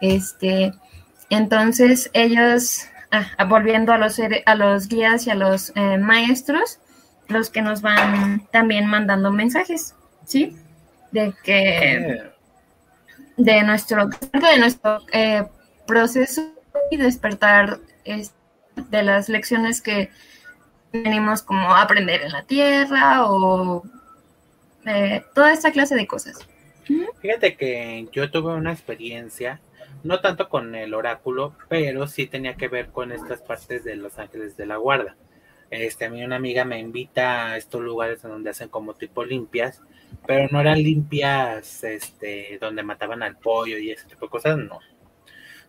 Este, 0.00 0.72
entonces 1.30 2.10
ellos 2.12 2.88
Ah, 3.14 3.44
volviendo 3.44 3.92
a 3.92 3.98
los, 3.98 4.18
a 4.18 4.54
los 4.56 4.88
guías 4.88 5.26
y 5.26 5.30
a 5.30 5.36
los 5.36 5.72
eh, 5.76 5.98
maestros, 5.98 6.80
los 7.28 7.48
que 7.48 7.62
nos 7.62 7.80
van 7.80 8.46
también 8.50 8.86
mandando 8.86 9.30
mensajes, 9.30 9.94
¿sí? 10.24 10.56
De 11.12 11.32
que 11.44 12.32
de 13.36 13.62
nuestro, 13.62 14.08
de 14.08 14.58
nuestro 14.58 15.00
eh, 15.12 15.44
proceso 15.86 16.52
y 16.90 16.96
despertar 16.96 17.78
de 18.04 19.02
las 19.02 19.28
lecciones 19.28 19.80
que 19.80 20.10
venimos 20.92 21.42
como 21.42 21.70
a 21.70 21.82
aprender 21.82 22.22
en 22.22 22.32
la 22.32 22.42
tierra 22.42 23.26
o 23.26 23.84
eh, 24.86 25.24
toda 25.34 25.52
esta 25.52 25.70
clase 25.70 25.94
de 25.94 26.06
cosas. 26.08 26.38
Fíjate 27.20 27.56
que 27.56 28.08
yo 28.12 28.30
tuve 28.30 28.54
una 28.54 28.72
experiencia 28.72 29.60
no 30.04 30.20
tanto 30.20 30.48
con 30.48 30.74
el 30.74 30.94
oráculo, 30.94 31.56
pero 31.68 32.06
sí 32.06 32.26
tenía 32.26 32.54
que 32.54 32.68
ver 32.68 32.88
con 32.88 33.10
estas 33.10 33.40
partes 33.40 33.84
de 33.84 33.96
los 33.96 34.18
ángeles 34.18 34.56
de 34.56 34.66
la 34.66 34.76
guarda. 34.76 35.16
Este, 35.70 36.04
a 36.04 36.10
mí 36.10 36.22
una 36.22 36.36
amiga 36.36 36.64
me 36.66 36.78
invita 36.78 37.46
a 37.46 37.56
estos 37.56 37.80
lugares 37.80 38.22
donde 38.22 38.50
hacen 38.50 38.68
como 38.68 38.94
tipo 38.94 39.24
limpias, 39.24 39.82
pero 40.26 40.46
no 40.52 40.60
eran 40.60 40.82
limpias, 40.82 41.82
este, 41.82 42.58
donde 42.60 42.82
mataban 42.82 43.22
al 43.22 43.38
pollo 43.38 43.78
y 43.78 43.90
ese 43.90 44.06
tipo 44.06 44.26
de 44.26 44.30
cosas, 44.30 44.58
no. 44.58 44.78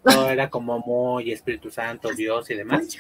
No 0.04 0.30
era 0.30 0.50
como 0.50 0.80
muy 0.80 1.32
Espíritu 1.32 1.72
Santo, 1.72 2.10
Dios 2.12 2.50
y 2.52 2.56
demás. 2.56 2.98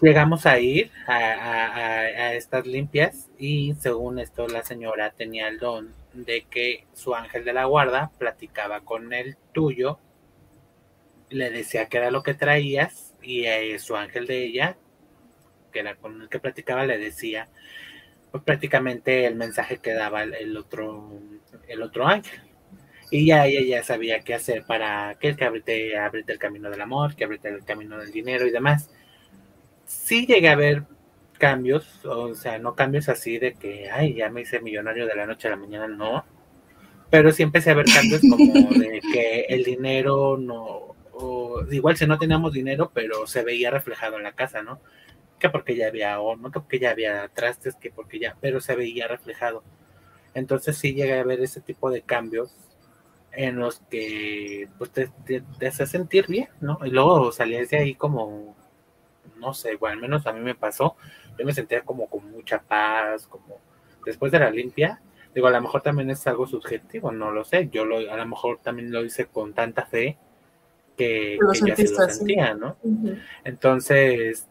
Llegamos 0.00 0.46
a 0.46 0.60
ir 0.60 0.92
a, 1.08 1.12
a 1.14 2.34
estas 2.34 2.64
limpias 2.64 3.28
y 3.38 3.74
según 3.80 4.20
esto 4.20 4.46
la 4.46 4.62
señora 4.62 5.10
tenía 5.10 5.48
el 5.48 5.58
don 5.58 5.94
de 6.24 6.46
que 6.50 6.86
su 6.94 7.14
ángel 7.14 7.44
de 7.44 7.52
la 7.52 7.64
guarda 7.64 8.10
platicaba 8.18 8.80
con 8.80 9.12
el 9.12 9.36
tuyo, 9.52 9.98
le 11.28 11.50
decía 11.50 11.86
que 11.86 11.98
era 11.98 12.10
lo 12.10 12.22
que 12.22 12.34
traías 12.34 13.14
y 13.22 13.44
eh, 13.44 13.78
su 13.78 13.96
ángel 13.96 14.26
de 14.26 14.44
ella, 14.44 14.76
que 15.72 15.80
era 15.80 15.96
con 15.96 16.22
el 16.22 16.28
que 16.28 16.38
platicaba, 16.38 16.86
le 16.86 16.98
decía 16.98 17.48
pues 18.30 18.42
prácticamente 18.42 19.26
el 19.26 19.36
mensaje 19.36 19.78
que 19.78 19.92
daba 19.92 20.22
el 20.22 20.56
otro, 20.56 21.20
el 21.68 21.82
otro 21.82 22.06
ángel. 22.06 22.40
Y 23.10 23.26
ya 23.26 23.46
ella 23.46 23.78
ya 23.78 23.84
sabía 23.84 24.20
qué 24.20 24.34
hacer 24.34 24.64
para 24.64 25.16
que, 25.20 25.36
que 25.36 25.44
abrite, 25.44 26.32
el 26.32 26.38
camino 26.38 26.70
del 26.70 26.80
amor, 26.80 27.14
que 27.14 27.24
abrite 27.24 27.48
el 27.48 27.64
camino 27.64 27.98
del 27.98 28.10
dinero 28.10 28.46
y 28.46 28.50
demás. 28.50 28.90
Sí 29.84 30.26
llegué 30.26 30.48
a 30.48 30.56
ver 30.56 30.82
cambios, 31.36 32.04
o 32.04 32.34
sea, 32.34 32.58
no 32.58 32.74
cambios 32.74 33.08
así 33.08 33.38
de 33.38 33.54
que, 33.54 33.90
ay, 33.90 34.14
ya 34.14 34.30
me 34.30 34.42
hice 34.42 34.60
millonario 34.60 35.06
de 35.06 35.14
la 35.14 35.26
noche 35.26 35.48
a 35.48 35.52
la 35.52 35.56
mañana, 35.56 35.88
no. 35.88 36.24
Pero 37.10 37.32
sí 37.32 37.42
empecé 37.42 37.70
a 37.70 37.74
ver 37.74 37.86
cambios 37.86 38.20
como 38.20 38.36
de 38.78 39.00
que 39.12 39.46
el 39.48 39.64
dinero 39.64 40.36
no, 40.36 40.96
igual 41.70 41.96
si 41.96 42.06
no 42.06 42.18
teníamos 42.18 42.52
dinero, 42.52 42.90
pero 42.92 43.26
se 43.26 43.42
veía 43.42 43.70
reflejado 43.70 44.16
en 44.16 44.24
la 44.24 44.32
casa, 44.32 44.62
¿no? 44.62 44.80
Que 45.38 45.50
porque 45.50 45.76
ya 45.76 45.88
había 45.88 46.20
o 46.20 46.36
no 46.36 46.50
que 46.50 46.60
porque 46.60 46.78
ya 46.78 46.90
había 46.90 47.28
trastes, 47.28 47.76
que 47.76 47.90
porque 47.90 48.18
ya, 48.18 48.36
pero 48.40 48.60
se 48.60 48.76
veía 48.76 49.08
reflejado. 49.08 49.62
Entonces 50.34 50.76
sí 50.76 50.94
llegué 50.94 51.18
a 51.18 51.24
ver 51.24 51.40
ese 51.40 51.60
tipo 51.60 51.90
de 51.90 52.02
cambios 52.02 52.54
en 53.32 53.56
los 53.56 53.80
que 53.90 54.68
pues 54.78 54.90
te, 54.90 55.10
te, 55.26 55.66
hace 55.66 55.86
sentir 55.86 56.26
bien, 56.26 56.48
¿no? 56.60 56.78
Y 56.84 56.90
luego 56.90 57.32
salías 57.32 57.70
de 57.70 57.78
ahí 57.78 57.94
como, 57.94 58.56
no 59.38 59.54
sé, 59.54 59.72
igual 59.72 59.94
al 59.94 60.00
menos 60.00 60.26
a 60.26 60.32
mí 60.32 60.40
me 60.40 60.54
pasó, 60.54 60.96
yo 61.38 61.44
me 61.44 61.52
sentía 61.52 61.82
como 61.82 62.08
con 62.08 62.30
mucha 62.30 62.60
paz, 62.60 63.26
como 63.26 63.58
después 64.04 64.32
de 64.32 64.38
la 64.38 64.50
limpia, 64.50 65.00
digo, 65.34 65.48
a 65.48 65.50
lo 65.50 65.60
mejor 65.60 65.82
también 65.82 66.10
es 66.10 66.26
algo 66.26 66.46
subjetivo, 66.46 67.12
no 67.12 67.30
lo 67.30 67.44
sé, 67.44 67.68
yo 67.70 67.84
lo, 67.84 67.98
a 67.98 68.16
lo 68.16 68.26
mejor 68.26 68.58
también 68.62 68.90
lo 68.90 69.04
hice 69.04 69.26
con 69.26 69.52
tanta 69.52 69.84
fe 69.84 70.16
que, 70.96 71.38
que 71.76 71.84
lo 71.84 72.08
sentía, 72.08 72.54
¿no? 72.54 72.76
Entonces, 73.44 74.46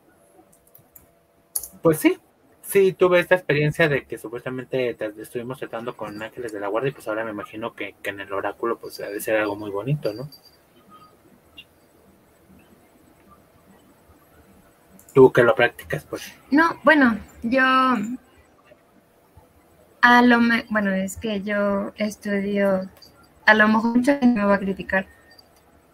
pues 1.82 2.00
sí, 2.00 2.20
sí 2.62 2.94
tuve 2.94 3.20
esta 3.20 3.36
experiencia 3.36 3.88
de 3.90 4.06
que 4.06 4.18
supuestamente 4.18 4.96
estuvimos 5.20 5.58
tratando 5.58 5.96
con 5.98 6.22
ángeles 6.22 6.52
de 6.54 6.60
la 6.60 6.68
guardia 6.68 6.90
y 6.90 6.94
pues 6.94 7.08
ahora 7.08 7.26
me 7.26 7.32
imagino 7.32 7.74
que, 7.74 7.96
que 8.04 8.12
en 8.12 8.20
el 8.20 8.32
oráculo 8.32 8.78
pues 8.78 8.98
debe 8.98 9.20
ser 9.20 9.38
algo 9.38 9.56
muy 9.56 9.72
bonito, 9.72 10.14
¿no? 10.14 10.30
Tú 15.16 15.32
que 15.32 15.44
lo 15.44 15.56
practicas, 15.56 16.04
pues. 16.04 16.22
No, 16.52 16.78
bueno, 16.84 17.18
yo 17.42 17.64
a 20.02 20.22
lo 20.22 20.42
me, 20.42 20.66
bueno, 20.70 20.94
es 20.94 21.16
que 21.16 21.42
yo 21.42 21.94
estudio, 21.96 22.88
a 23.46 23.54
lo 23.54 23.68
mejor 23.70 23.96
mucha 23.96 24.20
gente 24.20 24.40
me 24.40 24.46
va 24.46 24.56
a 24.56 24.60
criticar, 24.60 25.08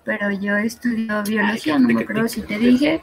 pero 0.03 0.31
yo 0.31 0.57
estudio 0.57 1.21
biología, 1.21 1.77
no 1.77 1.87
me 1.87 2.01
acuerdo 2.01 2.27
si 2.27 2.41
te 2.41 2.57
dije. 2.57 3.01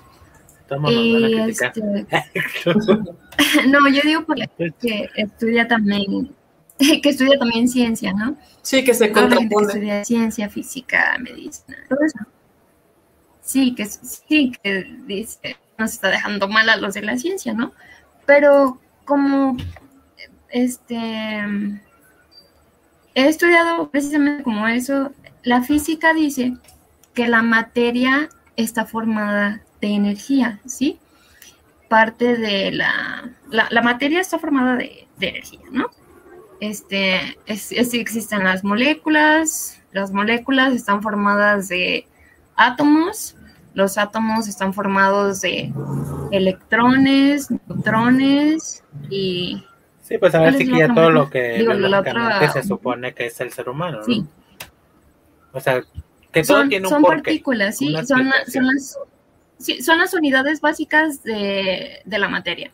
Y 0.88 1.34
este, 1.48 1.80
no, 3.68 3.88
yo 3.88 4.00
digo 4.02 4.24
porque 4.26 5.08
estudia 5.14 5.68
también, 5.68 6.34
que 6.78 7.08
estudia 7.08 7.38
también 7.38 7.68
ciencia, 7.68 8.12
¿no? 8.12 8.36
Sí, 8.62 8.82
que 8.82 8.92
se 8.92 9.12
contrapone. 9.12 9.48
Que 9.48 9.72
estudia 9.72 10.04
ciencia, 10.04 10.50
física, 10.50 11.16
medicina, 11.20 11.78
todo 11.88 12.00
eso. 12.04 12.18
Sí, 13.40 13.74
que 13.74 13.86
sí, 13.86 14.52
que 14.62 14.84
dice, 15.06 15.56
nos 15.78 15.92
está 15.92 16.10
dejando 16.10 16.48
mal 16.48 16.68
a 16.68 16.76
los 16.76 16.94
de 16.94 17.02
la 17.02 17.16
ciencia, 17.16 17.54
¿no? 17.54 17.72
Pero 18.26 18.80
como 19.04 19.56
este 20.50 21.42
he 23.14 23.28
estudiado 23.28 23.90
precisamente 23.90 24.42
como 24.42 24.68
eso. 24.68 25.12
La 25.42 25.62
física 25.62 26.14
dice 26.14 26.54
que 27.14 27.26
la 27.26 27.42
materia 27.42 28.28
está 28.56 28.84
formada 28.84 29.60
de 29.80 29.88
energía, 29.88 30.60
¿sí? 30.66 30.98
Parte 31.88 32.36
de 32.36 32.70
la... 32.70 33.30
La, 33.50 33.82
materia 33.82 34.20
está 34.20 34.38
formada 34.38 34.76
de, 34.76 35.08
energía, 35.20 35.62
¿no? 35.72 35.90
Este, 36.60 37.38
es, 37.46 37.72
existen 37.72 38.44
las 38.44 38.62
moléculas, 38.62 39.80
las 39.92 40.12
moléculas 40.12 40.74
están 40.74 41.02
formadas 41.02 41.68
de 41.68 42.06
átomos, 42.56 43.36
los 43.78 43.96
átomos 43.96 44.48
están 44.48 44.74
formados 44.74 45.40
de 45.40 45.72
electrones, 46.32 47.48
neutrones 47.48 48.82
y... 49.08 49.64
Sí, 50.02 50.18
pues 50.18 50.34
a 50.34 50.40
ver 50.40 50.54
si 50.54 50.66
ya 50.66 50.92
todo 50.92 51.10
lo 51.10 51.30
que 51.30 51.64
se 52.52 52.64
supone 52.64 53.14
que 53.14 53.26
es 53.26 53.40
el 53.40 53.52
ser 53.52 53.68
humano, 53.68 53.98
¿no? 53.98 54.04
Sí. 54.04 54.24
O 55.52 55.60
sea, 55.60 55.80
que 56.32 56.42
todo 56.42 56.58
son, 56.58 56.68
tiene 56.68 56.88
un 56.88 56.90
Son 56.90 57.02
partículas, 57.02 57.76
sí, 57.76 57.94
son, 57.94 58.04
son, 58.48 58.66
las, 58.66 58.98
son 59.80 59.98
las 59.98 60.12
unidades 60.12 60.60
básicas 60.60 61.22
de, 61.22 62.00
de 62.04 62.18
la 62.18 62.28
materia. 62.28 62.72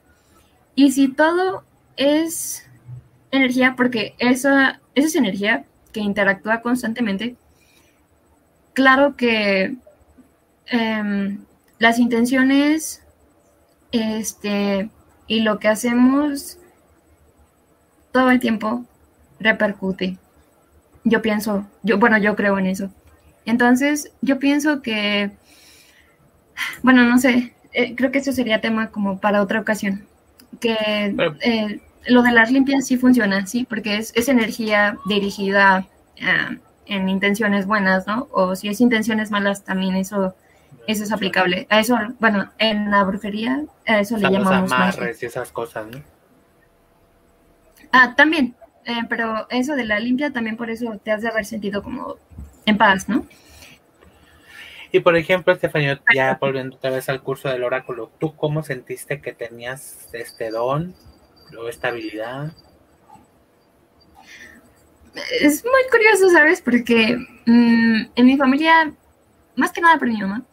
Y 0.74 0.92
si 0.92 1.08
todo 1.08 1.64
es 1.98 2.66
energía, 3.30 3.74
porque 3.76 4.14
esa, 4.18 4.80
esa 4.94 5.06
es 5.06 5.16
energía 5.16 5.66
que 5.92 6.00
interactúa 6.00 6.62
constantemente, 6.62 7.36
claro 8.72 9.16
que 9.16 9.76
Em, 10.66 11.44
las 11.78 11.98
intenciones 11.98 13.02
este, 13.92 14.88
y 15.26 15.40
lo 15.40 15.58
que 15.58 15.68
hacemos 15.68 16.58
todo 18.12 18.30
el 18.30 18.40
tiempo 18.40 18.84
repercute. 19.40 20.18
Yo 21.04 21.20
pienso, 21.20 21.66
yo, 21.82 21.98
bueno, 21.98 22.16
yo 22.18 22.34
creo 22.36 22.58
en 22.58 22.66
eso. 22.66 22.90
Entonces, 23.44 24.12
yo 24.22 24.38
pienso 24.38 24.80
que, 24.80 25.32
bueno, 26.82 27.04
no 27.04 27.18
sé, 27.18 27.54
eh, 27.72 27.94
creo 27.94 28.10
que 28.10 28.18
eso 28.18 28.32
sería 28.32 28.60
tema 28.60 28.90
como 28.90 29.18
para 29.20 29.42
otra 29.42 29.60
ocasión. 29.60 30.06
Que 30.60 31.14
eh, 31.42 31.80
lo 32.06 32.22
de 32.22 32.32
las 32.32 32.50
limpias 32.50 32.86
sí 32.86 32.96
funciona, 32.96 33.46
sí, 33.46 33.66
porque 33.68 33.98
es, 33.98 34.12
es 34.14 34.28
energía 34.28 34.96
dirigida 35.06 35.86
ah, 36.22 36.56
en 36.86 37.08
intenciones 37.08 37.66
buenas, 37.66 38.06
¿no? 38.06 38.28
O 38.32 38.56
si 38.56 38.68
es 38.68 38.80
intenciones 38.80 39.30
malas, 39.30 39.64
también 39.64 39.96
eso 39.96 40.34
eso 40.86 41.04
es 41.04 41.12
aplicable. 41.12 41.66
A 41.70 41.80
eso, 41.80 41.96
bueno, 42.20 42.50
en 42.58 42.90
la 42.90 43.04
brujería, 43.04 43.64
a 43.86 44.00
eso 44.00 44.16
le 44.16 44.30
llamamos. 44.30 44.72
amarres 44.72 45.22
y 45.22 45.26
esas 45.26 45.50
cosas, 45.50 45.86
¿no? 45.86 46.02
Ah, 47.92 48.14
también. 48.16 48.54
Eh, 48.86 49.02
pero 49.08 49.46
eso 49.48 49.76
de 49.76 49.84
la 49.84 49.98
limpia 49.98 50.30
también 50.30 50.58
por 50.58 50.68
eso 50.68 51.00
te 51.02 51.10
has 51.10 51.22
de 51.22 51.28
haber 51.28 51.46
sentido 51.46 51.82
como 51.82 52.16
en 52.66 52.76
paz, 52.76 53.08
¿no? 53.08 53.26
Y 54.92 55.00
por 55.00 55.16
ejemplo, 55.16 55.52
Estefanía, 55.52 56.00
ya 56.14 56.38
volviendo 56.40 56.76
otra 56.76 56.90
vez 56.90 57.08
al 57.08 57.22
curso 57.22 57.48
del 57.48 57.64
oráculo, 57.64 58.12
¿tú 58.20 58.36
cómo 58.36 58.62
sentiste 58.62 59.20
que 59.20 59.32
tenías 59.32 60.08
este 60.12 60.50
don 60.50 60.94
o 61.58 61.68
esta 61.68 61.88
habilidad? 61.88 62.52
Es 65.40 65.64
muy 65.64 65.82
curioso, 65.90 66.30
¿sabes? 66.30 66.60
Porque 66.60 67.16
mm, 67.46 68.02
en 68.14 68.26
mi 68.26 68.36
familia, 68.36 68.92
más 69.56 69.72
que 69.72 69.80
nada 69.80 69.98
por 69.98 70.08
mi 70.08 70.20
mamá, 70.20 70.44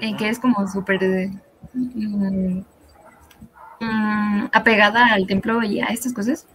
que 0.00 0.28
es 0.28 0.38
como 0.38 0.66
súper 0.68 1.30
mm, 1.72 2.62
mm, 3.80 4.48
apegada 4.52 5.12
al 5.12 5.26
templo 5.26 5.62
y 5.62 5.80
a 5.80 5.86
estas 5.86 6.12
cosas, 6.12 6.46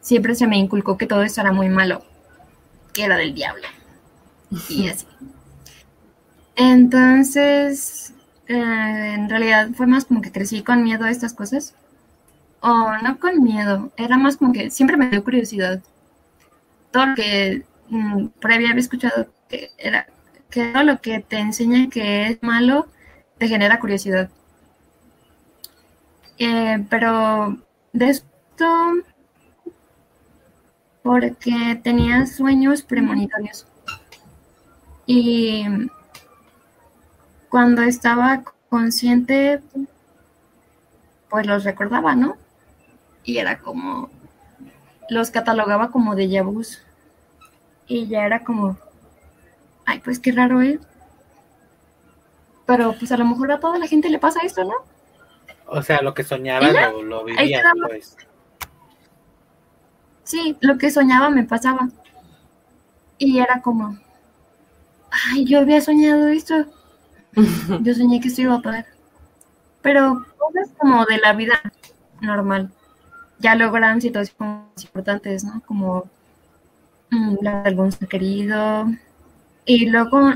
siempre 0.00 0.34
se 0.34 0.46
me 0.46 0.58
inculcó 0.58 0.96
que 0.96 1.06
todo 1.06 1.22
esto 1.22 1.40
era 1.40 1.52
muy 1.52 1.68
malo, 1.68 2.04
que 2.92 3.04
era 3.04 3.16
del 3.16 3.34
diablo. 3.34 3.66
Y 4.68 4.88
así. 4.90 5.06
Entonces, 6.56 8.14
eh, 8.48 9.14
en 9.14 9.28
realidad 9.28 9.70
fue 9.74 9.86
más 9.86 10.04
como 10.04 10.22
que 10.22 10.32
crecí 10.32 10.62
con 10.62 10.82
miedo 10.82 11.04
a 11.04 11.10
estas 11.10 11.34
cosas. 11.34 11.74
O 12.60 12.96
no 13.02 13.18
con 13.20 13.42
miedo, 13.42 13.92
era 13.96 14.16
más 14.16 14.36
como 14.36 14.52
que 14.52 14.70
siempre 14.70 14.96
me 14.96 15.10
dio 15.10 15.22
curiosidad. 15.22 15.82
Todo 16.90 17.06
lo 17.06 17.14
que 17.14 17.64
mm, 17.90 18.26
previa 18.40 18.70
había 18.70 18.80
escuchado 18.80 19.26
que 19.48 19.70
era 19.78 20.06
que 20.50 20.72
todo 20.72 20.82
lo 20.82 21.00
que 21.00 21.20
te 21.20 21.38
enseña 21.38 21.88
que 21.90 22.28
es 22.28 22.42
malo 22.42 22.86
te 23.38 23.48
genera 23.48 23.80
curiosidad. 23.80 24.30
Eh, 26.38 26.84
pero 26.90 27.56
de 27.92 28.10
esto, 28.10 28.92
porque 31.02 31.80
tenía 31.82 32.26
sueños 32.26 32.82
premonitorios. 32.82 33.66
Y 35.06 35.64
cuando 37.48 37.82
estaba 37.82 38.42
consciente, 38.68 39.60
pues 41.30 41.46
los 41.46 41.64
recordaba, 41.64 42.14
¿no? 42.14 42.36
Y 43.24 43.38
era 43.38 43.58
como, 43.58 44.10
los 45.08 45.30
catalogaba 45.30 45.90
como 45.90 46.14
de 46.14 46.42
vus. 46.42 46.82
Y 47.86 48.08
ya 48.08 48.26
era 48.26 48.42
como, 48.42 48.76
ay, 49.86 50.00
pues 50.00 50.18
qué 50.18 50.32
raro 50.32 50.60
es. 50.60 50.80
Pero 52.66 52.94
pues 52.98 53.12
a 53.12 53.16
lo 53.16 53.24
mejor 53.24 53.52
a 53.52 53.60
toda 53.60 53.78
la 53.78 53.86
gente 53.86 54.10
le 54.10 54.18
pasa 54.18 54.40
esto, 54.42 54.64
¿no? 54.64 54.74
O 55.66 55.82
sea, 55.82 56.02
lo 56.02 56.14
que 56.14 56.24
soñaba 56.24 56.68
lo, 56.68 57.02
lo 57.02 57.24
vivía, 57.24 57.62
pues. 57.86 58.16
Sí, 60.24 60.56
lo 60.60 60.76
que 60.76 60.90
soñaba 60.90 61.30
me 61.30 61.44
pasaba. 61.44 61.88
Y 63.18 63.38
era 63.38 63.62
como, 63.62 63.96
ay, 65.10 65.44
yo 65.44 65.60
había 65.60 65.80
soñado 65.80 66.28
esto. 66.28 66.66
Yo 67.82 67.94
soñé 67.94 68.20
que 68.20 68.28
esto 68.28 68.42
iba 68.42 68.54
a 68.54 68.62
pasar. 68.62 68.86
Pero 69.82 70.24
cosas 70.38 70.70
como 70.78 71.04
de 71.04 71.18
la 71.18 71.34
vida 71.34 71.60
normal. 72.20 72.70
Ya 73.38 73.54
logran 73.54 74.00
situaciones 74.00 74.84
importantes, 74.84 75.44
¿no? 75.44 75.60
Como 75.66 76.04
mm, 77.10 77.36
la 77.42 77.62
de 77.62 77.68
algún 77.68 77.92
ser 77.92 78.08
querido, 78.08 78.86
y 79.66 79.86
luego 79.86 80.32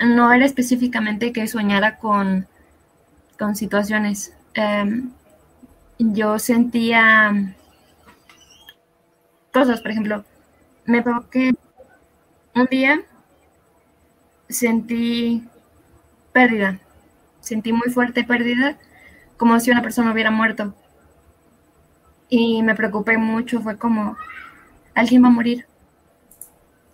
no 0.00 0.32
era 0.32 0.46
específicamente 0.46 1.32
que 1.32 1.46
soñara 1.46 1.98
con, 1.98 2.46
con 3.38 3.54
situaciones. 3.54 4.34
Em, 4.54 5.10
yo 5.98 6.38
sentía 6.38 7.54
cosas, 9.52 9.80
por 9.82 9.90
ejemplo, 9.90 10.24
me 10.86 11.04
que 11.30 11.52
un 12.54 12.66
día 12.70 13.02
sentí 14.48 15.46
pérdida, 16.32 16.78
sentí 17.40 17.72
muy 17.72 17.90
fuerte 17.90 18.24
pérdida, 18.24 18.78
como 19.36 19.60
si 19.60 19.70
una 19.70 19.82
persona 19.82 20.12
hubiera 20.12 20.30
muerto. 20.30 20.74
Y 22.28 22.62
me 22.62 22.74
preocupé 22.74 23.18
mucho, 23.18 23.60
fue 23.60 23.76
como, 23.76 24.16
alguien 24.94 25.24
va 25.24 25.28
a 25.28 25.30
morir, 25.30 25.66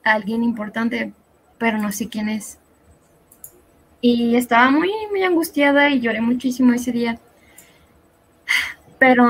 alguien 0.04 0.42
importante 0.42 1.12
pero 1.62 1.78
no 1.78 1.92
sé 1.92 2.08
quién 2.08 2.28
es. 2.28 2.58
Y 4.00 4.34
estaba 4.34 4.68
muy, 4.72 4.90
muy 5.12 5.22
angustiada 5.22 5.90
y 5.90 6.00
lloré 6.00 6.20
muchísimo 6.20 6.72
ese 6.72 6.90
día. 6.90 7.20
Pero 8.98 9.24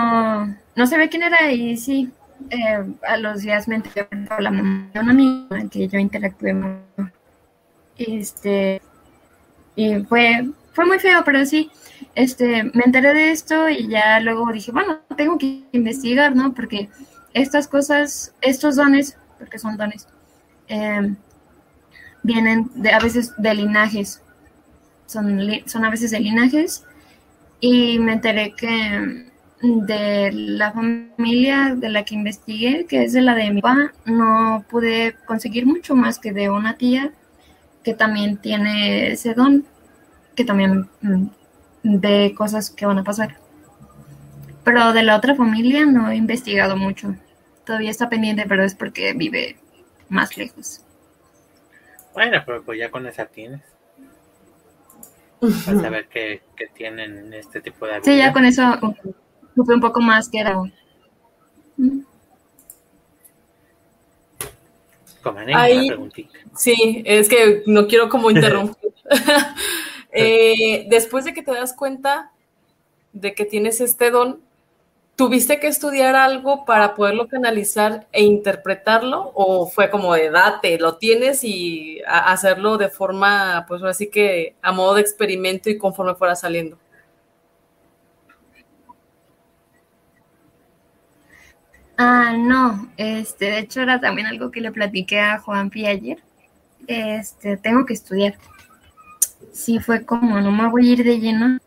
no 0.75 0.87
sabía 0.87 1.11
quién 1.11 1.25
era 1.25 1.53
y 1.53 1.77
sí, 1.77 2.11
eh, 2.49 2.83
a 3.07 3.18
los 3.18 3.42
días 3.42 3.68
me 3.68 3.75
enteré 3.75 4.09
de 4.11 4.42
la 4.42 4.51
mamá 4.51 4.88
de 4.95 5.01
una 5.01 5.11
amiga 5.11 5.68
que 5.71 5.87
yo 5.88 5.99
interactué 5.99 6.55
mucho. 6.55 7.12
Este, 7.99 8.81
y 9.77 10.03
fue, 10.05 10.49
fue 10.73 10.87
muy 10.87 11.01
feo, 11.01 11.25
pero 11.27 11.45
sí, 11.45 11.71
este, 12.14 12.64
me 12.64 12.85
enteré 12.87 13.12
de 13.12 13.31
esto 13.31 13.68
y 13.68 13.88
ya 13.88 14.21
luego 14.21 14.51
dije, 14.51 14.73
bueno, 14.73 15.01
tengo 15.18 15.37
que 15.37 15.64
investigar, 15.73 16.35
¿no? 16.35 16.55
Porque 16.55 16.88
estas 17.35 17.68
cosas, 17.68 18.35
estos 18.40 18.77
dones, 18.77 19.18
porque 19.38 19.59
son 19.59 19.77
dones, 19.77 20.09
eh, 20.68 21.14
vienen 22.23 22.71
de, 22.75 22.93
a 22.93 22.99
veces 22.99 23.33
de 23.37 23.55
linajes, 23.55 24.23
son, 25.07 25.40
son 25.67 25.85
a 25.85 25.90
veces 25.90 26.11
de 26.11 26.21
linajes, 26.21 26.85
y 27.61 27.99
me 27.99 28.15
enteré 28.15 28.55
que 28.57 29.33
de 29.63 30.33
la 30.33 30.73
familia 30.73 31.75
de 31.77 31.88
la 31.88 32.05
que 32.05 32.15
investigué, 32.15 32.87
que 32.87 33.05
es 33.05 33.13
de 33.13 33.23
la 33.23 33.35
de 33.35 33.51
mi 33.51 33.63
papá, 33.63 33.92
no 34.05 34.65
pude 34.69 35.15
conseguir 35.25 35.67
mucho 35.67 35.94
más 35.94 36.19
que 36.19 36.33
de 36.33 36.51
una 36.51 36.77
tía 36.77 37.13
que 37.85 37.94
también 37.94 38.37
tiene 38.38 39.13
ese 39.13 39.35
don, 39.35 39.65
que 40.35 40.44
también 40.44 40.88
mm, 41.03 41.27
ve 41.85 42.35
cosas 42.37 42.71
que 42.71 42.87
van 42.87 42.99
a 42.99 43.05
pasar. 43.05 43.37
Pero 44.65 44.92
de 44.92 45.03
la 45.03 45.17
otra 45.17 45.35
familia 45.35 45.87
no 45.87 46.11
he 46.11 46.17
investigado 46.17 46.77
mucho. 46.77 47.15
Todavía 47.65 47.90
está 47.90 48.09
pendiente, 48.09 48.44
pero 48.49 48.65
es 48.65 48.75
porque 48.75 49.13
vive 49.13 49.57
más 50.09 50.37
lejos. 50.37 50.83
Bueno, 52.15 52.42
pero 52.44 52.63
pues 52.63 52.79
ya 52.79 52.90
con 52.90 53.06
esa 53.06 53.27
tienes. 53.27 53.63
Para 55.40 55.81
saber 55.81 56.08
que, 56.08 56.42
tienen 56.75 57.33
este 57.35 57.60
tipo 57.60 57.87
de 57.87 57.94
habilidad. 57.94 58.13
Sí, 58.13 58.19
ya 58.19 58.33
con 58.33 58.44
eso 58.44 58.63
supe 59.54 59.75
un 59.75 59.81
poco 59.81 60.00
más 60.00 60.29
que 60.29 60.38
era. 60.38 60.56
Ahí, 65.54 65.90
sí, 66.56 67.02
es 67.04 67.29
que 67.29 67.63
no 67.67 67.87
quiero 67.87 68.08
como 68.08 68.31
interrumpir. 68.31 68.92
Eh, 70.15 70.85
después 70.90 71.25
de 71.25 71.33
que 71.33 71.42
te 71.42 71.52
das 71.52 71.73
cuenta 71.75 72.33
de 73.15 73.33
que 73.35 73.46
tienes 73.46 73.81
este 73.81 74.10
don, 74.10 74.42
¿tuviste 75.23 75.60
que 75.60 75.68
estudiar 75.68 76.16
algo 76.16 76.64
para 76.64 76.96
poderlo 76.96 77.29
canalizar 77.29 78.08
e 78.10 78.25
interpretarlo? 78.25 79.31
¿O 79.37 79.68
fue 79.68 79.88
como 79.88 80.14
de 80.14 80.31
date, 80.31 80.81
lo 80.81 80.96
tienes 80.96 81.44
y 81.44 82.00
hacerlo 82.04 82.77
de 82.77 82.88
forma, 82.88 83.64
pues 83.68 83.85
así 83.85 84.10
que 84.10 84.56
a 84.60 84.73
modo 84.73 84.94
de 84.94 85.02
experimento 85.02 85.70
y 85.70 85.79
conforme 85.79 86.16
fuera 86.16 86.35
saliendo? 86.35 86.77
Ah, 91.96 92.35
no, 92.37 92.90
este, 92.96 93.44
de 93.44 93.58
hecho 93.60 93.81
era 93.81 94.00
también 94.00 94.27
algo 94.27 94.50
que 94.50 94.60
le 94.60 94.73
platiqué 94.73 95.20
a 95.20 95.38
Juan 95.38 95.70
Pi 95.70 95.87
ayer. 95.87 96.18
Este, 96.88 97.56
tengo 97.58 97.87
que 97.87 97.94
estudiar. 97.94 98.35
Sí, 99.52 99.79
fue 99.79 100.04
como, 100.04 100.40
no 100.40 100.50
me 100.50 100.68
voy 100.68 100.88
a 100.88 100.92
ir 100.94 101.04
de 101.04 101.20
lleno, 101.20 101.58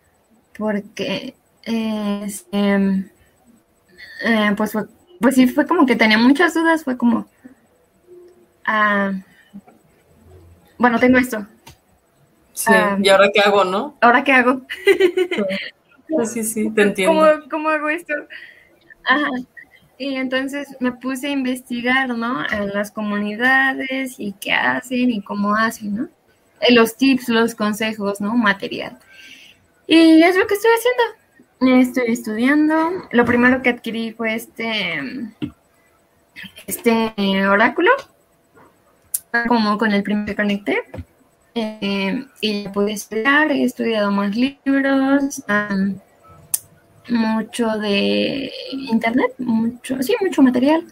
porque, 0.57 1.35
este, 1.63 3.14
eh, 4.23 4.51
pues, 4.55 4.71
fue, 4.71 4.83
pues 5.19 5.35
sí, 5.35 5.47
fue 5.47 5.65
como 5.65 5.85
que 5.85 5.95
tenía 5.95 6.17
muchas 6.17 6.53
dudas, 6.53 6.83
fue 6.83 6.97
como, 6.97 7.27
ah, 8.65 9.11
bueno, 10.77 10.99
tengo 10.99 11.17
esto. 11.17 11.45
Sí, 12.53 12.71
ah, 12.73 12.97
¿y 13.01 13.09
ahora 13.09 13.29
qué 13.33 13.41
hago, 13.41 13.63
no? 13.63 13.95
¿Ahora 14.01 14.23
qué 14.23 14.31
hago? 14.31 14.61
sí, 16.25 16.43
sí, 16.43 16.69
te 16.71 16.81
entiendo. 16.81 17.19
¿Cómo, 17.19 17.49
cómo 17.49 17.69
hago 17.69 17.89
esto? 17.89 18.13
Ajá. 19.03 19.29
Y 19.97 20.15
entonces 20.15 20.75
me 20.79 20.91
puse 20.91 21.27
a 21.27 21.31
investigar, 21.31 22.09
¿no? 22.09 22.45
En 22.51 22.73
las 22.73 22.91
comunidades 22.91 24.15
y 24.19 24.33
qué 24.33 24.51
hacen 24.51 25.09
y 25.09 25.21
cómo 25.21 25.55
hacen, 25.55 25.95
¿no? 25.95 26.09
Eh, 26.59 26.73
los 26.73 26.97
tips, 26.97 27.29
los 27.29 27.55
consejos, 27.55 28.19
¿no? 28.19 28.35
Material. 28.35 28.97
Y 29.87 30.21
es 30.21 30.35
lo 30.35 30.47
que 30.47 30.55
estoy 30.55 30.71
haciendo. 30.71 31.24
Estoy 31.59 32.11
estudiando. 32.11 33.07
Lo 33.11 33.25
primero 33.25 33.61
que 33.61 33.69
adquirí 33.69 34.11
fue 34.11 34.35
este, 34.35 35.01
este 36.67 37.47
oráculo, 37.47 37.91
como 39.47 39.77
con 39.77 39.91
el 39.91 40.03
primer 40.03 40.25
que 40.25 40.35
conecté. 40.35 40.83
Eh, 41.55 42.25
y 42.41 42.67
pude 42.69 42.91
estudiar, 42.91 43.51
he 43.51 43.63
estudiado 43.63 44.11
más 44.11 44.35
libros 44.35 45.41
mucho 47.09 47.77
de 47.77 48.51
internet, 48.71 49.33
mucho, 49.37 50.01
sí, 50.01 50.15
mucho 50.21 50.41
material, 50.41 50.83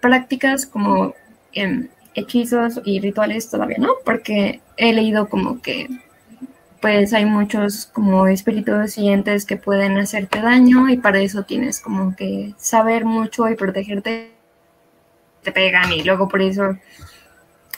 prácticas 0.00 0.66
como 0.66 1.14
em, 1.52 1.88
hechizos 2.14 2.80
y 2.84 3.00
rituales 3.00 3.50
todavía 3.50 3.78
no, 3.78 3.94
porque 4.04 4.60
he 4.76 4.92
leído 4.92 5.28
como 5.28 5.60
que 5.60 5.88
pues 6.80 7.12
hay 7.12 7.26
muchos 7.26 7.86
como 7.86 8.26
espíritus 8.26 8.96
y 8.98 9.08
entes 9.08 9.44
que 9.44 9.56
pueden 9.56 9.98
hacerte 9.98 10.40
daño 10.40 10.88
y 10.88 10.96
para 10.96 11.20
eso 11.20 11.42
tienes 11.42 11.80
como 11.80 12.16
que 12.16 12.54
saber 12.56 13.04
mucho 13.04 13.48
y 13.48 13.54
protegerte 13.54 14.32
te 15.42 15.52
pegan 15.52 15.92
y 15.92 16.02
luego 16.04 16.28
por 16.28 16.42
eso 16.42 16.76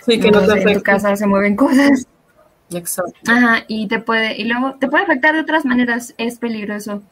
sí, 0.04 0.18
que 0.18 0.30
no, 0.30 0.40
en 0.40 0.74
tu 0.74 0.82
casa 0.82 1.14
se 1.16 1.26
mueven 1.26 1.56
cosas 1.56 2.06
Exacto. 2.76 3.30
Ajá, 3.30 3.64
y 3.68 3.86
te 3.88 3.98
puede, 3.98 4.36
y 4.38 4.44
luego 4.44 4.74
te 4.74 4.88
puede 4.88 5.04
afectar 5.04 5.34
de 5.34 5.40
otras 5.40 5.64
maneras, 5.64 6.14
es 6.18 6.38
peligroso. 6.38 7.02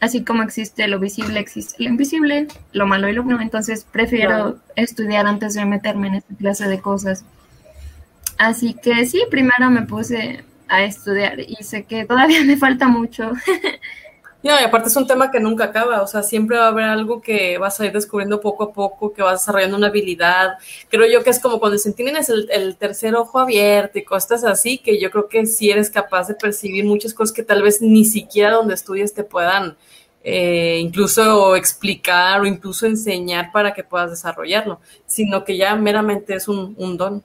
Así 0.00 0.24
como 0.24 0.42
existe 0.42 0.88
lo 0.88 0.98
visible, 0.98 1.40
existe 1.40 1.82
lo 1.82 1.90
invisible, 1.90 2.48
lo 2.72 2.86
malo 2.86 3.08
y 3.08 3.12
lo 3.12 3.22
bueno. 3.22 3.42
Entonces 3.42 3.86
prefiero 3.90 4.58
estudiar 4.76 5.26
antes 5.26 5.54
de 5.54 5.66
meterme 5.66 6.08
en 6.08 6.14
esta 6.16 6.34
clase 6.36 6.68
de 6.68 6.80
cosas. 6.80 7.24
Así 8.38 8.74
que 8.74 9.04
sí, 9.04 9.22
primero 9.30 9.70
me 9.70 9.82
puse 9.82 10.42
a 10.70 10.84
estudiar 10.84 11.40
y 11.40 11.56
sé 11.62 11.84
que 11.84 12.04
todavía 12.04 12.42
me 12.44 12.56
falta 12.56 12.88
mucho. 12.88 13.32
No, 14.42 14.58
y 14.58 14.64
aparte 14.64 14.88
es 14.88 14.96
un 14.96 15.06
tema 15.06 15.30
que 15.30 15.38
nunca 15.38 15.64
acaba, 15.64 16.00
o 16.00 16.06
sea, 16.06 16.22
siempre 16.22 16.56
va 16.56 16.64
a 16.64 16.68
haber 16.68 16.86
algo 16.86 17.20
que 17.20 17.58
vas 17.58 17.78
a 17.78 17.84
ir 17.84 17.92
descubriendo 17.92 18.40
poco 18.40 18.64
a 18.64 18.72
poco, 18.72 19.12
que 19.12 19.20
vas 19.22 19.42
desarrollando 19.42 19.76
una 19.76 19.88
habilidad. 19.88 20.54
Creo 20.88 21.06
yo 21.06 21.22
que 21.22 21.28
es 21.28 21.38
como 21.40 21.60
cuando 21.60 21.76
se 21.76 21.92
tienes 21.92 22.30
el, 22.30 22.48
el, 22.50 22.76
tercer 22.76 23.14
ojo 23.16 23.38
abierto 23.38 23.98
y 23.98 24.04
cosas 24.04 24.44
así, 24.44 24.78
que 24.78 24.98
yo 24.98 25.10
creo 25.10 25.28
que 25.28 25.44
sí 25.44 25.70
eres 25.70 25.90
capaz 25.90 26.28
de 26.28 26.34
percibir 26.36 26.86
muchas 26.86 27.12
cosas 27.12 27.34
que 27.34 27.42
tal 27.42 27.62
vez 27.62 27.82
ni 27.82 28.06
siquiera 28.06 28.52
donde 28.52 28.72
estudies 28.72 29.12
te 29.12 29.24
puedan 29.24 29.76
eh, 30.22 30.78
incluso 30.80 31.56
explicar 31.56 32.40
o 32.40 32.46
incluso 32.46 32.86
enseñar 32.86 33.52
para 33.52 33.72
que 33.72 33.84
puedas 33.84 34.10
desarrollarlo, 34.10 34.80
sino 35.06 35.44
que 35.44 35.56
ya 35.58 35.74
meramente 35.76 36.34
es 36.34 36.48
un, 36.48 36.74
un 36.78 36.96
don. 36.96 37.22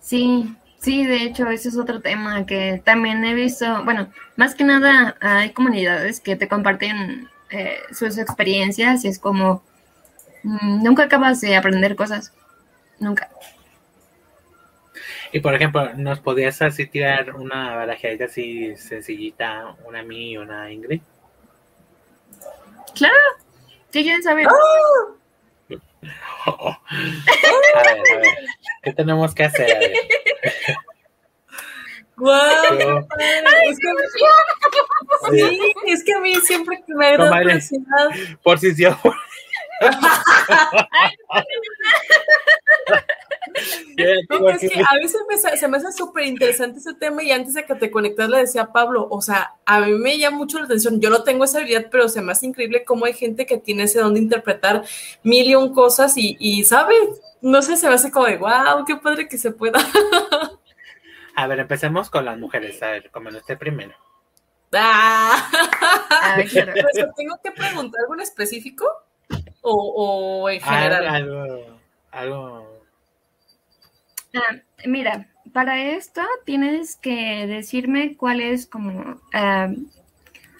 Sí, 0.00 0.56
Sí, 0.82 1.06
de 1.06 1.22
hecho, 1.22 1.48
ese 1.48 1.68
es 1.68 1.78
otro 1.78 2.00
tema 2.00 2.44
que 2.44 2.82
también 2.84 3.24
he 3.24 3.34
visto. 3.34 3.84
Bueno, 3.84 4.08
más 4.34 4.56
que 4.56 4.64
nada 4.64 5.16
hay 5.20 5.50
comunidades 5.50 6.18
que 6.18 6.34
te 6.34 6.48
comparten 6.48 7.28
eh, 7.50 7.78
sus 7.92 8.18
experiencias 8.18 9.04
y 9.04 9.08
es 9.08 9.20
como 9.20 9.62
mm, 10.42 10.82
nunca 10.82 11.04
acabas 11.04 11.40
de 11.40 11.54
aprender 11.54 11.94
cosas. 11.94 12.32
Nunca. 12.98 13.30
Y 15.30 15.38
por 15.38 15.54
ejemplo, 15.54 15.94
¿nos 15.94 16.18
podías 16.18 16.60
así 16.62 16.84
tirar 16.88 17.36
una 17.36 17.76
barajadita 17.76 18.24
así 18.24 18.74
sencillita, 18.76 19.76
una 19.86 20.00
a 20.00 20.02
mí 20.02 20.32
y 20.32 20.36
una 20.36 20.64
a 20.64 20.72
Ingrid? 20.72 21.00
Claro. 22.96 23.14
¿Qué 23.92 24.02
quieren 24.02 24.22
saber? 24.24 24.48
¡Ah! 24.48 25.18
a 26.46 26.82
ver, 27.82 28.00
a 28.00 28.18
ver. 28.18 28.34
¿Qué 28.82 28.92
tenemos 28.92 29.32
que 29.32 29.44
hacer? 29.44 29.92
es, 32.30 33.78
que, 33.78 33.88
sí, 35.30 35.60
es 35.86 36.04
que 36.04 36.14
a 36.14 36.20
mí 36.20 36.34
siempre 36.36 36.82
me 36.88 37.06
ha 37.06 37.18
dado 37.18 37.32
curiosidad. 37.32 38.08
Por 38.42 38.58
si 38.58 38.74
sí. 38.74 38.84
no, 44.30 44.50
es 44.50 44.60
que 44.60 44.80
a 44.80 44.94
veces 44.96 45.20
me, 45.28 45.36
se 45.56 45.68
me 45.68 45.76
hace 45.76 45.92
súper 45.92 46.26
interesante 46.26 46.78
ese 46.78 46.94
tema 46.94 47.22
y 47.22 47.30
antes 47.32 47.54
de 47.54 47.64
que 47.64 47.74
te 47.74 47.90
conectas 47.90 48.28
le 48.28 48.38
decía 48.38 48.62
a 48.62 48.72
Pablo, 48.72 49.06
o 49.10 49.20
sea, 49.20 49.54
a 49.66 49.80
mí 49.80 49.92
me 49.92 50.18
llama 50.18 50.38
mucho 50.38 50.58
la 50.58 50.66
atención, 50.66 51.00
yo 51.00 51.10
no 51.10 51.24
tengo 51.24 51.44
esa 51.44 51.58
habilidad, 51.58 51.86
pero 51.90 52.08
se 52.08 52.22
me 52.22 52.32
hace 52.32 52.46
increíble 52.46 52.84
cómo 52.84 53.06
hay 53.06 53.14
gente 53.14 53.46
que 53.46 53.58
tiene 53.58 53.84
ese 53.84 54.00
don 54.00 54.14
de 54.14 54.20
interpretar 54.20 54.84
mil 55.22 55.46
y 55.46 55.54
un 55.54 55.74
cosas 55.74 56.16
y, 56.16 56.36
y 56.38 56.64
¿sabes? 56.64 56.98
No 57.40 57.62
sé, 57.62 57.76
se 57.76 57.88
me 57.88 57.94
hace 57.94 58.10
como 58.10 58.26
de, 58.26 58.36
wow, 58.36 58.84
qué 58.86 58.96
padre 58.96 59.28
que 59.28 59.38
se 59.38 59.50
pueda. 59.50 59.80
a 61.34 61.46
ver, 61.46 61.60
empecemos 61.60 62.10
con 62.10 62.24
las 62.24 62.38
mujeres, 62.38 62.82
a 62.82 62.90
ver, 62.90 63.10
como 63.10 63.30
esté 63.30 63.56
primero. 63.56 63.94
Ah, 64.72 65.50
pues, 66.36 66.52
¿Tengo 66.52 67.38
que 67.42 67.50
preguntar 67.50 68.00
algo 68.02 68.14
en 68.14 68.20
específico? 68.20 68.86
¿O, 69.60 70.48
en 70.50 70.60
general? 70.60 71.06
Algo, 71.06 71.78
algo, 72.10 72.82
ah, 74.34 74.56
mira, 74.86 75.28
para 75.52 75.80
esto 75.80 76.22
tienes 76.44 76.96
que 76.96 77.46
decirme 77.46 78.16
cuál 78.16 78.40
es 78.40 78.66
como, 78.66 79.20
ah, 79.34 79.68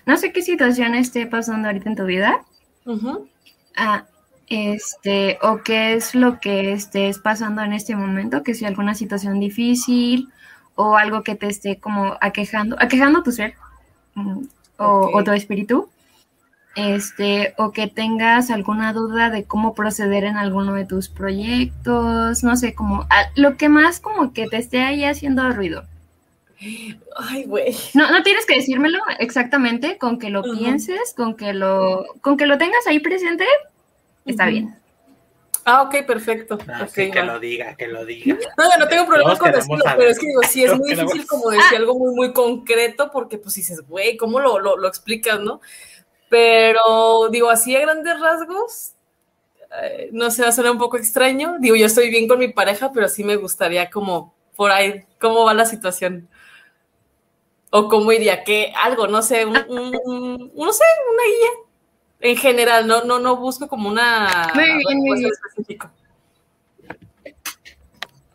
no 0.07 0.17
sé 0.17 0.33
qué 0.33 0.43
situación 0.43 0.95
esté 0.95 1.27
pasando 1.27 1.69
ahorita 1.69 1.89
en 1.89 1.97
tu 1.97 2.05
vida. 2.05 2.45
Uh 2.85 3.27
este, 4.49 5.39
o 5.41 5.63
qué 5.63 5.95
es 5.95 6.15
lo 6.15 6.39
que 6.39 6.73
estés 6.73 7.19
pasando 7.19 7.63
en 7.63 7.73
este 7.73 7.97
momento, 7.97 8.43
que 8.43 8.53
sea 8.53 8.69
alguna 8.69 8.95
situación 8.95 9.41
difícil 9.41 10.29
o 10.75 10.97
algo 10.97 11.23
que 11.23 11.35
te 11.35 11.47
esté 11.47 11.79
como 11.79 12.17
aquejando, 12.21 12.77
aquejando 12.81 13.23
tu 13.23 13.33
ser 13.33 13.55
mm, 14.15 14.45
o, 14.79 15.23
tu 15.23 15.31
espíritu, 15.33 15.89
este, 16.75 17.55
o 17.59 17.73
que 17.73 17.87
tengas 17.87 18.51
alguna 18.51 18.93
duda 18.93 19.31
de 19.31 19.45
cómo 19.45 19.75
proceder 19.75 20.25
en 20.25 20.37
alguno 20.37 20.75
de 20.75 20.85
tus 20.85 21.09
proyectos, 21.09 22.43
no 22.43 22.57
sé, 22.57 22.75
como 22.75 23.07
lo 23.37 23.57
que 23.57 23.69
más 23.69 24.01
como 24.01 24.33
que 24.33 24.49
te 24.49 24.57
esté 24.57 24.83
ahí 24.83 25.05
haciendo 25.05 25.51
ruido. 25.53 25.85
Ay, 27.17 27.45
güey. 27.45 27.75
No, 27.95 28.11
no 28.11 28.23
tienes 28.23 28.47
que 28.47 28.57
decírmelo 28.57 28.99
exactamente, 29.19 29.99
con 29.99 30.19
que 30.19 30.31
lo 30.31 30.43
pienses, 30.43 31.13
con 31.15 31.35
que 31.35 31.53
lo, 31.53 32.07
con 32.21 32.37
que 32.37 32.47
lo 32.47 32.59
tengas 32.59 32.87
ahí 32.87 33.01
presente, 33.01 33.45
está 34.25 34.47
bien. 34.47 34.77
Ah, 35.65 35.83
ok, 35.83 36.05
perfecto. 36.07 36.59
Ah, 36.69 36.87
que 36.93 37.23
lo 37.23 37.39
diga, 37.39 37.77
que 37.77 37.87
lo 37.87 38.05
diga. 38.05 38.37
No, 38.59 38.65
yo 38.71 38.79
no 38.79 38.89
tengo 38.89 39.07
problema 39.07 39.39
con 39.39 39.53
decirlo, 39.53 39.85
pero 39.97 40.11
es 40.11 40.19
que 40.19 40.27
digo, 40.27 40.43
sí, 40.43 40.65
es 40.65 40.77
muy 40.77 40.91
difícil 40.91 41.27
como 41.27 41.51
decir 41.51 41.77
algo 41.77 41.99
muy, 41.99 42.15
muy 42.15 42.33
concreto, 42.33 43.11
porque 43.13 43.39
pues 43.39 43.55
dices, 43.55 43.87
güey, 43.87 44.17
¿cómo 44.17 44.41
lo, 44.41 44.59
lo, 44.59 44.77
lo, 44.77 44.89
explicas, 44.89 45.41
no? 45.41 45.61
Pero 46.29 47.29
digo, 47.31 47.51
así 47.51 47.77
a 47.77 47.81
grandes 47.81 48.19
rasgos, 48.19 48.93
eh, 49.83 50.09
no 50.13 50.31
sé, 50.31 50.43
va 50.43 50.49
a 50.49 50.53
sonar 50.53 50.73
un 50.73 50.79
poco 50.79 50.97
extraño. 50.97 51.57
Digo, 51.61 51.77
yo 51.77 51.87
estoy 51.87 52.11
bien 52.11 52.27
con 52.27 52.39
mi 52.39 52.49
pareja, 52.49 52.91
pero 52.93 53.09
sí 53.09 53.23
me 53.23 53.37
gustaría 53.37 53.91
como 53.91 54.35
por 54.57 54.71
ahí, 54.73 55.05
cómo 55.21 55.45
va 55.45 55.55
la 55.55 55.65
situación. 55.65 56.29
O 57.71 57.89
cómo 57.89 58.13
iría, 58.13 58.45
que 58.45 58.73
algo, 58.83 59.07
no 59.07 59.23
sé, 59.23 59.47
un, 59.47 59.57
un, 59.57 60.53
no 60.55 60.73
sé, 60.73 60.85
una 61.13 61.23
guía 61.25 61.72
En 62.25 62.37
general, 62.37 62.87
no, 62.87 63.03
no, 63.03 63.19
no 63.19 63.37
busco 63.37 63.67
como 63.67 63.89
una 63.89 64.53
Muy 64.55 64.65
bien, 64.65 64.99
muy 64.99 65.19
bien. 65.19 65.33
específica. 65.33 65.93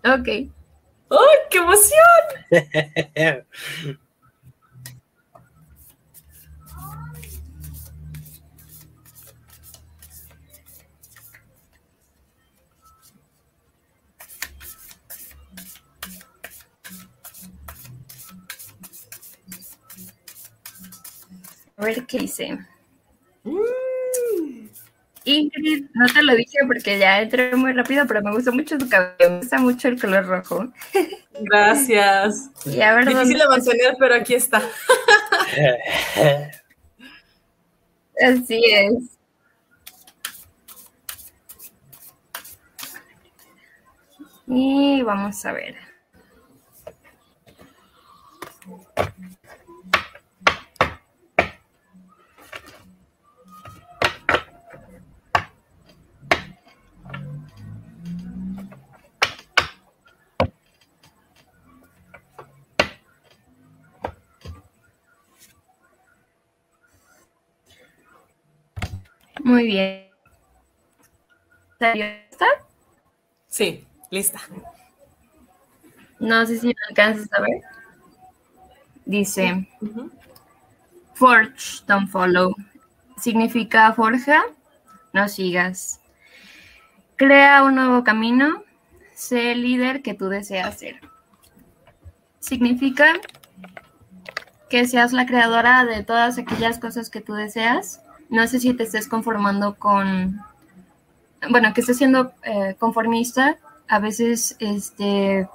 Ok. 0.04 0.28
¡Ay, 1.10 1.38
qué 1.50 1.58
emoción! 1.58 3.48
A 21.78 21.86
ver 21.86 22.06
qué 22.06 22.18
hice. 22.18 22.58
Ingrid, 25.28 25.88
no 25.94 26.06
te 26.08 26.24
lo 26.24 26.34
dije 26.36 26.60
porque 26.66 26.98
ya 26.98 27.22
entré 27.22 27.54
muy 27.56 27.74
rápido, 27.74 28.08
pero 28.08 28.22
me 28.22 28.32
gusta 28.32 28.52
mucho 28.52 28.78
tu 28.78 28.88
cabello. 28.88 29.30
Me 29.30 29.38
gusta 29.40 29.60
mucho 29.60 29.90
el 29.90 30.00
color 30.00 30.26
rojo. 30.26 30.72
Gracias. 31.42 32.50
Y 32.66 32.80
a 32.80 32.96
ver 32.96 33.06
Difícil 33.08 33.38
de 33.38 33.48
mantener, 33.48 33.96
pero 34.00 34.16
aquí 34.16 34.36
está. 34.36 34.62
Así 38.26 38.62
es. 38.66 39.18
Y 44.48 45.02
vamos 45.02 45.46
a 45.46 45.52
ver. 45.52 45.76
Muy 69.48 69.66
bien. 69.66 70.10
¿Está? 71.80 72.48
Sí, 73.48 73.88
lista. 74.12 74.42
No 76.20 76.46
sé 76.46 76.60
si 76.60 76.68
lo 76.68 76.76
alcanzas 76.90 77.32
a 77.32 77.40
ver. 77.40 77.62
Dice. 79.06 79.66
Forge, 81.14 81.82
don't 81.88 82.10
follow. 82.10 82.54
Significa 83.16 83.94
forja, 83.94 84.44
no 85.14 85.30
sigas. 85.30 86.02
Crea 87.16 87.64
un 87.64 87.76
nuevo 87.76 88.04
camino, 88.04 88.66
sé 89.16 89.54
el 89.54 89.62
líder 89.62 90.02
que 90.02 90.14
tú 90.14 90.28
deseas 90.28 90.78
ser. 90.78 91.00
Significa 92.42 93.14
que 94.70 94.86
seas 94.86 95.14
la 95.14 95.26
creadora 95.26 95.86
de 95.86 96.04
todas 96.04 96.38
aquellas 96.38 96.80
cosas 96.80 97.10
que 97.10 97.22
tú 97.22 97.34
deseas. 97.34 98.02
No 98.30 98.48
sé 98.48 98.60
si 98.60 98.74
te 98.74 98.84
estés 98.84 99.08
conformando 99.08 99.76
con, 99.76 100.42
bueno, 101.50 101.74
que 101.74 101.82
estés 101.82 101.98
siendo 101.98 102.34
eh, 102.44 102.76
conformista. 102.78 103.58
A 103.88 104.00
veces, 104.00 104.56
este, 104.60 105.48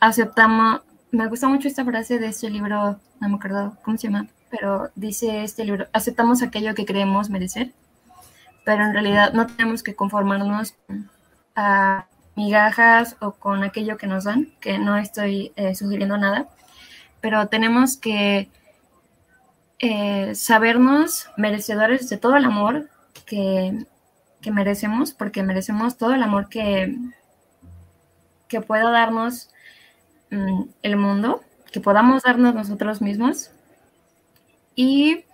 aceptamos, 0.00 0.80
me 1.10 1.28
gusta 1.28 1.48
mucho 1.48 1.68
esta 1.68 1.84
frase 1.84 2.18
de 2.18 2.28
este 2.28 2.50
libro, 2.50 2.98
no 3.20 3.28
me 3.28 3.36
acuerdo 3.36 3.76
cómo 3.84 3.96
se 3.98 4.08
llama, 4.08 4.26
pero 4.50 4.90
dice 4.94 5.44
este 5.44 5.64
libro, 5.64 5.86
aceptamos 5.92 6.42
aquello 6.42 6.74
que 6.74 6.84
creemos 6.84 7.30
merecer, 7.30 7.72
pero 8.64 8.84
en 8.84 8.92
realidad 8.92 9.32
no 9.32 9.46
tenemos 9.46 9.82
que 9.82 9.94
conformarnos 9.94 10.74
con 10.86 11.10
a 11.54 12.06
migajas 12.34 13.16
o 13.20 13.32
con 13.32 13.62
aquello 13.62 13.96
que 13.96 14.06
nos 14.06 14.24
dan, 14.24 14.48
que 14.60 14.78
no 14.78 14.96
estoy 14.96 15.52
eh, 15.56 15.74
sugiriendo 15.74 16.16
nada, 16.16 16.48
pero 17.20 17.46
tenemos 17.48 17.96
que 17.96 18.50
eh, 19.82 20.34
sabernos 20.36 21.28
merecedores 21.36 22.08
de 22.08 22.16
todo 22.16 22.36
el 22.36 22.44
amor 22.44 22.88
que, 23.26 23.84
que 24.40 24.52
merecemos, 24.52 25.12
porque 25.12 25.42
merecemos 25.42 25.96
todo 25.96 26.14
el 26.14 26.22
amor 26.22 26.48
que, 26.48 26.96
que 28.46 28.60
pueda 28.60 28.90
darnos 28.92 29.50
mm, 30.30 30.62
el 30.82 30.96
mundo, 30.96 31.42
que 31.72 31.80
podamos 31.80 32.22
darnos 32.22 32.54
nosotros 32.54 33.02
mismos. 33.02 33.50
Y 34.76 35.24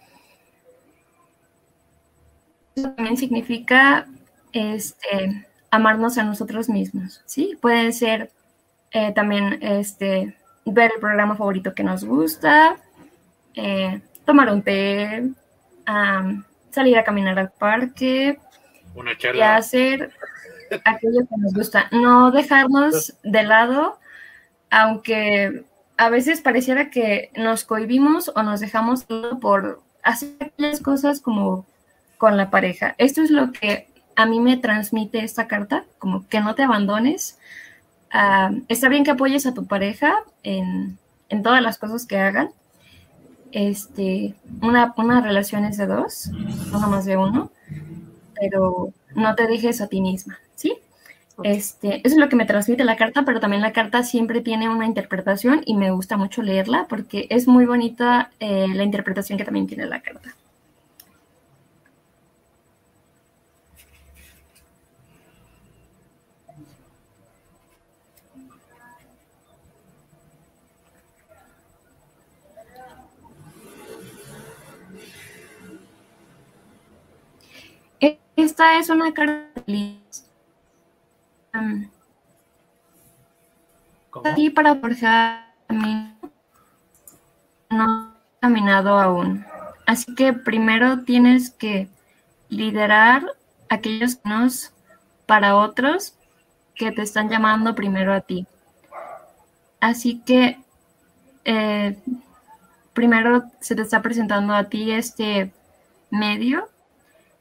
eso 2.74 2.90
también 2.92 3.18
significa 3.18 4.06
este, 4.52 5.46
amarnos 5.70 6.16
a 6.16 6.22
nosotros 6.22 6.70
mismos, 6.70 7.22
¿sí? 7.26 7.58
Puede 7.60 7.92
ser 7.92 8.32
eh, 8.92 9.12
también 9.12 9.58
este, 9.60 10.36
ver 10.64 10.92
el 10.94 11.00
programa 11.00 11.36
favorito 11.36 11.74
que 11.74 11.84
nos 11.84 12.02
gusta, 12.02 12.78
eh, 13.54 14.00
tomar 14.28 14.52
un 14.52 14.60
té, 14.60 15.24
salir 16.70 16.98
a 16.98 17.02
caminar 17.02 17.38
al 17.38 17.50
parque, 17.50 18.38
Una 18.94 19.12
y 19.12 19.40
hacer 19.40 20.12
aquello 20.84 21.20
que 21.26 21.36
nos 21.38 21.54
gusta. 21.54 21.88
No 21.92 22.30
dejarnos 22.30 23.14
de 23.22 23.42
lado, 23.44 23.98
aunque 24.70 25.64
a 25.96 26.10
veces 26.10 26.42
pareciera 26.42 26.90
que 26.90 27.30
nos 27.36 27.64
cohibimos 27.64 28.30
o 28.36 28.42
nos 28.42 28.60
dejamos 28.60 29.06
por 29.40 29.80
hacer 30.02 30.36
aquellas 30.40 30.80
cosas 30.80 31.22
como 31.22 31.64
con 32.18 32.36
la 32.36 32.50
pareja. 32.50 32.94
Esto 32.98 33.22
es 33.22 33.30
lo 33.30 33.52
que 33.52 33.88
a 34.14 34.26
mí 34.26 34.40
me 34.40 34.58
transmite 34.58 35.24
esta 35.24 35.46
carta, 35.46 35.86
como 35.98 36.28
que 36.28 36.40
no 36.40 36.54
te 36.54 36.64
abandones. 36.64 37.38
Está 38.68 38.90
bien 38.90 39.04
que 39.04 39.12
apoyes 39.12 39.46
a 39.46 39.54
tu 39.54 39.66
pareja 39.66 40.16
en, 40.42 40.98
en 41.30 41.42
todas 41.42 41.62
las 41.62 41.78
cosas 41.78 42.04
que 42.04 42.18
hagan. 42.18 42.50
Este, 43.52 44.34
una, 44.62 44.94
una 44.96 45.20
relación 45.22 45.64
es 45.64 45.76
de 45.78 45.86
dos, 45.86 46.30
no 46.72 46.80
más 46.88 47.04
de 47.04 47.16
uno 47.16 47.50
pero 48.40 48.92
no 49.16 49.34
te 49.34 49.46
dejes 49.46 49.80
a 49.80 49.88
ti 49.88 50.00
misma, 50.00 50.38
¿sí? 50.54 50.74
Este, 51.44 51.96
eso 51.98 52.16
es 52.16 52.16
lo 52.16 52.28
que 52.28 52.36
me 52.36 52.46
transmite 52.46 52.84
la 52.84 52.96
carta, 52.96 53.24
pero 53.24 53.40
también 53.40 53.62
la 53.62 53.72
carta 53.72 54.02
siempre 54.04 54.40
tiene 54.42 54.68
una 54.68 54.86
interpretación 54.86 55.62
y 55.66 55.76
me 55.76 55.90
gusta 55.92 56.16
mucho 56.16 56.42
leerla 56.42 56.86
porque 56.88 57.26
es 57.30 57.48
muy 57.48 57.66
bonita 57.66 58.30
eh, 58.40 58.68
la 58.74 58.84
interpretación 58.84 59.38
que 59.38 59.44
también 59.44 59.66
tiene 59.68 59.86
la 59.86 60.02
carta. 60.02 60.34
E- 78.00 78.18
Esta 78.48 78.78
es 78.78 78.88
una 78.88 79.12
¿Cómo? 84.08 84.26
aquí 84.26 84.48
para 84.48 84.74
forjar 84.76 85.52
no 87.68 88.08
he 88.08 88.40
caminado 88.40 88.98
aún. 88.98 89.44
Así 89.86 90.14
que 90.14 90.32
primero 90.32 91.04
tienes 91.04 91.50
que 91.50 91.90
liderar 92.48 93.22
aquellos 93.68 94.16
caminos 94.16 94.72
para 95.26 95.54
otros 95.54 96.14
que 96.74 96.90
te 96.90 97.02
están 97.02 97.28
llamando 97.28 97.74
primero 97.74 98.14
a 98.14 98.22
ti. 98.22 98.46
Así 99.78 100.22
que 100.24 100.58
eh, 101.44 101.98
primero 102.94 103.44
se 103.60 103.76
te 103.76 103.82
está 103.82 104.00
presentando 104.00 104.54
a 104.54 104.64
ti 104.70 104.90
este 104.90 105.52
medio. 106.10 106.70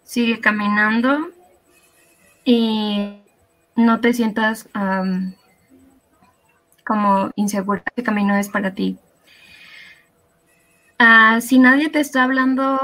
Sigue 0.08 0.40
caminando 0.40 1.28
y 2.46 3.18
no 3.76 4.00
te 4.00 4.14
sientas 4.14 4.70
como 6.86 7.30
insegura. 7.36 7.84
Este 7.86 8.04
camino 8.04 8.34
es 8.38 8.48
para 8.48 8.74
ti. 8.74 8.98
Ah, 10.98 11.42
si 11.42 11.60
nadie 11.60 11.90
te 11.90 12.00
está 12.00 12.24
hablando 12.24 12.80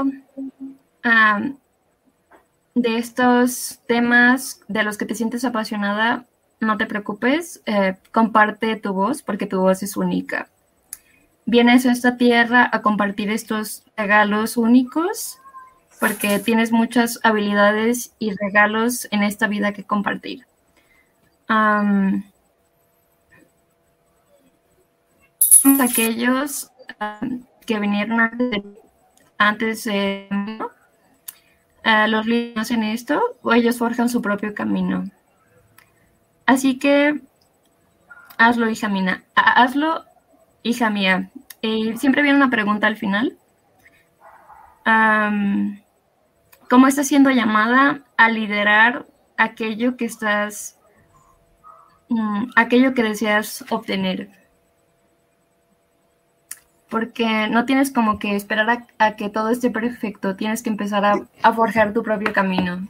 de 2.74 2.98
estos 2.98 3.80
temas 3.88 4.60
de 4.68 4.82
los 4.82 4.98
que 4.98 5.06
te 5.06 5.14
sientes 5.14 5.46
apasionada, 5.46 6.26
no 6.60 6.76
te 6.76 6.84
preocupes, 6.84 7.62
eh, 7.64 7.96
comparte 8.12 8.76
tu 8.76 8.92
voz 8.92 9.22
porque 9.22 9.46
tu 9.46 9.60
voz 9.60 9.82
es 9.82 9.96
única. 9.96 10.50
Vienes 11.46 11.86
a 11.86 11.92
esta 11.92 12.18
tierra 12.18 12.68
a 12.70 12.82
compartir 12.82 13.30
estos 13.30 13.82
regalos 13.96 14.58
únicos 14.58 15.38
porque 16.00 16.38
tienes 16.38 16.72
muchas 16.72 17.18
habilidades 17.22 18.14
y 18.18 18.34
regalos 18.34 19.08
en 19.10 19.22
esta 19.22 19.46
vida 19.46 19.72
que 19.72 19.84
compartir. 19.84 20.46
Am, 21.48 22.24
aquellos 25.80 26.70
que 27.66 27.80
vinieron 27.80 28.20
antes 28.20 28.50
de, 28.50 28.62
antes 29.38 29.84
de 29.84 30.28
eh, 31.84 32.08
los 32.08 32.26
líderes 32.26 32.58
hacen 32.58 32.82
esto 32.82 33.20
o 33.42 33.52
ellos 33.52 33.78
forjan 33.78 34.08
su 34.08 34.20
propio 34.22 34.54
camino. 34.54 35.04
Así 36.46 36.78
que 36.78 37.20
hazlo, 38.38 38.68
hija 38.68 38.88
mía. 38.88 39.24
Hazlo, 39.34 40.04
hija 40.62 40.90
mía. 40.90 41.30
siempre 41.96 42.22
viene 42.22 42.36
una 42.36 42.50
pregunta 42.50 42.86
al 42.86 42.96
final. 42.96 43.36
¿Cómo 46.68 46.86
estás 46.86 47.08
siendo 47.08 47.30
llamada 47.30 48.02
a 48.16 48.28
liderar 48.28 49.06
aquello 49.36 49.96
que 49.96 50.04
estás, 50.04 50.78
mm, 52.08 52.50
aquello 52.56 52.94
que 52.94 53.02
deseas 53.02 53.64
obtener? 53.70 54.44
porque 56.94 57.48
no 57.48 57.64
tienes 57.64 57.90
como 57.92 58.20
que 58.20 58.36
esperar 58.36 58.86
a, 58.98 59.16
que 59.16 59.28
todo 59.28 59.50
esté 59.50 59.68
perfecto, 59.68 60.36
tienes 60.36 60.62
que 60.62 60.70
empezar 60.70 61.04
a, 61.04 61.52
forjar 61.52 61.92
tu 61.92 62.04
propio 62.04 62.32
camino. 62.32 62.86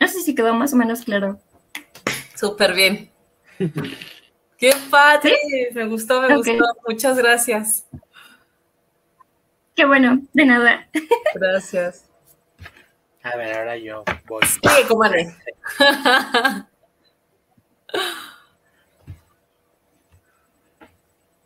No 0.00 0.08
sé 0.08 0.20
si 0.20 0.34
quedó 0.34 0.54
más 0.54 0.72
o 0.72 0.76
menos 0.76 1.02
claro. 1.02 1.38
Súper 2.34 2.72
bien. 2.72 3.10
¡Qué 4.56 4.72
padre! 4.88 5.36
Me 5.74 5.84
gustó, 5.84 6.22
me 6.22 6.34
gustó. 6.34 6.64
Muchas 6.88 7.18
gracias. 7.18 7.86
Qué 9.76 9.84
bueno, 9.84 10.22
de 10.32 10.46
nada. 10.46 10.88
Gracias. 11.34 12.08
A 13.24 13.36
ver, 13.36 13.56
ahora 13.56 13.76
yo 13.78 14.04
voy. 14.26 14.42
Sí, 14.46 14.84
comadre. 14.86 15.34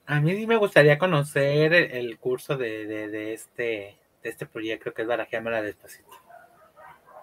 A 0.07 0.21
mí 0.21 0.47
me 0.47 0.57
gustaría 0.57 0.99
conocer 0.99 1.73
el, 1.75 2.19
curso 2.19 2.57
de, 2.57 3.33
este, 3.35 3.97
de 4.23 4.29
este 4.29 4.47
proyecto 4.47 4.93
que 4.93 5.03
es 5.03 5.09
Barajeámela 5.09 5.63
Despacito. 5.63 6.11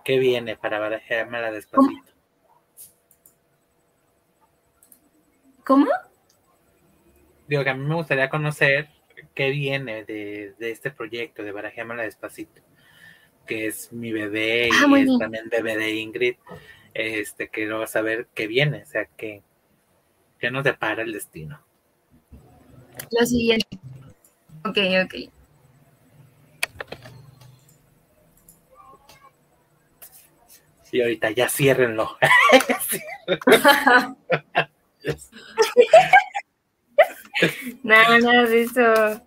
¿Qué 0.03 0.20
viene 0.20 0.56
para 0.56 0.80
Barajeámela 0.80 1.51
Despacito? 1.51 2.14
¿Cómo? 5.66 5.88
Digo 7.47 7.64
que 7.64 7.70
a 7.72 7.74
mí 7.74 7.86
me 7.86 7.95
gustaría 7.95 8.30
conocer 8.30 8.89
qué 9.34 9.49
viene 9.49 10.06
de, 10.06 10.56
este 10.60 10.91
proyecto 10.91 11.43
de 11.43 11.51
Barajeámela 11.51 12.03
Despacito, 12.03 12.62
que 13.46 13.68
es 13.68 13.93
mi 13.93 14.12
bebé 14.12 14.68
y 14.68 14.72
ah, 14.72 15.00
es 15.00 15.20
también 15.20 15.48
bebé 15.50 15.78
de 15.78 15.96
Ingrid. 15.96 16.36
Este, 16.93 17.50
quiero 17.50 17.88
saber 17.88 18.28
qué 18.34 18.48
viene, 18.48 18.84
o 18.84 18.86
sea, 18.86 19.06
qué, 19.18 19.43
qué 20.39 20.52
nos 20.52 20.64
depara 20.64 21.04
el 21.04 21.12
destino. 21.12 21.62
Lo 23.12 23.26
siguiente. 23.26 23.68
Ok, 24.64 24.78
ok. 25.04 25.16
Sí, 30.84 31.02
ahorita 31.02 31.32
ya 31.32 31.50
ciérrenlo. 31.50 32.18
nada, 37.84 38.20
nada 38.20 38.46
de 38.46 38.62
eso. 38.62 39.22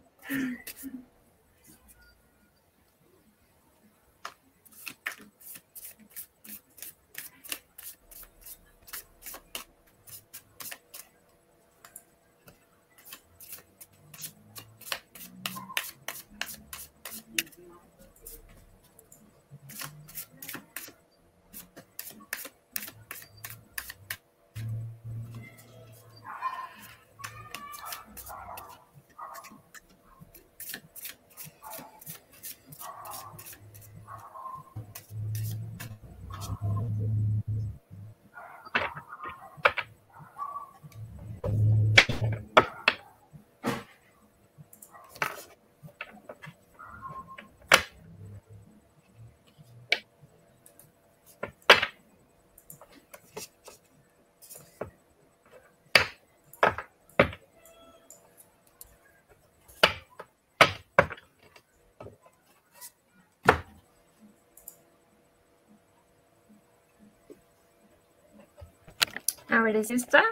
Ver, 69.69 69.77
¿es 69.77 69.91
esta? 69.91 70.23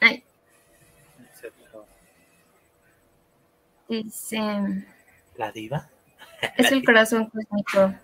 Ay. 0.00 0.24
Dice. 3.88 4.40
¿La 5.36 5.52
diva? 5.52 5.88
Es 6.56 6.72
el 6.72 6.84
corazón 6.84 7.30
cósmico. 7.30 7.94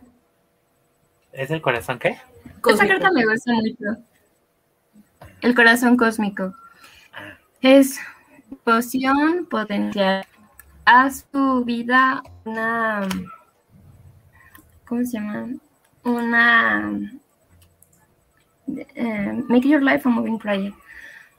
¿Es 1.33 1.51
el 1.51 1.61
corazón 1.61 1.99
qué? 1.99 2.19
Esta 2.67 2.87
carta 2.87 3.11
me 3.12 3.25
gusta 3.25 3.53
mucho. 3.53 4.03
El 5.43 5.55
corazón 5.55 5.97
cósmico. 5.97 6.55
Ah. 7.12 7.37
Es 7.61 7.99
poción 8.64 9.47
potencial. 9.47 10.25
Haz 10.85 11.25
tu 11.33 11.64
vida 11.64 12.23
una. 12.45 13.09
¿Cómo 14.87 15.05
se 15.05 15.19
llama? 15.19 15.49
Una 16.05 17.19
eh, 18.95 19.43
make 19.49 19.69
your 19.69 19.83
life 19.83 20.07
a 20.07 20.11
moving 20.11 20.39
prayer. 20.39 20.73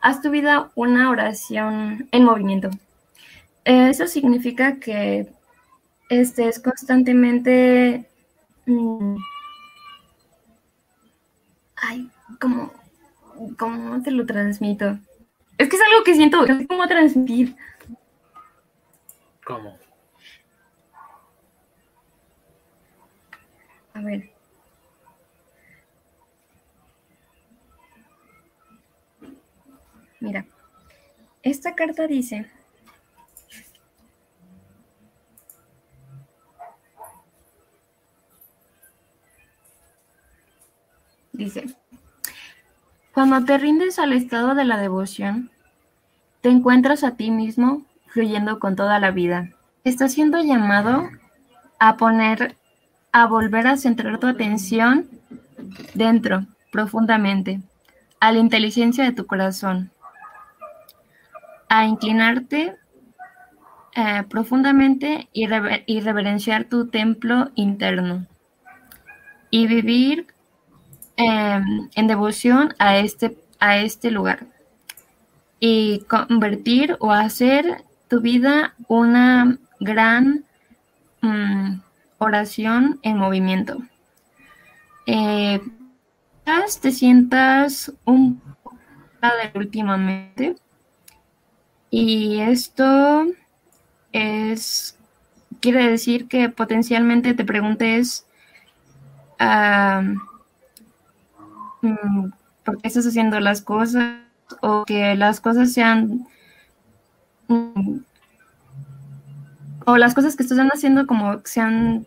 Haz 0.01 0.21
tu 0.21 0.29
vida 0.29 0.71
una 0.75 1.09
oración 1.09 2.07
en 2.11 2.23
movimiento. 2.23 2.69
Eso 3.65 4.07
significa 4.07 4.79
que 4.79 5.27
estés 6.09 6.59
constantemente. 6.59 8.05
Mm, 8.65 9.17
ay, 11.75 12.09
¿cómo, 12.39 12.71
¿cómo 13.57 14.01
te 14.01 14.11
lo 14.11 14.25
transmito? 14.25 14.97
Es 15.57 15.69
que 15.69 15.75
es 15.75 15.81
algo 15.81 16.03
que 16.03 16.15
siento, 16.15 16.45
no 16.45 16.57
sé 16.57 16.67
cómo 16.67 16.87
transmitir. 16.87 17.55
¿Cómo? 19.45 19.77
A 23.93 24.01
ver. 24.01 24.36
Mira, 30.27 30.45
esta 31.41 31.73
carta 31.73 32.05
dice, 32.05 32.47
dice, 41.31 41.63
cuando 43.13 43.45
te 43.45 43.57
rindes 43.57 43.99
al 43.99 44.11
estado 44.11 44.53
de 44.53 44.65
la 44.65 44.77
devoción, 44.77 45.49
te 46.41 46.49
encuentras 46.49 47.05
a 47.05 47.11
ti 47.15 47.31
mismo 47.31 47.85
fluyendo 48.07 48.59
con 48.59 48.75
toda 48.75 48.99
la 48.99 49.11
vida. 49.11 49.51
Estás 49.85 50.11
siendo 50.11 50.43
llamado 50.43 51.07
a 51.79 51.95
poner, 51.95 52.57
a 53.13 53.27
volver 53.27 53.65
a 53.67 53.77
centrar 53.77 54.19
tu 54.19 54.27
atención 54.27 55.07
dentro, 55.93 56.45
profundamente, 56.69 57.61
a 58.19 58.33
la 58.33 58.39
inteligencia 58.39 59.05
de 59.05 59.13
tu 59.13 59.25
corazón 59.25 59.89
a 61.69 61.85
inclinarte 61.85 62.75
eh, 63.95 64.23
profundamente 64.29 65.27
y, 65.33 65.47
reverenciar 65.47 66.65
tu 66.65 66.87
templo 66.87 67.49
interno 67.55 68.25
y 69.49 69.67
vivir 69.67 70.27
em, 71.15 71.89
en 71.95 72.07
devoción 72.07 72.75
a 72.79 72.97
este, 72.97 73.37
a 73.59 73.77
este 73.77 74.11
lugar 74.11 74.45
y 75.59 76.01
convertir 76.07 76.95
o 76.99 77.11
hacer 77.11 77.83
tu 78.07 78.21
vida 78.21 78.75
una 78.87 79.57
gran 79.79 80.45
mm, 81.21 81.79
oración 82.19 82.99
en 83.01 83.17
movimiento. 83.17 83.77
Eh, 85.05 85.61
te 86.81 86.91
sientas 86.91 87.91
un 88.05 88.39
poco 88.39 88.77
últimamente 89.55 90.55
y 91.89 92.39
esto 92.39 93.25
es 94.11 94.97
quiere 95.59 95.89
decir 95.89 96.27
que 96.27 96.49
potencialmente 96.49 97.33
te 97.33 97.45
preguntes 97.45 98.25
mm, 101.81 102.29
por 102.63 102.81
qué 102.81 102.87
estás 102.87 103.07
haciendo 103.07 103.39
las 103.39 103.61
cosas 103.61 104.19
o 104.61 104.85
que 104.85 105.15
las 105.15 105.39
cosas 105.39 105.73
sean 105.73 106.27
mm, 107.47 107.99
o 109.85 109.97
las 109.97 110.13
cosas 110.13 110.35
que 110.35 110.43
estás 110.43 110.59
haciendo 110.59 111.07
como 111.07 111.39
se 111.45 111.61
han 111.61 112.05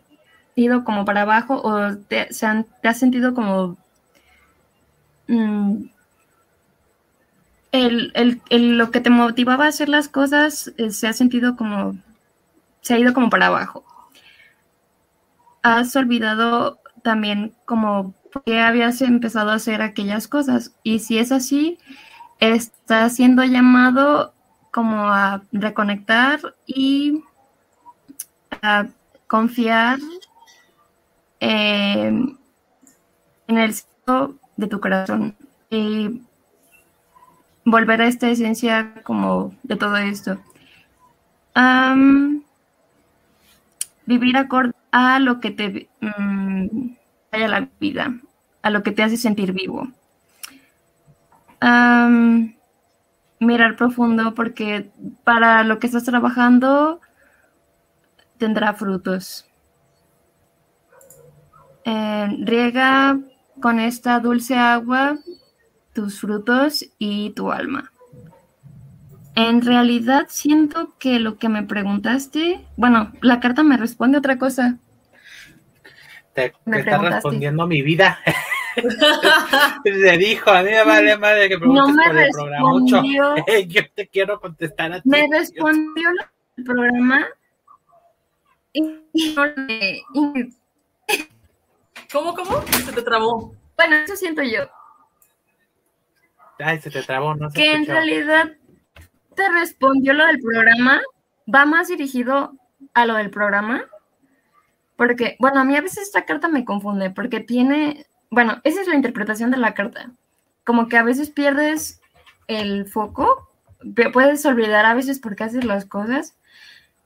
ido 0.55 0.83
como 0.83 1.05
para 1.05 1.21
abajo 1.21 1.61
o 1.63 1.95
te, 1.95 2.31
se 2.33 2.45
han, 2.45 2.65
te 2.81 2.87
has 2.87 2.99
sentido 2.99 3.33
como 3.33 3.77
mm, 5.27 5.85
el, 7.71 8.41
lo 8.77 8.91
que 8.91 9.01
te 9.01 9.09
motivaba 9.09 9.65
a 9.65 9.69
hacer 9.69 9.89
las 9.89 10.07
cosas 10.07 10.73
eh, 10.77 10.91
se 10.91 11.07
ha 11.07 11.13
sentido 11.13 11.55
como, 11.55 11.95
se 12.81 12.93
ha 12.93 12.99
ido 12.99 13.13
como 13.13 13.29
para 13.29 13.47
abajo. 13.47 13.83
Has 15.63 15.95
olvidado 15.95 16.79
también 17.03 17.53
como 17.65 18.13
por 18.31 18.43
qué 18.43 18.59
habías 18.59 19.01
empezado 19.01 19.51
a 19.51 19.55
hacer 19.55 19.81
aquellas 19.81 20.27
cosas. 20.27 20.73
Y 20.83 20.99
si 20.99 21.17
es 21.17 21.31
así, 21.31 21.77
estás 22.39 23.15
siendo 23.15 23.43
llamado 23.43 24.33
como 24.71 25.07
a 25.09 25.43
reconectar 25.51 26.39
y 26.65 27.23
a 28.61 28.87
confiar 29.27 29.99
en 31.39 32.37
el 33.47 33.73
centro 33.73 34.35
de 34.57 34.67
tu 34.67 34.79
corazón. 34.79 35.35
Y 35.69 36.21
volver 37.65 38.01
a 38.01 38.07
esta 38.07 38.29
esencia 38.29 38.93
como 39.03 39.53
de 39.63 39.75
todo 39.75 39.97
esto. 39.97 40.37
vivir 44.05 44.37
acorde 44.37 44.73
a 44.91 45.19
lo 45.19 45.39
que 45.39 45.51
te 45.51 45.89
um, 46.01 46.95
la 47.31 47.67
vida, 47.79 48.13
a 48.61 48.69
lo 48.69 48.83
que 48.83 48.91
te 48.91 49.03
hace 49.03 49.17
sentir 49.17 49.53
vivo. 49.53 49.87
mirar 53.39 53.75
profundo 53.75 54.33
porque 54.35 54.91
para 55.23 55.63
lo 55.63 55.79
que 55.79 55.87
estás 55.87 56.03
trabajando 56.03 56.99
tendrá 58.37 58.73
frutos. 58.73 59.45
Eh, 61.83 62.27
riega 62.41 63.17
con 63.59 63.79
esta 63.79 64.19
dulce 64.19 64.55
agua 64.55 65.17
tus 65.93 66.19
frutos 66.19 66.85
y 66.97 67.31
tu 67.31 67.51
alma. 67.51 67.91
En 69.35 69.61
realidad 69.61 70.27
siento 70.29 70.93
que 70.99 71.19
lo 71.19 71.37
que 71.37 71.49
me 71.49 71.63
preguntaste, 71.63 72.65
bueno, 72.75 73.11
la 73.21 73.39
carta 73.39 73.63
me 73.63 73.77
responde 73.77 74.17
otra 74.17 74.37
cosa. 74.37 74.77
Te, 76.33 76.53
está 76.65 76.97
respondiendo 76.97 77.65
mi 77.67 77.81
vida. 77.81 78.19
Se 79.83 80.17
dijo, 80.17 80.49
a 80.49 80.63
mí 80.63 80.69
me 80.69 80.83
vale 80.83 81.17
madre 81.17 81.49
que 81.49 81.57
preguntes 81.57 81.87
no 81.87 81.93
me 81.93 82.07
por 82.07 82.17
el 82.17 82.29
programa 82.31 82.69
mucho. 82.69 83.01
Yo 83.67 83.89
te 83.93 84.07
quiero 84.07 84.39
contestar 84.39 84.93
a 84.93 85.01
ti. 85.01 85.09
Me 85.09 85.27
respondió 85.29 86.09
el 86.57 86.63
programa 86.63 87.27
¿Cómo, 92.11 92.33
cómo? 92.33 92.61
Se 92.85 92.91
te 92.93 93.01
trabó. 93.01 93.53
Bueno, 93.75 93.95
eso 93.97 94.15
siento 94.15 94.41
yo. 94.43 94.69
Ay, 96.63 96.79
se 96.79 96.89
te 96.89 97.01
trabó, 97.03 97.35
no 97.35 97.49
Que 97.51 97.73
en 97.73 97.85
realidad 97.85 98.51
te 99.35 99.49
respondió 99.49 100.13
lo 100.13 100.25
del 100.25 100.39
programa, 100.39 101.01
va 101.53 101.65
más 101.65 101.87
dirigido 101.87 102.53
a 102.93 103.05
lo 103.05 103.15
del 103.15 103.29
programa. 103.29 103.85
Porque, 104.95 105.35
bueno, 105.39 105.59
a 105.59 105.63
mí 105.63 105.75
a 105.75 105.81
veces 105.81 106.03
esta 106.03 106.25
carta 106.25 106.47
me 106.47 106.65
confunde, 106.65 107.09
porque 107.09 107.39
tiene, 107.39 108.05
bueno, 108.29 108.61
esa 108.63 108.81
es 108.81 108.87
la 108.87 108.95
interpretación 108.95 109.49
de 109.49 109.57
la 109.57 109.73
carta. 109.73 110.11
Como 110.63 110.87
que 110.87 110.97
a 110.97 111.03
veces 111.03 111.31
pierdes 111.31 112.01
el 112.47 112.85
foco, 112.85 113.49
puedes 114.13 114.45
olvidar 114.45 114.85
a 114.85 114.93
veces 114.93 115.19
por 115.19 115.35
qué 115.35 115.45
haces 115.45 115.63
las 115.63 115.85
cosas, 115.85 116.37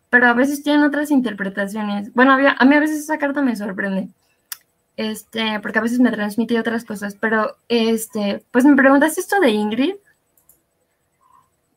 pero 0.09 0.27
a 0.27 0.33
veces 0.33 0.61
tienen 0.61 0.83
otras 0.83 1.09
interpretaciones. 1.09 2.13
Bueno, 2.13 2.33
a 2.33 2.65
mí 2.65 2.75
a 2.75 2.79
veces 2.79 2.99
esa 2.99 3.17
carta 3.17 3.41
me 3.41 3.55
sorprende 3.55 4.09
este, 4.97 5.59
porque 5.61 5.79
a 5.79 5.81
veces 5.81 5.99
me 5.99 6.11
transmite 6.11 6.59
otras 6.59 6.85
cosas, 6.85 7.15
pero 7.15 7.57
este, 7.67 8.43
pues 8.51 8.65
me 8.65 8.75
preguntaste 8.75 9.21
esto 9.21 9.39
de 9.39 9.49
Ingrid, 9.49 9.95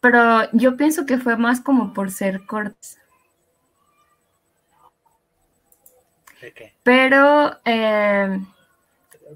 pero 0.00 0.50
yo 0.52 0.76
pienso 0.76 1.06
que 1.06 1.18
fue 1.18 1.36
más 1.36 1.60
como 1.60 1.92
por 1.92 2.10
ser 2.10 2.46
cortes. 2.46 2.98
Pero 6.84 7.58
eh, 7.64 8.40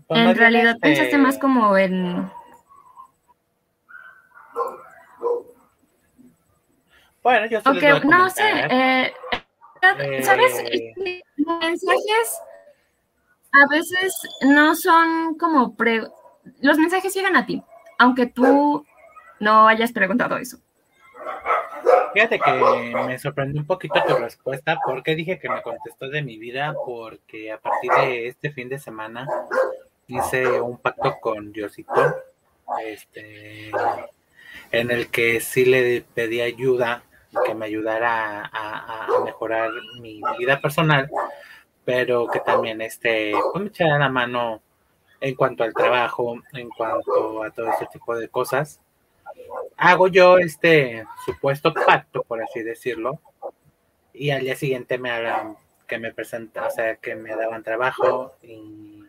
pues 0.06 0.20
en 0.20 0.36
realidad 0.36 0.74
este 0.76 0.80
pensaste 0.80 1.18
más 1.18 1.38
como 1.38 1.76
en... 1.76 2.30
Bueno, 7.22 7.46
yo 7.46 7.60
okay, 7.60 8.00
no 8.04 8.30
sé, 8.30 8.42
eh, 8.68 9.14
¿sabes? 10.22 10.58
Eh, 10.58 11.22
mensajes 11.36 12.40
a 13.52 13.66
veces 13.68 14.14
no 14.40 14.74
son 14.74 15.36
como 15.38 15.76
pre... 15.76 16.02
los 16.60 16.78
mensajes 16.78 17.14
llegan 17.14 17.36
a 17.36 17.46
ti, 17.46 17.62
aunque 17.98 18.26
tú 18.26 18.84
no 19.40 19.68
hayas 19.68 19.92
preguntado 19.92 20.36
eso. 20.36 20.58
Fíjate 22.14 22.38
que 22.38 22.94
me 23.06 23.18
sorprendió 23.18 23.60
un 23.60 23.66
poquito 23.66 23.94
tu 24.06 24.16
respuesta 24.16 24.78
porque 24.84 25.14
dije 25.14 25.38
que 25.38 25.48
me 25.48 25.62
contestó 25.62 26.08
de 26.08 26.22
mi 26.22 26.38
vida 26.38 26.74
porque 26.84 27.52
a 27.52 27.58
partir 27.58 27.90
de 27.90 28.28
este 28.28 28.50
fin 28.50 28.68
de 28.68 28.78
semana 28.78 29.26
hice 30.06 30.60
un 30.60 30.76
pacto 30.78 31.18
con 31.20 31.52
Diosito 31.52 32.16
este, 32.84 33.70
en 34.72 34.90
el 34.90 35.08
que 35.08 35.40
sí 35.40 35.64
le 35.64 36.04
pedí 36.14 36.40
ayuda 36.42 37.02
que 37.46 37.54
me 37.54 37.64
ayudara 37.64 38.50
a 38.52 39.06
mejorar 39.24 39.70
mi 40.00 40.20
vida 40.38 40.60
personal 40.60 41.08
pero 41.84 42.26
que 42.26 42.40
también 42.40 42.80
este, 42.80 43.32
pues 43.52 43.62
me 43.62 43.68
echara 43.68 43.98
la 43.98 44.08
mano 44.08 44.62
en 45.20 45.34
cuanto 45.34 45.64
al 45.64 45.72
trabajo, 45.72 46.40
en 46.52 46.68
cuanto 46.70 47.42
a 47.42 47.50
todo 47.50 47.70
ese 47.70 47.86
tipo 47.86 48.16
de 48.16 48.28
cosas. 48.28 48.80
Hago 49.76 50.08
yo 50.08 50.38
este 50.38 51.04
supuesto 51.24 51.72
pacto, 51.72 52.22
por 52.22 52.42
así 52.42 52.62
decirlo, 52.62 53.20
y 54.12 54.30
al 54.30 54.42
día 54.42 54.56
siguiente 54.56 54.98
me 54.98 55.10
hablan 55.10 55.56
que 55.86 55.98
me 55.98 56.12
presentan, 56.12 56.64
o 56.64 56.70
sea, 56.70 56.96
que 56.96 57.14
me 57.14 57.34
daban 57.34 57.62
trabajo 57.62 58.34
y, 58.42 59.04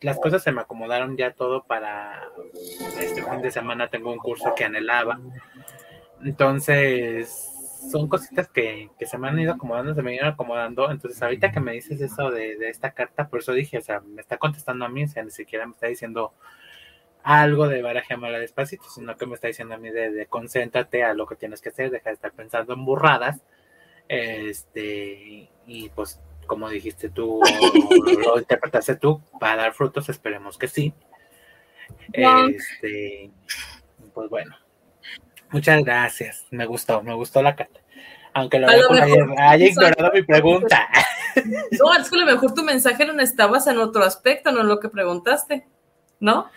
las 0.00 0.18
cosas 0.18 0.42
se 0.42 0.50
me 0.50 0.62
acomodaron 0.62 1.14
ya 1.18 1.32
todo 1.32 1.62
para 1.62 2.22
este 2.98 3.22
fin 3.22 3.42
de 3.42 3.50
semana 3.50 3.88
tengo 3.88 4.10
un 4.10 4.18
curso 4.18 4.54
que 4.54 4.64
anhelaba. 4.64 5.20
Entonces, 6.24 7.49
son 7.90 8.08
cositas 8.08 8.48
que, 8.48 8.90
se 9.00 9.18
me 9.18 9.28
han 9.28 9.38
ido 9.38 9.52
acomodando, 9.52 9.94
se 9.94 10.02
me 10.02 10.14
ido 10.14 10.26
acomodando. 10.26 10.90
Entonces, 10.90 11.20
ahorita 11.22 11.50
que 11.52 11.60
me 11.60 11.72
dices 11.72 12.00
eso 12.00 12.30
de, 12.30 12.56
esta 12.68 12.92
carta, 12.92 13.28
por 13.28 13.40
eso 13.40 13.52
dije, 13.52 13.78
o 13.78 13.82
sea, 13.82 14.00
me 14.00 14.20
está 14.20 14.38
contestando 14.38 14.84
a 14.84 14.88
mí, 14.88 15.04
o 15.04 15.08
sea, 15.08 15.22
ni 15.22 15.30
siquiera 15.30 15.66
me 15.66 15.72
está 15.72 15.86
diciendo 15.86 16.32
algo 17.22 17.68
de 17.68 17.82
baraje 17.82 18.16
mala 18.16 18.38
despacito, 18.38 18.84
sino 18.88 19.16
que 19.16 19.26
me 19.26 19.34
está 19.34 19.48
diciendo 19.48 19.74
a 19.74 19.78
mí 19.78 19.90
de, 19.90 20.26
concéntrate 20.26 21.04
a 21.04 21.14
lo 21.14 21.26
que 21.26 21.36
tienes 21.36 21.60
que 21.60 21.70
hacer, 21.70 21.90
deja 21.90 22.10
de 22.10 22.14
estar 22.14 22.32
pensando 22.32 22.74
en 22.74 22.84
burradas. 22.84 23.42
Este, 24.08 25.48
y 25.66 25.88
pues, 25.94 26.20
como 26.46 26.68
dijiste 26.68 27.10
tú, 27.10 27.40
lo, 28.24 28.38
interpretaste 28.38 28.96
tú, 28.96 29.22
para 29.38 29.62
dar 29.62 29.72
frutos, 29.72 30.08
esperemos 30.08 30.58
que 30.58 30.68
sí. 30.68 30.92
Este, 32.12 33.30
pues 34.12 34.28
bueno. 34.28 34.56
Muchas 35.50 35.82
gracias. 35.84 36.46
Me 36.50 36.66
gustó, 36.66 37.02
me 37.02 37.14
gustó 37.14 37.42
la 37.42 37.56
carta. 37.56 37.80
Aunque 38.32 38.58
lo, 38.58 38.68
haya, 38.68 39.66
ignorado 39.66 40.12
mi 40.12 40.22
pregunta. 40.22 40.88
No, 41.78 41.94
es 41.94 42.10
que 42.10 42.16
a 42.16 42.20
lo 42.24 42.26
mejor 42.26 42.54
tu 42.54 42.64
mensaje 42.64 43.06
no 43.06 43.18
estabas 43.22 43.64
en 43.68 43.78
otro 43.78 44.02
aspecto, 44.02 44.50
no 44.50 44.62
en 44.62 44.68
lo 44.68 44.80
que 44.80 44.88
preguntaste, 44.88 45.64
¿no? 46.18 46.50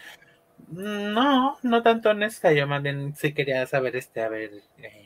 No, 0.68 1.60
no 1.62 1.84
tanto 1.84 2.10
en 2.10 2.24
esta. 2.24 2.52
Yo 2.52 2.66
más 2.66 2.82
bien 2.82 3.14
sí 3.16 3.36
quería 3.36 3.68
saber, 3.68 3.96
este, 3.96 4.24
a 4.24 4.30
ver, 4.30 4.50
eh, 4.80 5.06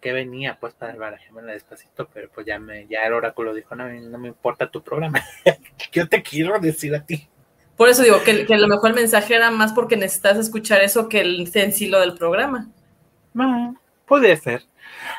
que, 0.00 0.12
venía, 0.12 0.56
pues, 0.58 0.72
para 0.72 0.92
el 0.92 0.98
barajémela 0.98 1.52
despacito, 1.52 2.08
pero 2.12 2.30
pues 2.34 2.46
ya 2.46 2.58
me, 2.58 2.86
ya 2.86 3.02
el 3.04 3.12
oráculo 3.12 3.54
dijo, 3.54 3.74
no, 3.74 3.86
no 3.86 4.18
me 4.18 4.28
importa 4.28 4.70
tu 4.70 4.82
programa. 4.82 5.22
Yo 5.92 6.08
te 6.08 6.22
quiero 6.22 6.58
decir 6.58 6.94
a 6.94 7.04
ti. 7.04 7.28
Por 7.76 7.90
eso 7.90 8.02
digo 8.02 8.22
que, 8.24 8.46
que, 8.46 8.54
a 8.54 8.58
lo 8.58 8.68
mejor 8.68 8.90
el 8.90 8.96
mensaje 8.96 9.34
era 9.34 9.50
más 9.50 9.74
porque 9.74 9.98
necesitas 9.98 10.38
escuchar 10.38 10.80
eso 10.80 11.10
que 11.10 11.20
el 11.20 11.46
sencillo 11.48 12.00
del 12.00 12.14
programa. 12.14 12.70
No, 13.36 13.76
puede 14.06 14.34
ser. 14.38 14.64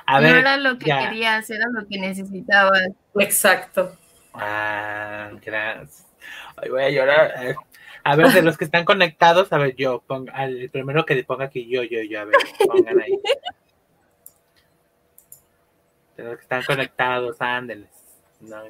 A 0.07 0.19
no 0.19 0.27
era 0.27 0.57
lo 0.57 0.79
que 0.79 0.85
querías, 0.85 1.47
era 1.51 1.65
lo 1.71 1.87
que 1.87 1.99
necesitabas. 1.99 2.89
Exacto. 3.19 3.95
Ah, 4.33 5.29
gracias. 5.45 6.07
Ay, 6.55 6.69
voy 6.71 6.81
a 6.81 6.89
llorar. 6.89 7.55
A 8.03 8.15
ver, 8.15 8.27
de 8.29 8.41
los 8.41 8.57
que 8.57 8.65
están 8.65 8.85
conectados, 8.85 9.53
a 9.53 9.59
ver, 9.59 9.75
yo, 9.75 10.01
ponga, 10.07 10.45
el 10.45 10.71
primero 10.71 11.05
que 11.05 11.23
ponga 11.23 11.45
aquí, 11.45 11.69
yo, 11.69 11.83
yo, 11.83 12.01
yo, 12.01 12.21
a 12.21 12.25
ver, 12.25 12.35
pongan 12.65 13.01
ahí. 13.01 13.11
De 16.15 16.23
los 16.23 16.37
que 16.37 16.41
están 16.41 16.63
conectados, 16.63 17.37
ándeles. 17.39 17.89
No, 18.39 18.63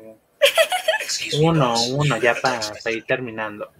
uno, 1.41 1.73
uno, 1.91 2.17
ya 2.17 2.35
para 2.35 2.91
ir 2.91 3.05
terminando. 3.05 3.71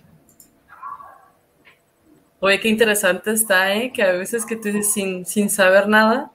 Oye, 2.40 2.60
qué 2.60 2.68
interesante 2.70 3.32
está, 3.32 3.76
¿eh? 3.76 3.92
Que 3.92 4.04
a 4.04 4.12
veces 4.14 4.46
que 4.46 4.56
tú 4.56 4.64
dices 4.70 4.92
sin, 4.94 5.26
sin 5.26 5.50
saber 5.50 5.88
nada, 5.88 6.32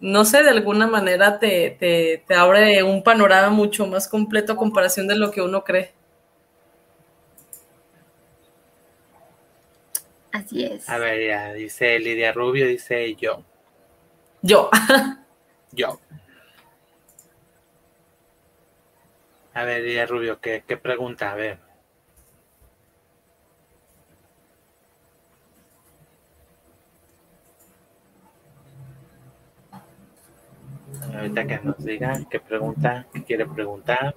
no 0.00 0.24
sé, 0.26 0.42
de 0.42 0.50
alguna 0.50 0.86
manera 0.86 1.38
te, 1.38 1.70
te, 1.78 2.22
te 2.26 2.34
abre 2.34 2.82
un 2.82 3.02
panorama 3.02 3.48
mucho 3.50 3.86
más 3.86 4.08
completo 4.08 4.52
a 4.52 4.56
comparación 4.56 5.06
de 5.06 5.16
lo 5.16 5.30
que 5.30 5.40
uno 5.40 5.64
cree. 5.64 5.92
Así 10.32 10.64
es. 10.64 10.88
A 10.88 10.98
ver, 10.98 11.26
ya, 11.26 11.52
dice 11.52 11.98
Lidia 11.98 12.32
Rubio, 12.32 12.66
dice 12.66 13.14
yo. 13.16 13.44
Yo. 14.42 14.70
yo. 15.72 16.00
A 19.54 19.64
ver, 19.64 19.82
Lidia 19.82 20.04
Rubio, 20.04 20.40
¿qué, 20.40 20.62
qué 20.66 20.76
pregunta? 20.76 21.30
A 21.32 21.34
ver. 21.36 21.58
Ahorita 31.14 31.46
que 31.46 31.60
nos 31.62 31.84
diga 31.84 32.20
qué 32.30 32.40
pregunta, 32.40 33.06
qué 33.12 33.22
quiere 33.22 33.46
preguntar. 33.46 34.14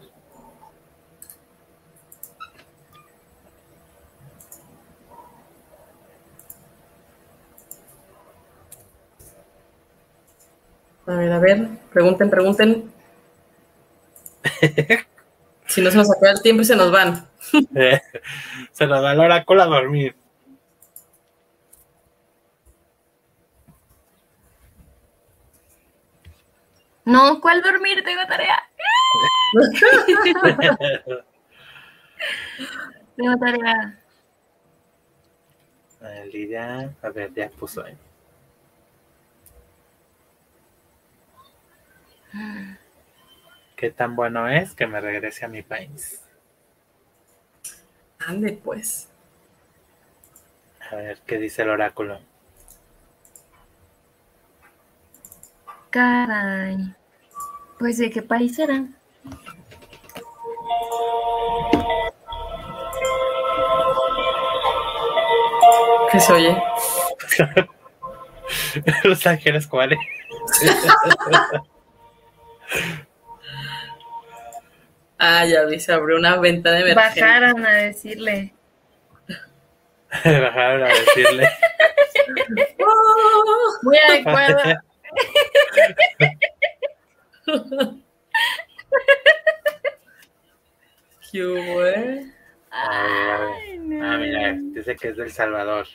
A 11.08 11.16
ver, 11.16 11.32
a 11.32 11.39
ver, 11.39 11.68
pregunten, 11.93 12.30
pregunten. 12.30 12.91
si 15.68 15.82
no 15.82 15.91
se 15.91 15.98
nos 15.98 16.12
acaba 16.12 16.32
el 16.32 16.41
tiempo 16.41 16.62
y 16.62 16.66
se 16.66 16.76
nos 16.76 16.91
van. 16.91 17.28
se 18.72 18.88
nos 18.88 19.02
da 19.02 19.12
el 19.12 19.20
oráculo 19.20 19.62
a 19.62 19.68
dormir. 19.68 20.16
No, 27.06 27.39
¿cuál 27.39 27.62
dormir? 27.62 28.03
Tengo 28.03 28.26
tarea. 28.28 28.58
Tengo 33.16 33.38
tarea. 33.38 33.99
Lidia, 36.32 36.93
a 37.01 37.10
ver, 37.10 37.34
ya 37.34 37.49
puso 37.49 37.84
ahí. 37.84 37.97
¿Qué 43.76 43.91
tan 43.91 44.16
bueno 44.16 44.47
es 44.47 44.74
que 44.74 44.88
me 44.88 44.99
regrese 45.01 45.45
a 45.45 45.47
mi 45.47 45.62
país? 45.62 46.22
Ande, 48.20 48.53
pues. 48.53 49.10
A 50.91 50.95
ver, 50.95 51.20
¿qué 51.26 51.38
dice 51.38 51.62
el 51.64 51.70
oráculo? 51.70 52.20
Caray. 55.96 56.78
Pues 57.80 57.98
de 57.98 58.10
qué 58.10 58.22
país 58.22 58.54
será. 58.58 58.84
¿Qué 66.12 66.20
se 66.20 66.34
oye? 66.34 66.62
Los 69.06 69.26
Ángeles 69.26 69.68
cuáles. 69.68 69.98
ah, 75.18 75.46
ya 75.46 75.64
vi, 75.64 75.80
se 75.80 75.93
abrió 75.93 76.18
una 76.18 76.36
venta 76.39 76.72
de 76.72 76.91
emergencia. 76.91 77.26
Bajaron 77.26 77.66
a 77.66 77.72
decirle. 77.72 78.54
Bajaron 80.26 80.84
a 80.84 80.88
decirle. 80.88 81.50
Muy 83.82 83.98
adecuado. 83.98 84.60
¿Qué 91.32 91.43
hubo, 91.45 91.86
eh? 91.86 92.32
Ay, 92.72 93.78
no. 93.80 94.05
Ah, 94.05 94.18
mira, 94.18 94.57
dice 94.57 94.95
que 94.95 95.09
es 95.09 95.18
del 95.18 95.32
Salvador. 95.32 95.88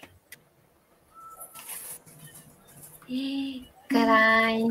Caray. 3.89 4.69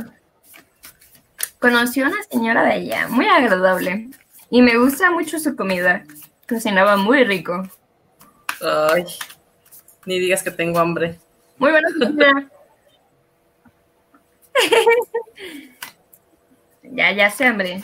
Conocí 1.60 2.02
a 2.02 2.08
una 2.08 2.24
señora 2.32 2.64
de 2.64 2.72
allá, 2.72 3.08
muy 3.10 3.28
agradable. 3.28 4.10
Y 4.50 4.62
me 4.62 4.78
gusta 4.78 5.12
mucho 5.12 5.39
su 5.39 5.56
comida. 5.56 6.06
Cocinaba 6.47 6.95
muy 6.95 7.26
rico. 7.26 7.70
Ay, 8.62 9.06
ni 10.06 10.20
digas 10.20 10.41
que 10.41 10.52
tengo 10.52 10.80
hambre. 10.80 11.20
Muy 11.58 11.72
buena 11.72 11.89
comida. 12.00 12.50
ya, 16.84 17.12
ya 17.12 17.30
sé, 17.30 17.45
hambre. 17.45 17.82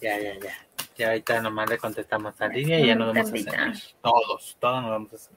Ya, 0.00 0.18
ya, 0.18 0.38
ya. 0.38 0.54
Ya 0.96 1.08
ahorita 1.08 1.40
nomás 1.40 1.68
le 1.70 1.78
contestamos 1.78 2.38
a 2.40 2.48
Lidia 2.48 2.78
y 2.78 2.86
ya 2.88 2.94
nos 2.94 3.14
vamos 3.14 3.30
a 3.30 3.34
hacer. 3.34 3.94
Todos, 4.02 4.56
todos 4.60 4.82
nos 4.82 4.90
vamos 4.90 5.12
a 5.12 5.16
hacer. 5.16 5.36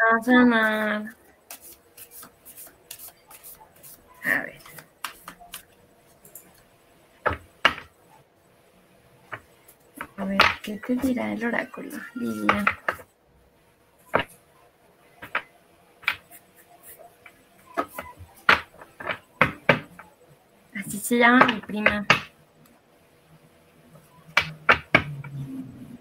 a 0.00 0.22
sanar. 0.22 1.16
A 4.24 4.42
ver. 4.42 4.60
A 10.16 10.24
ver, 10.26 10.38
¿qué 10.62 10.76
te 10.76 10.94
dirá 10.96 11.32
el 11.32 11.44
oráculo, 11.46 11.98
Lidia? 12.14 12.64
Así 20.74 20.99
se 21.10 21.18
llama 21.18 21.44
mi 21.44 21.60
prima. 21.60 22.06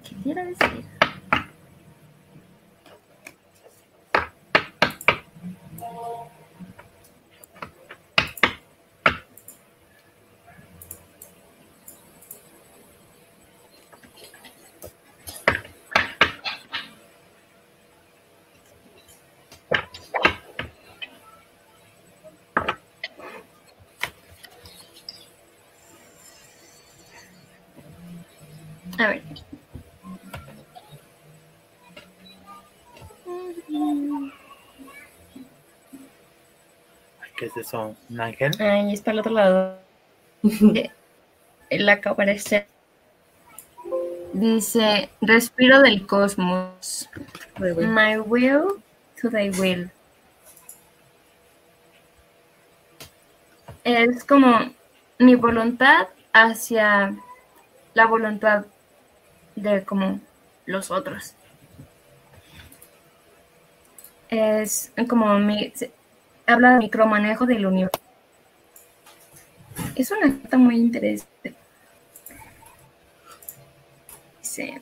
¿Qué 0.04 0.16
quiere 0.22 0.46
decir? 0.46 0.99
¿Qué 37.40 37.46
es 37.46 37.56
eso? 37.56 37.96
¿Un 38.10 38.20
ángel? 38.20 38.52
Ahí 38.60 38.94
está 38.94 39.12
al 39.12 39.20
otro 39.20 39.32
lado. 39.32 39.80
La 41.72 42.02
que 42.02 42.10
aparece. 42.10 42.68
Dice, 44.34 45.10
respiro 45.22 45.82
del 45.82 46.06
cosmos. 46.06 47.10
My 47.58 48.18
will 48.18 48.84
to 49.22 49.30
thy 49.30 49.52
will. 49.52 49.90
Es 53.86 54.26
como 54.26 54.74
mi 55.18 55.36
voluntad 55.36 56.10
hacia 56.34 57.16
la 57.94 58.06
voluntad 58.06 58.66
de 59.56 59.86
como 59.86 60.20
los 60.66 60.92
otros. 60.92 61.36
Es 64.28 64.92
como 65.08 65.40
mi, 65.40 65.72
habla 66.50 66.72
de 66.72 66.80
micromanejo 66.80 67.46
del 67.46 67.66
universo. 67.66 68.00
Es 69.96 70.12
una 70.12 70.32
carta 70.40 70.58
muy 70.58 70.78
interesante. 70.78 71.54
Sí. 74.42 74.74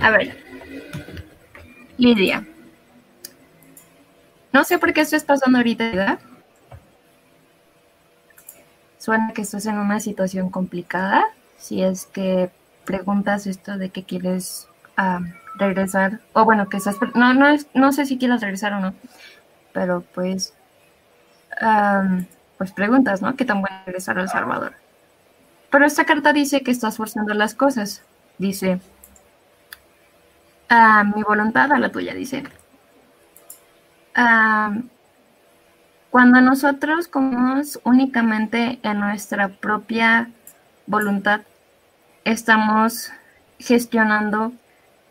A 0.00 0.10
ver. 0.10 0.36
Lidia. 1.98 2.46
No 4.52 4.64
sé 4.64 4.78
por 4.78 4.92
qué 4.92 5.02
esto 5.02 5.16
es 5.16 5.24
pasando 5.24 5.58
ahorita, 5.58 5.90
¿verdad? 5.90 6.18
Suena 9.08 9.32
que 9.32 9.40
estás 9.40 9.64
en 9.64 9.78
una 9.78 10.00
situación 10.00 10.50
complicada, 10.50 11.24
si 11.56 11.82
es 11.82 12.04
que 12.04 12.50
preguntas 12.84 13.46
esto 13.46 13.78
de 13.78 13.88
que 13.88 14.04
quieres 14.04 14.68
ah, 14.98 15.20
regresar, 15.54 16.20
o 16.34 16.44
bueno, 16.44 16.68
que 16.68 16.76
estás, 16.76 16.96
no, 17.14 17.32
no, 17.32 17.56
no 17.72 17.92
sé 17.94 18.04
si 18.04 18.18
quieres 18.18 18.42
regresar 18.42 18.74
o 18.74 18.80
no, 18.80 18.92
pero 19.72 20.04
pues, 20.14 20.52
pues 22.58 22.72
preguntas, 22.72 23.22
¿no? 23.22 23.34
¿Qué 23.34 23.46
tan 23.46 23.62
bueno 23.62 23.78
regresar 23.86 24.18
a 24.18 24.22
El 24.24 24.28
Salvador? 24.28 24.74
Pero 25.70 25.86
esta 25.86 26.04
carta 26.04 26.34
dice 26.34 26.60
que 26.60 26.70
estás 26.70 26.98
forzando 26.98 27.32
las 27.32 27.54
cosas. 27.54 28.02
Dice, 28.36 28.78
a 30.68 31.02
mi 31.04 31.22
voluntad 31.22 31.72
a 31.72 31.78
la 31.78 31.90
tuya, 31.90 32.12
dice. 32.12 32.42
Cuando 36.10 36.40
nosotros 36.40 37.08
comemos 37.08 37.80
únicamente 37.84 38.78
en 38.82 39.00
nuestra 39.00 39.48
propia 39.48 40.30
voluntad, 40.86 41.42
estamos 42.24 43.12
gestionando 43.58 44.52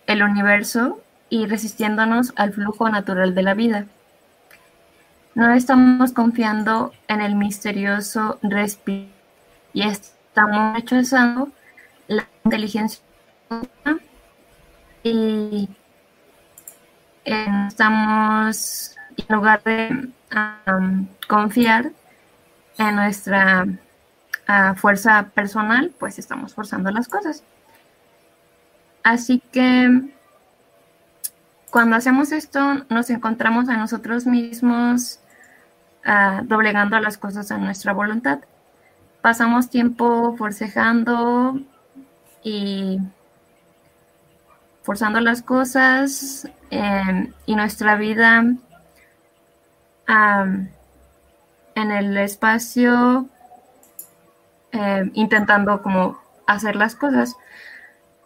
el 0.07 0.23
universo 0.23 1.01
y 1.29 1.45
resistiéndonos 1.45 2.33
al 2.35 2.53
flujo 2.53 2.89
natural 2.89 3.35
de 3.35 3.43
la 3.43 3.53
vida. 3.53 3.85
No 5.35 5.53
estamos 5.53 6.13
confiando 6.13 6.93
en 7.07 7.21
el 7.21 7.35
misterioso 7.35 8.39
respiro 8.41 9.07
y 9.73 9.83
estamos 9.83 10.73
rechazando 10.73 11.49
la 12.07 12.27
inteligencia 12.43 13.03
y 15.03 15.69
estamos, 17.23 18.96
en 19.28 19.36
lugar 19.36 19.63
de 19.63 20.09
confiar 21.28 21.91
en 22.78 22.95
nuestra 22.95 23.65
fuerza 24.75 25.30
personal, 25.34 25.93
pues 25.99 26.19
estamos 26.19 26.53
forzando 26.53 26.91
las 26.91 27.07
cosas. 27.07 27.43
Así 29.03 29.41
que 29.51 30.11
cuando 31.71 31.95
hacemos 31.95 32.32
esto, 32.32 32.86
nos 32.89 33.09
encontramos 33.09 33.69
a 33.69 33.78
nosotros 33.78 34.25
mismos 34.25 35.19
uh, 36.05 36.43
doblegando 36.43 36.99
las 36.99 37.17
cosas 37.17 37.51
a 37.51 37.57
nuestra 37.57 37.93
voluntad. 37.93 38.39
Pasamos 39.21 39.69
tiempo 39.69 40.36
forcejando 40.38 41.59
y 42.43 42.99
forzando 44.84 45.19
las 45.19 45.41
cosas 45.41 46.47
em, 46.69 47.34
y 47.45 47.55
nuestra 47.55 47.95
vida 47.95 48.43
en 50.08 51.91
el 51.91 52.18
espacio 52.18 53.28
em, 54.72 55.12
intentando 55.14 55.82
como 55.82 56.20
hacer 56.47 56.76
las 56.76 56.95
cosas. 56.95 57.36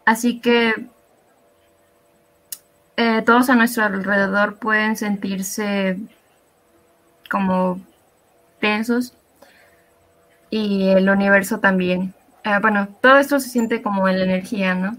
Así 0.05 0.39
que 0.39 0.87
eh, 2.97 3.21
todos 3.23 3.49
a 3.49 3.55
nuestro 3.55 3.83
alrededor 3.83 4.57
pueden 4.57 4.95
sentirse 4.95 5.97
como 7.29 7.79
tensos 8.59 9.13
y 10.49 10.89
el 10.89 11.09
universo 11.09 11.59
también. 11.59 12.13
Eh, 12.43 12.59
bueno, 12.61 12.89
todo 13.01 13.17
esto 13.17 13.39
se 13.39 13.49
siente 13.49 13.81
como 13.81 14.07
en 14.07 14.19
la 14.19 14.25
energía, 14.25 14.75
¿no? 14.75 14.97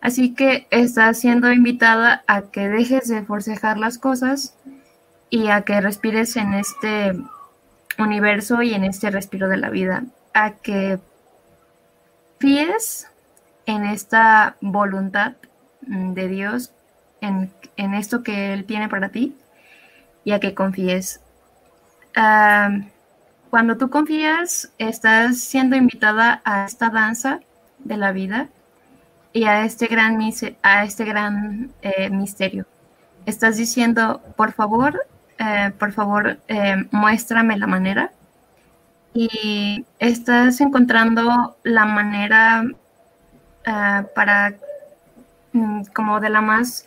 Así 0.00 0.34
que 0.34 0.66
estás 0.70 1.18
siendo 1.18 1.52
invitada 1.52 2.22
a 2.26 2.42
que 2.42 2.68
dejes 2.68 3.08
de 3.08 3.22
forcejar 3.22 3.78
las 3.78 3.98
cosas 3.98 4.54
y 5.30 5.48
a 5.48 5.62
que 5.62 5.80
respires 5.80 6.36
en 6.36 6.54
este 6.54 7.16
universo 7.98 8.62
y 8.62 8.74
en 8.74 8.84
este 8.84 9.10
respiro 9.10 9.48
de 9.48 9.56
la 9.56 9.70
vida, 9.70 10.04
a 10.34 10.52
que 10.52 10.98
fíes 12.38 13.08
en 13.66 13.84
esta 13.84 14.56
voluntad 14.60 15.32
mm, 15.86 16.12
de 16.12 16.28
Dios, 16.28 16.72
en, 17.20 17.50
esto 17.76 18.22
que 18.22 18.52
Él 18.52 18.64
tiene 18.64 18.88
para 18.88 19.08
ti 19.08 19.36
y 20.24 20.32
a 20.32 20.40
que 20.40 20.54
confíes. 20.54 21.20
cuando 23.50 23.76
tú 23.76 23.90
confías, 23.90 24.70
estás 24.78 25.40
siendo 25.40 25.76
invitada 25.76 26.40
a 26.44 26.66
esta 26.66 26.90
danza 26.90 27.40
de 27.78 27.96
la 27.96 28.12
vida 28.12 28.48
y 29.32 29.44
a 29.44 29.64
este 29.64 29.86
gran, 29.86 30.18
a 30.62 30.84
este 30.84 31.04
gran 31.04 31.72
eh, 31.82 32.10
misterio. 32.10 32.66
Estás 33.26 33.56
diciendo, 33.56 34.22
por 34.36 34.52
favor, 34.52 35.06
eh, 35.38 35.72
por 35.78 35.92
favor, 35.92 36.38
eh, 36.48 36.84
muéstrame 36.90 37.58
la 37.58 37.66
manera. 37.66 38.12
Y 39.14 39.84
estás 39.98 40.60
encontrando 40.60 41.56
la 41.62 41.86
manera 41.86 42.64
para, 44.14 44.54
mm, 45.52 45.84
como 45.94 46.20
de 46.20 46.30
la 46.30 46.40
más, 46.40 46.86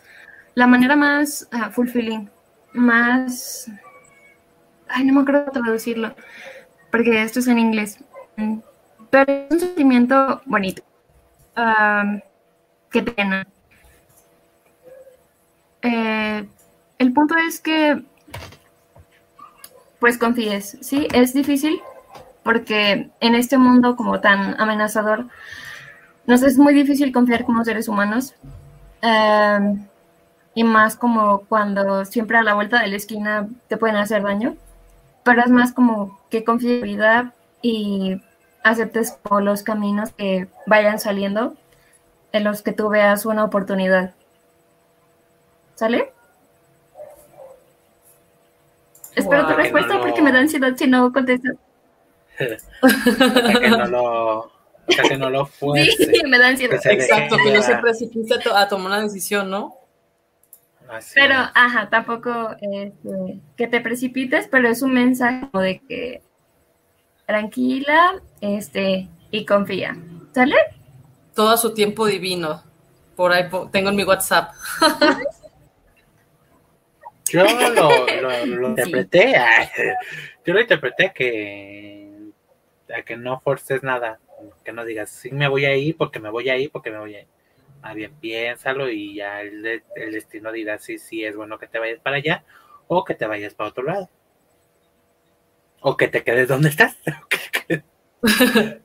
la 0.54 0.66
manera 0.66 0.96
más 0.96 1.48
fulfilling, 1.72 2.30
más, 2.72 3.70
ay, 4.88 5.04
no 5.04 5.14
me 5.14 5.20
acuerdo 5.22 5.50
traducirlo, 5.52 6.14
porque 6.90 7.22
esto 7.22 7.40
es 7.40 7.48
en 7.48 7.58
inglés, 7.58 7.98
mm, 8.36 8.58
pero 9.10 9.32
es 9.32 9.50
un 9.50 9.60
sentimiento 9.60 10.40
bonito 10.46 10.82
qué 12.90 13.02
pena. 13.02 13.46
Eh, 15.82 16.46
el 16.98 17.12
punto 17.12 17.36
es 17.36 17.60
que, 17.60 18.02
pues 19.98 20.18
confíes, 20.18 20.78
¿sí? 20.80 21.06
Es 21.12 21.34
difícil 21.34 21.80
porque 22.42 23.10
en 23.20 23.34
este 23.34 23.58
mundo 23.58 23.96
como 23.96 24.20
tan 24.20 24.60
amenazador, 24.60 25.26
nos 26.26 26.42
es 26.42 26.58
muy 26.58 26.74
difícil 26.74 27.12
confiar 27.12 27.44
como 27.44 27.64
seres 27.64 27.88
humanos. 27.88 28.34
Em, 29.02 29.86
y 30.54 30.64
más 30.64 30.96
como 30.96 31.40
cuando 31.42 32.04
siempre 32.04 32.38
a 32.38 32.42
la 32.42 32.54
vuelta 32.54 32.80
de 32.80 32.88
la 32.88 32.96
esquina 32.96 33.48
te 33.68 33.76
pueden 33.76 33.96
hacer 33.96 34.22
daño. 34.22 34.56
Pero 35.22 35.42
es 35.42 35.50
más 35.50 35.72
como 35.72 36.18
que 36.30 36.44
vida 36.82 37.34
y 37.62 38.22
aceptes 38.62 39.12
por 39.12 39.42
los 39.42 39.62
caminos 39.62 40.12
que 40.12 40.48
vayan 40.66 40.98
saliendo 40.98 41.54
en 42.32 42.44
los 42.44 42.62
que 42.62 42.72
tú 42.72 42.88
veas 42.88 43.26
una 43.26 43.44
oportunidad. 43.44 44.14
¿Sale? 45.74 46.12
Espero 49.14 49.46
tu 49.46 49.54
respuesta 49.54 50.00
porque 50.00 50.22
me 50.22 50.32
da 50.32 50.40
ansiedad 50.40 50.74
si 50.76 50.86
no 50.86 51.12
contestas. 51.12 51.56
que 52.38 53.68
no 53.68 53.86
lo, 53.86 54.52
que 54.86 55.16
no 55.16 55.30
lo 55.30 55.46
fuerce. 55.46 56.06
Sí, 56.06 56.22
me 56.26 56.38
da 56.38 56.48
ansiedad. 56.48 56.80
Exacto, 56.84 57.36
que 57.42 57.52
no 57.52 57.62
se 57.62 57.76
precipite 57.76 58.34
a, 58.54 58.68
tomar 58.68 58.86
una 58.86 59.02
decisión, 59.02 59.50
¿no? 59.50 59.76
pero, 61.14 61.34
ajá, 61.54 61.88
tampoco 61.88 62.56
este, 62.60 63.40
que 63.56 63.68
te 63.68 63.80
precipites, 63.80 64.48
pero 64.48 64.68
es 64.68 64.82
un 64.82 64.92
mensaje 64.92 65.48
de 65.52 65.78
que 65.86 66.22
tranquila, 67.26 68.20
este, 68.40 69.08
y 69.30 69.44
confía. 69.44 69.96
¿Sale? 70.34 70.56
todo 71.34 71.56
su 71.56 71.72
tiempo 71.72 72.06
divino. 72.06 72.62
Por 73.16 73.32
ahí 73.32 73.48
tengo 73.72 73.90
en 73.90 73.96
mi 73.96 74.04
WhatsApp. 74.04 74.52
Yo 77.32 77.44
lo, 77.44 78.68
interpreté, 78.68 79.34
yo 80.44 80.54
lo 80.54 80.60
interpreté 80.60 81.12
que 81.14 82.10
a 82.94 83.02
que 83.02 83.16
no 83.16 83.38
forces 83.40 83.82
nada, 83.82 84.18
que 84.64 84.72
no 84.72 84.84
digas, 84.84 85.10
sí 85.10 85.30
me 85.30 85.48
voy 85.48 85.64
a 85.64 85.76
ir 85.76 85.96
porque 85.96 86.18
me 86.18 86.30
voy 86.30 86.48
a 86.50 86.56
ir 86.56 86.70
porque 86.70 86.90
me 86.90 86.98
voy 86.98 87.14
a 87.14 87.20
ir. 87.20 87.26
Más 87.82 87.94
bien 87.94 88.12
piénsalo 88.20 88.90
y 88.90 89.14
ya 89.14 89.40
el, 89.40 89.82
el 89.94 90.12
destino 90.12 90.52
dirá 90.52 90.78
si 90.78 90.98
sí, 90.98 91.24
es 91.24 91.36
bueno 91.36 91.58
que 91.58 91.66
te 91.66 91.78
vayas 91.78 92.00
para 92.00 92.16
allá 92.16 92.44
o 92.88 93.04
que 93.04 93.14
te 93.14 93.26
vayas 93.26 93.54
para 93.54 93.70
otro 93.70 93.84
lado. 93.84 94.10
O 95.80 95.96
que 95.96 96.08
te 96.08 96.22
quedes 96.22 96.48
donde 96.48 96.68
estás. 96.68 96.96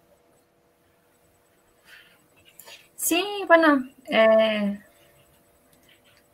Sí, 3.05 3.23
bueno. 3.45 3.87
Eh... 4.09 4.79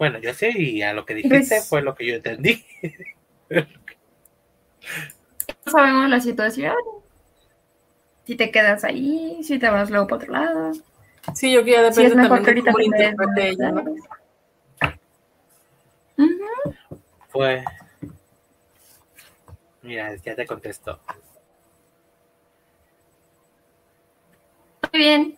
Bueno, 0.02 0.18
yo 0.18 0.34
sé, 0.34 0.49
y 0.58 0.82
a 0.82 0.93
lo 0.93 1.06
que 1.06 1.14
dijiste 1.14 1.58
pues 1.58 1.70
fue 1.70 1.84
lo 1.84 1.93
que 1.93 2.08
yo 2.08 2.16
entendí. 2.16 2.66
no 3.52 3.64
sabemos 5.72 6.10
la 6.10 6.20
situación. 6.20 6.74
Si 8.26 8.36
te 8.36 8.49
quedas 8.49 8.84
ahí, 8.84 9.43
si 9.43 9.60
te 9.60 9.70
vas 9.70 9.91
luego 9.91 10.08
para 10.08 10.24
otro 10.24 10.34
lado. 10.34 10.72
Sí, 11.36 11.52
yo 11.54 11.64
que 11.64 11.74
ya 11.74 11.84
depende 11.84 12.16
también 12.16 12.43
de 12.43 12.64
cómo 12.64 12.80
interprete 12.80 13.49
ella, 13.49 13.72
¿no? 13.72 13.95
Fue. 17.30 17.64
Mira, 19.84 20.16
ya 20.16 20.36
te 20.36 20.47
contesto. 20.47 20.99
Muy 24.91 24.99
bien. 24.99 25.38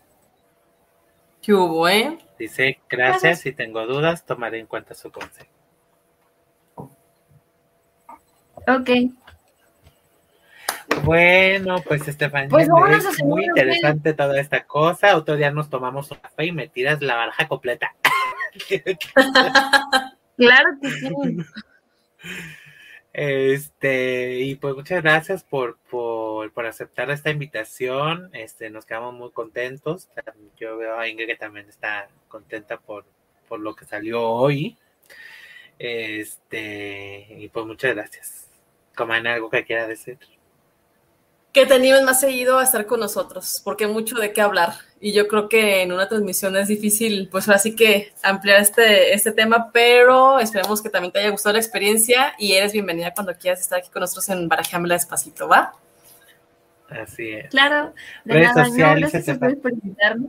¿Qué 1.42 1.52
hubo, 1.52 1.86
eh? 1.86 2.23
Dice, 2.38 2.80
gracias, 2.88 3.40
si 3.40 3.52
tengo 3.52 3.86
dudas, 3.86 4.24
tomaré 4.24 4.58
en 4.58 4.66
cuenta 4.66 4.94
su 4.94 5.10
consejo. 5.10 5.50
Ok. 8.66 8.90
bueno, 11.02 11.76
pues 11.86 12.08
Estefanía, 12.08 12.48
Pues 12.48 12.66
es 12.66 13.22
muy 13.24 13.44
interesante 13.44 14.14
toda 14.14 14.40
esta 14.40 14.64
cosa. 14.64 15.16
Otro 15.16 15.36
día 15.36 15.50
nos 15.50 15.68
tomamos 15.68 16.10
un 16.10 16.18
café 16.18 16.46
y 16.46 16.52
me 16.52 16.68
tiras 16.68 17.00
la 17.02 17.16
baraja 17.16 17.48
completa. 17.48 17.94
Claro 20.36 20.70
que 20.82 20.90
sí. 20.90 21.08
Este, 23.14 24.40
y 24.40 24.56
pues 24.56 24.74
muchas 24.74 25.00
gracias 25.00 25.44
por, 25.44 25.78
por, 25.88 26.52
por 26.52 26.66
aceptar 26.66 27.10
esta 27.10 27.30
invitación. 27.30 28.28
Este, 28.32 28.70
nos 28.70 28.86
quedamos 28.86 29.14
muy 29.14 29.30
contentos. 29.30 30.08
Yo 30.56 30.76
veo 30.76 30.98
a 30.98 31.08
Ingrid 31.08 31.28
que 31.28 31.36
también 31.36 31.68
está 31.68 32.08
contenta 32.26 32.76
por, 32.78 33.04
por 33.48 33.60
lo 33.60 33.76
que 33.76 33.84
salió 33.84 34.20
hoy. 34.20 34.76
Este, 35.78 37.28
y 37.38 37.48
pues 37.50 37.66
muchas 37.66 37.94
gracias. 37.94 38.50
Coman 38.96 39.28
algo 39.28 39.48
que 39.48 39.64
quiera 39.64 39.86
decir. 39.86 40.18
Que 41.54 41.66
te 41.66 41.74
animes 41.74 42.02
más 42.02 42.18
seguido 42.18 42.58
a 42.58 42.64
estar 42.64 42.84
con 42.84 42.98
nosotros, 42.98 43.62
porque 43.62 43.84
hay 43.84 43.92
mucho 43.92 44.16
de 44.16 44.32
qué 44.32 44.40
hablar. 44.40 44.74
Y 45.00 45.12
yo 45.12 45.28
creo 45.28 45.48
que 45.48 45.82
en 45.82 45.92
una 45.92 46.08
transmisión 46.08 46.56
es 46.56 46.66
difícil, 46.66 47.28
pues 47.30 47.48
así 47.48 47.76
que 47.76 48.12
ampliar 48.24 48.60
este, 48.60 49.14
este 49.14 49.30
tema, 49.30 49.70
pero 49.72 50.40
esperemos 50.40 50.82
que 50.82 50.90
también 50.90 51.12
te 51.12 51.20
haya 51.20 51.30
gustado 51.30 51.52
la 51.52 51.60
experiencia 51.60 52.34
y 52.38 52.54
eres 52.54 52.72
bienvenida 52.72 53.14
cuando 53.14 53.32
quieras 53.38 53.60
estar 53.60 53.78
aquí 53.78 53.88
con 53.88 54.00
nosotros 54.00 54.28
en 54.30 54.48
Barajámela 54.48 54.94
Despacito, 54.94 55.46
¿va? 55.46 55.74
Así 56.90 57.30
es. 57.30 57.50
Claro, 57.50 57.94
de 58.24 58.34
Redes 58.34 58.48
nada, 58.56 58.68
no, 58.68 58.74
gracias 58.74 59.14
a 59.14 59.18
Estefa. 59.18 59.46
ustedes 59.46 59.62
por 59.62 59.72
invitarme. 59.72 60.26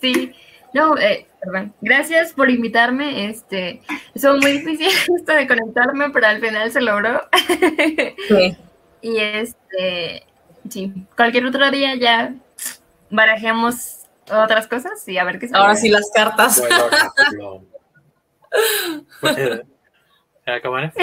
Sí, 0.00 0.32
no, 0.72 0.96
eh, 0.96 1.26
perdón, 1.40 1.74
gracias 1.80 2.32
por 2.34 2.50
invitarme. 2.50 3.28
Este, 3.28 3.82
estuvo 4.14 4.36
muy 4.36 4.52
difícil 4.52 4.86
esto 5.16 5.32
de 5.32 5.48
conectarme, 5.48 6.10
pero 6.10 6.28
al 6.28 6.40
final 6.40 6.70
se 6.70 6.80
logró. 6.80 7.20
Sí. 8.28 8.56
Y 9.00 9.18
este, 9.18 10.26
sí, 10.68 10.92
cualquier 11.16 11.46
otro 11.46 11.70
día 11.70 11.94
ya 11.94 12.34
barajemos 13.10 14.00
otras 14.30 14.66
cosas 14.68 15.06
y 15.08 15.18
a 15.18 15.24
ver 15.24 15.38
qué 15.38 15.48
sale. 15.48 15.62
Ahora 15.62 15.76
sí 15.76 15.88
las 15.88 16.10
cartas. 16.14 16.56
Fue 16.60 16.70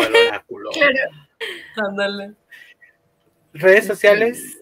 el 0.07 0.29
oráculo. 0.29 0.71
Claro. 1.77 1.89
Ándale. 1.89 2.33
Redes 3.53 3.85
sociales. 3.85 4.59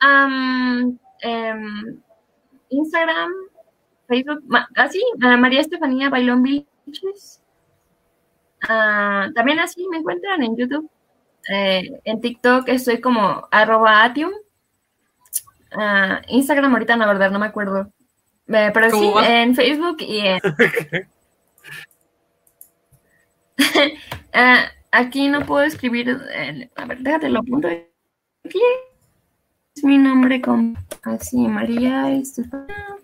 Am, 0.00 0.98
em, 1.20 2.00
Instagram, 2.68 3.30
Facebook, 4.08 4.42
así, 4.74 5.02
ah, 5.22 5.36
María 5.36 5.60
Estefanía 5.60 6.10
Bailón 6.10 6.42
Beaches. 6.42 7.42
Ah, 8.68 9.28
también 9.34 9.58
así 9.58 9.86
me 9.90 9.98
encuentran 9.98 10.42
en 10.42 10.56
YouTube. 10.56 10.90
Eh, 11.48 12.00
en 12.04 12.20
TikTok 12.20 12.68
estoy 12.68 13.00
como 13.00 13.46
arroba 13.50 14.04
atium. 14.04 14.32
Ah, 15.72 16.22
Instagram 16.28 16.72
ahorita 16.72 16.96
la 16.96 17.06
verdad 17.06 17.30
no 17.30 17.38
me 17.38 17.46
acuerdo. 17.46 17.92
Eh, 18.48 18.70
pero 18.72 18.90
sí, 18.90 19.12
en 19.24 19.54
Facebook 19.54 19.96
y 20.00 20.20
en... 20.20 20.40
Ah, 24.32 24.70
aquí 24.90 25.28
no 25.28 25.46
puedo 25.46 25.64
escribir... 25.64 26.10
eh, 26.30 26.68
a 26.76 26.84
ver, 26.84 26.98
déjate 26.98 27.30
lo 27.30 27.40
apunto 27.40 27.68
aquí. 27.68 28.60
Es 29.74 29.82
mi 29.84 29.98
nombre 29.98 30.40
con 30.40 30.76
así, 31.02 31.48
María 31.48 32.12
Estefania 32.12 32.96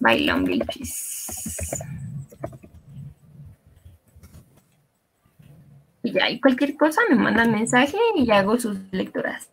Bailón. 0.00 0.44
Ya, 6.16 6.30
y 6.30 6.40
cualquier 6.40 6.76
cosa 6.76 7.00
me 7.08 7.16
mandan 7.16 7.52
mensaje 7.52 7.98
y 8.14 8.30
hago 8.30 8.58
sus 8.58 8.78
lecturas. 8.92 9.48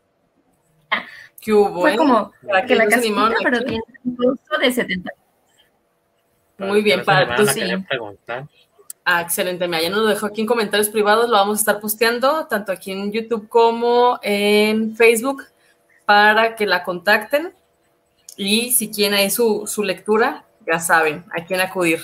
¿Qué 1.40 1.52
hubo? 1.52 1.82
Fue 1.82 1.94
eh? 1.94 1.98
como 1.98 2.32
Para 2.48 2.66
que 2.66 2.76
la 2.76 2.88
casita, 2.88 3.32
pero 3.44 3.58
aquí. 3.58 3.66
tiene 3.66 3.84
un 4.06 4.16
costo 4.16 4.58
de 4.60 4.72
70. 4.72 5.12
Muy 6.60 6.82
bien, 6.82 7.04
para 7.04 7.26
me 7.26 7.36
tú 7.36 7.46
sí. 7.48 7.62
Ah, 9.06 9.22
excelente. 9.22 9.68
Mira, 9.68 9.82
ya 9.82 9.90
nos 9.90 10.00
lo 10.00 10.08
dejó 10.08 10.28
aquí 10.28 10.42
en 10.42 10.48
comentarios 10.48 10.88
privados. 10.88 11.30
Lo 11.30 11.36
vamos 11.36 11.58
a 11.58 11.62
estar 11.62 11.80
posteando 11.82 12.48
tanto 12.48 12.72
aquí 12.72 12.92
en 12.92 13.12
YouTube 13.12 13.50
como 13.50 14.18
en 14.24 14.96
Facebook 14.96 15.44
para 16.06 16.56
que 16.56 16.66
la 16.66 16.84
contacten. 16.84 17.54
Y 18.38 18.72
si 18.72 18.90
quieren 18.90 19.18
ahí 19.18 19.30
su, 19.30 19.68
su 19.68 19.84
lectura, 19.84 20.46
ya 20.66 20.80
saben 20.80 21.26
a 21.38 21.44
quién 21.44 21.60
acudir. 21.60 22.00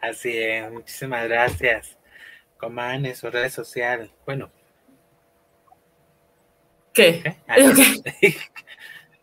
Así 0.00 0.36
es, 0.36 0.70
muchísimas 0.70 1.26
gracias. 1.26 1.95
Coman 2.58 3.06
en 3.06 3.14
su 3.16 3.30
red 3.30 3.50
social. 3.50 4.10
Bueno, 4.24 4.50
¿Qué? 6.92 7.22
¿qué? 7.22 7.36
Ah. 7.48 7.56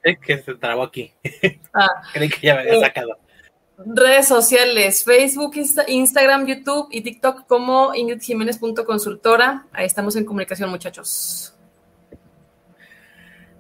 Es 0.04 0.20
que 0.20 0.38
se 0.40 0.56
trabó 0.56 0.84
aquí. 0.84 1.14
Ah, 1.74 1.88
Creí 2.14 2.30
que 2.30 2.46
ya 2.48 2.56
me 2.56 2.62
había 2.62 2.74
Eh, 2.76 2.80
sacado. 2.82 3.18
redes 3.78 4.28
sociales, 4.28 5.04
Facebook, 5.04 5.56
Insta- 5.56 5.86
Instagram, 5.88 6.46
YouTube 6.46 6.88
y 6.92 7.02
TikTok 7.02 7.48
como 7.48 7.96
ingridjiménez.consultora. 7.96 9.66
Ahí 9.72 9.86
estamos 9.86 10.16
en 10.18 10.26
comunicación, 10.26 10.70
muchachos. 10.70 11.56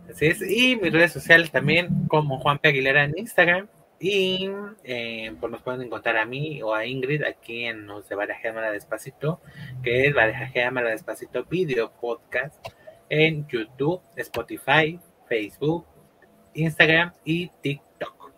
Así 0.09 0.27
es. 0.27 0.41
Y 0.41 0.75
mis 0.75 0.91
redes 0.93 1.13
sociales 1.13 1.49
también, 1.49 2.07
como 2.07 2.39
Juan 2.39 2.59
P. 2.59 2.67
Aguilera 2.69 3.05
en 3.05 3.17
Instagram. 3.17 3.67
Y 4.05 4.49
eh, 4.83 5.33
pues 5.39 5.49
nos 5.49 5.61
pueden 5.61 5.81
encontrar 5.81 6.17
a 6.17 6.25
mí 6.25 6.61
o 6.61 6.75
a 6.75 6.85
Ingrid 6.85 7.23
aquí 7.23 7.63
en 7.63 7.87
los 7.87 8.09
de 8.09 8.15
Barajéamala 8.15 8.69
Despacito, 8.69 9.39
que 9.81 10.07
es 10.07 10.13
Barajéamala 10.13 10.89
Despacito 10.89 11.45
Video 11.45 11.89
Podcast 11.89 12.53
en 13.07 13.47
YouTube, 13.47 14.01
Spotify, 14.17 14.99
Facebook, 15.29 15.85
Instagram 16.53 17.13
y 17.23 17.47
TikTok. 17.61 18.33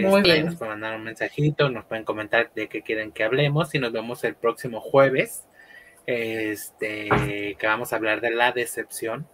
Muy 0.00 0.20
Este, 0.20 0.32
bien. 0.32 0.46
Nos 0.46 0.56
pueden 0.56 0.72
mandar 0.72 0.96
un 0.96 1.04
mensajito, 1.04 1.68
nos 1.68 1.84
pueden 1.84 2.04
comentar 2.06 2.50
de 2.54 2.66
qué 2.68 2.80
quieren 2.80 3.12
que 3.12 3.24
hablemos 3.24 3.74
y 3.74 3.78
nos 3.78 3.92
vemos 3.92 4.24
el 4.24 4.34
próximo 4.34 4.80
jueves. 4.80 5.44
Este, 6.06 7.10
que 7.58 7.66
vamos 7.66 7.92
a 7.92 7.96
hablar 7.96 8.22
de 8.22 8.30
la 8.30 8.52
decepción. 8.52 9.26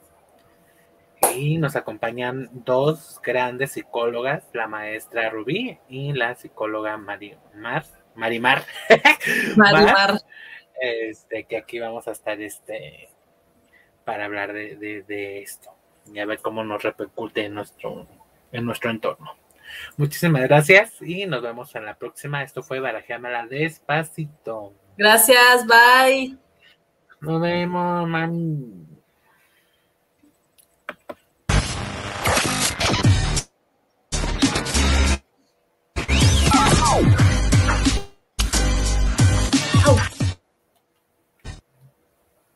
Y 1.37 1.59
nos 1.59 1.77
acompañan 1.77 2.49
dos 2.53 3.21
grandes 3.23 3.73
psicólogas, 3.73 4.45
la 4.53 4.67
maestra 4.69 5.31
Rubí 5.31 5.79
y 5.89 6.13
la 6.13 6.35
psicóloga 6.35 6.97
Marimar, 6.97 7.85
Marimar, 8.15 8.63
Marimar. 9.57 10.21
este, 10.81 11.45
que 11.45 11.57
aquí 11.57 11.79
vamos 11.79 12.07
a 12.09 12.13
estar 12.13 12.41
este, 12.41 13.09
para 14.05 14.25
hablar 14.27 14.53
de, 14.53 14.77
de- 14.77 15.03
de 15.03 15.41
esto 15.43 15.71
y 16.13 16.19
a 16.19 16.27
ver 16.27 16.41
cómo 16.41 16.65
nos 16.65 16.83
repercute 16.83 17.45
en 17.45 17.55
nuestro, 17.55 18.07
en 18.51 18.65
nuestro 18.67 18.91
entorno. 18.91 19.37
Muchísimas 19.97 20.43
gracias 20.43 21.01
y 21.01 21.25
nos 21.27 21.41
vemos 21.43 21.75
en 21.75 21.87
la 21.87 21.95
próxima. 21.97 22.43
Esto 22.43 22.63
fue 22.63 22.81
Barajeamela 22.81 23.47
Despacito. 23.47 24.75
Gracias, 24.99 25.67
bye. 25.67 26.37
Nos 27.21 27.41
vemos, 27.41 28.07
mami. 28.09 28.92
Oh! 36.95 37.22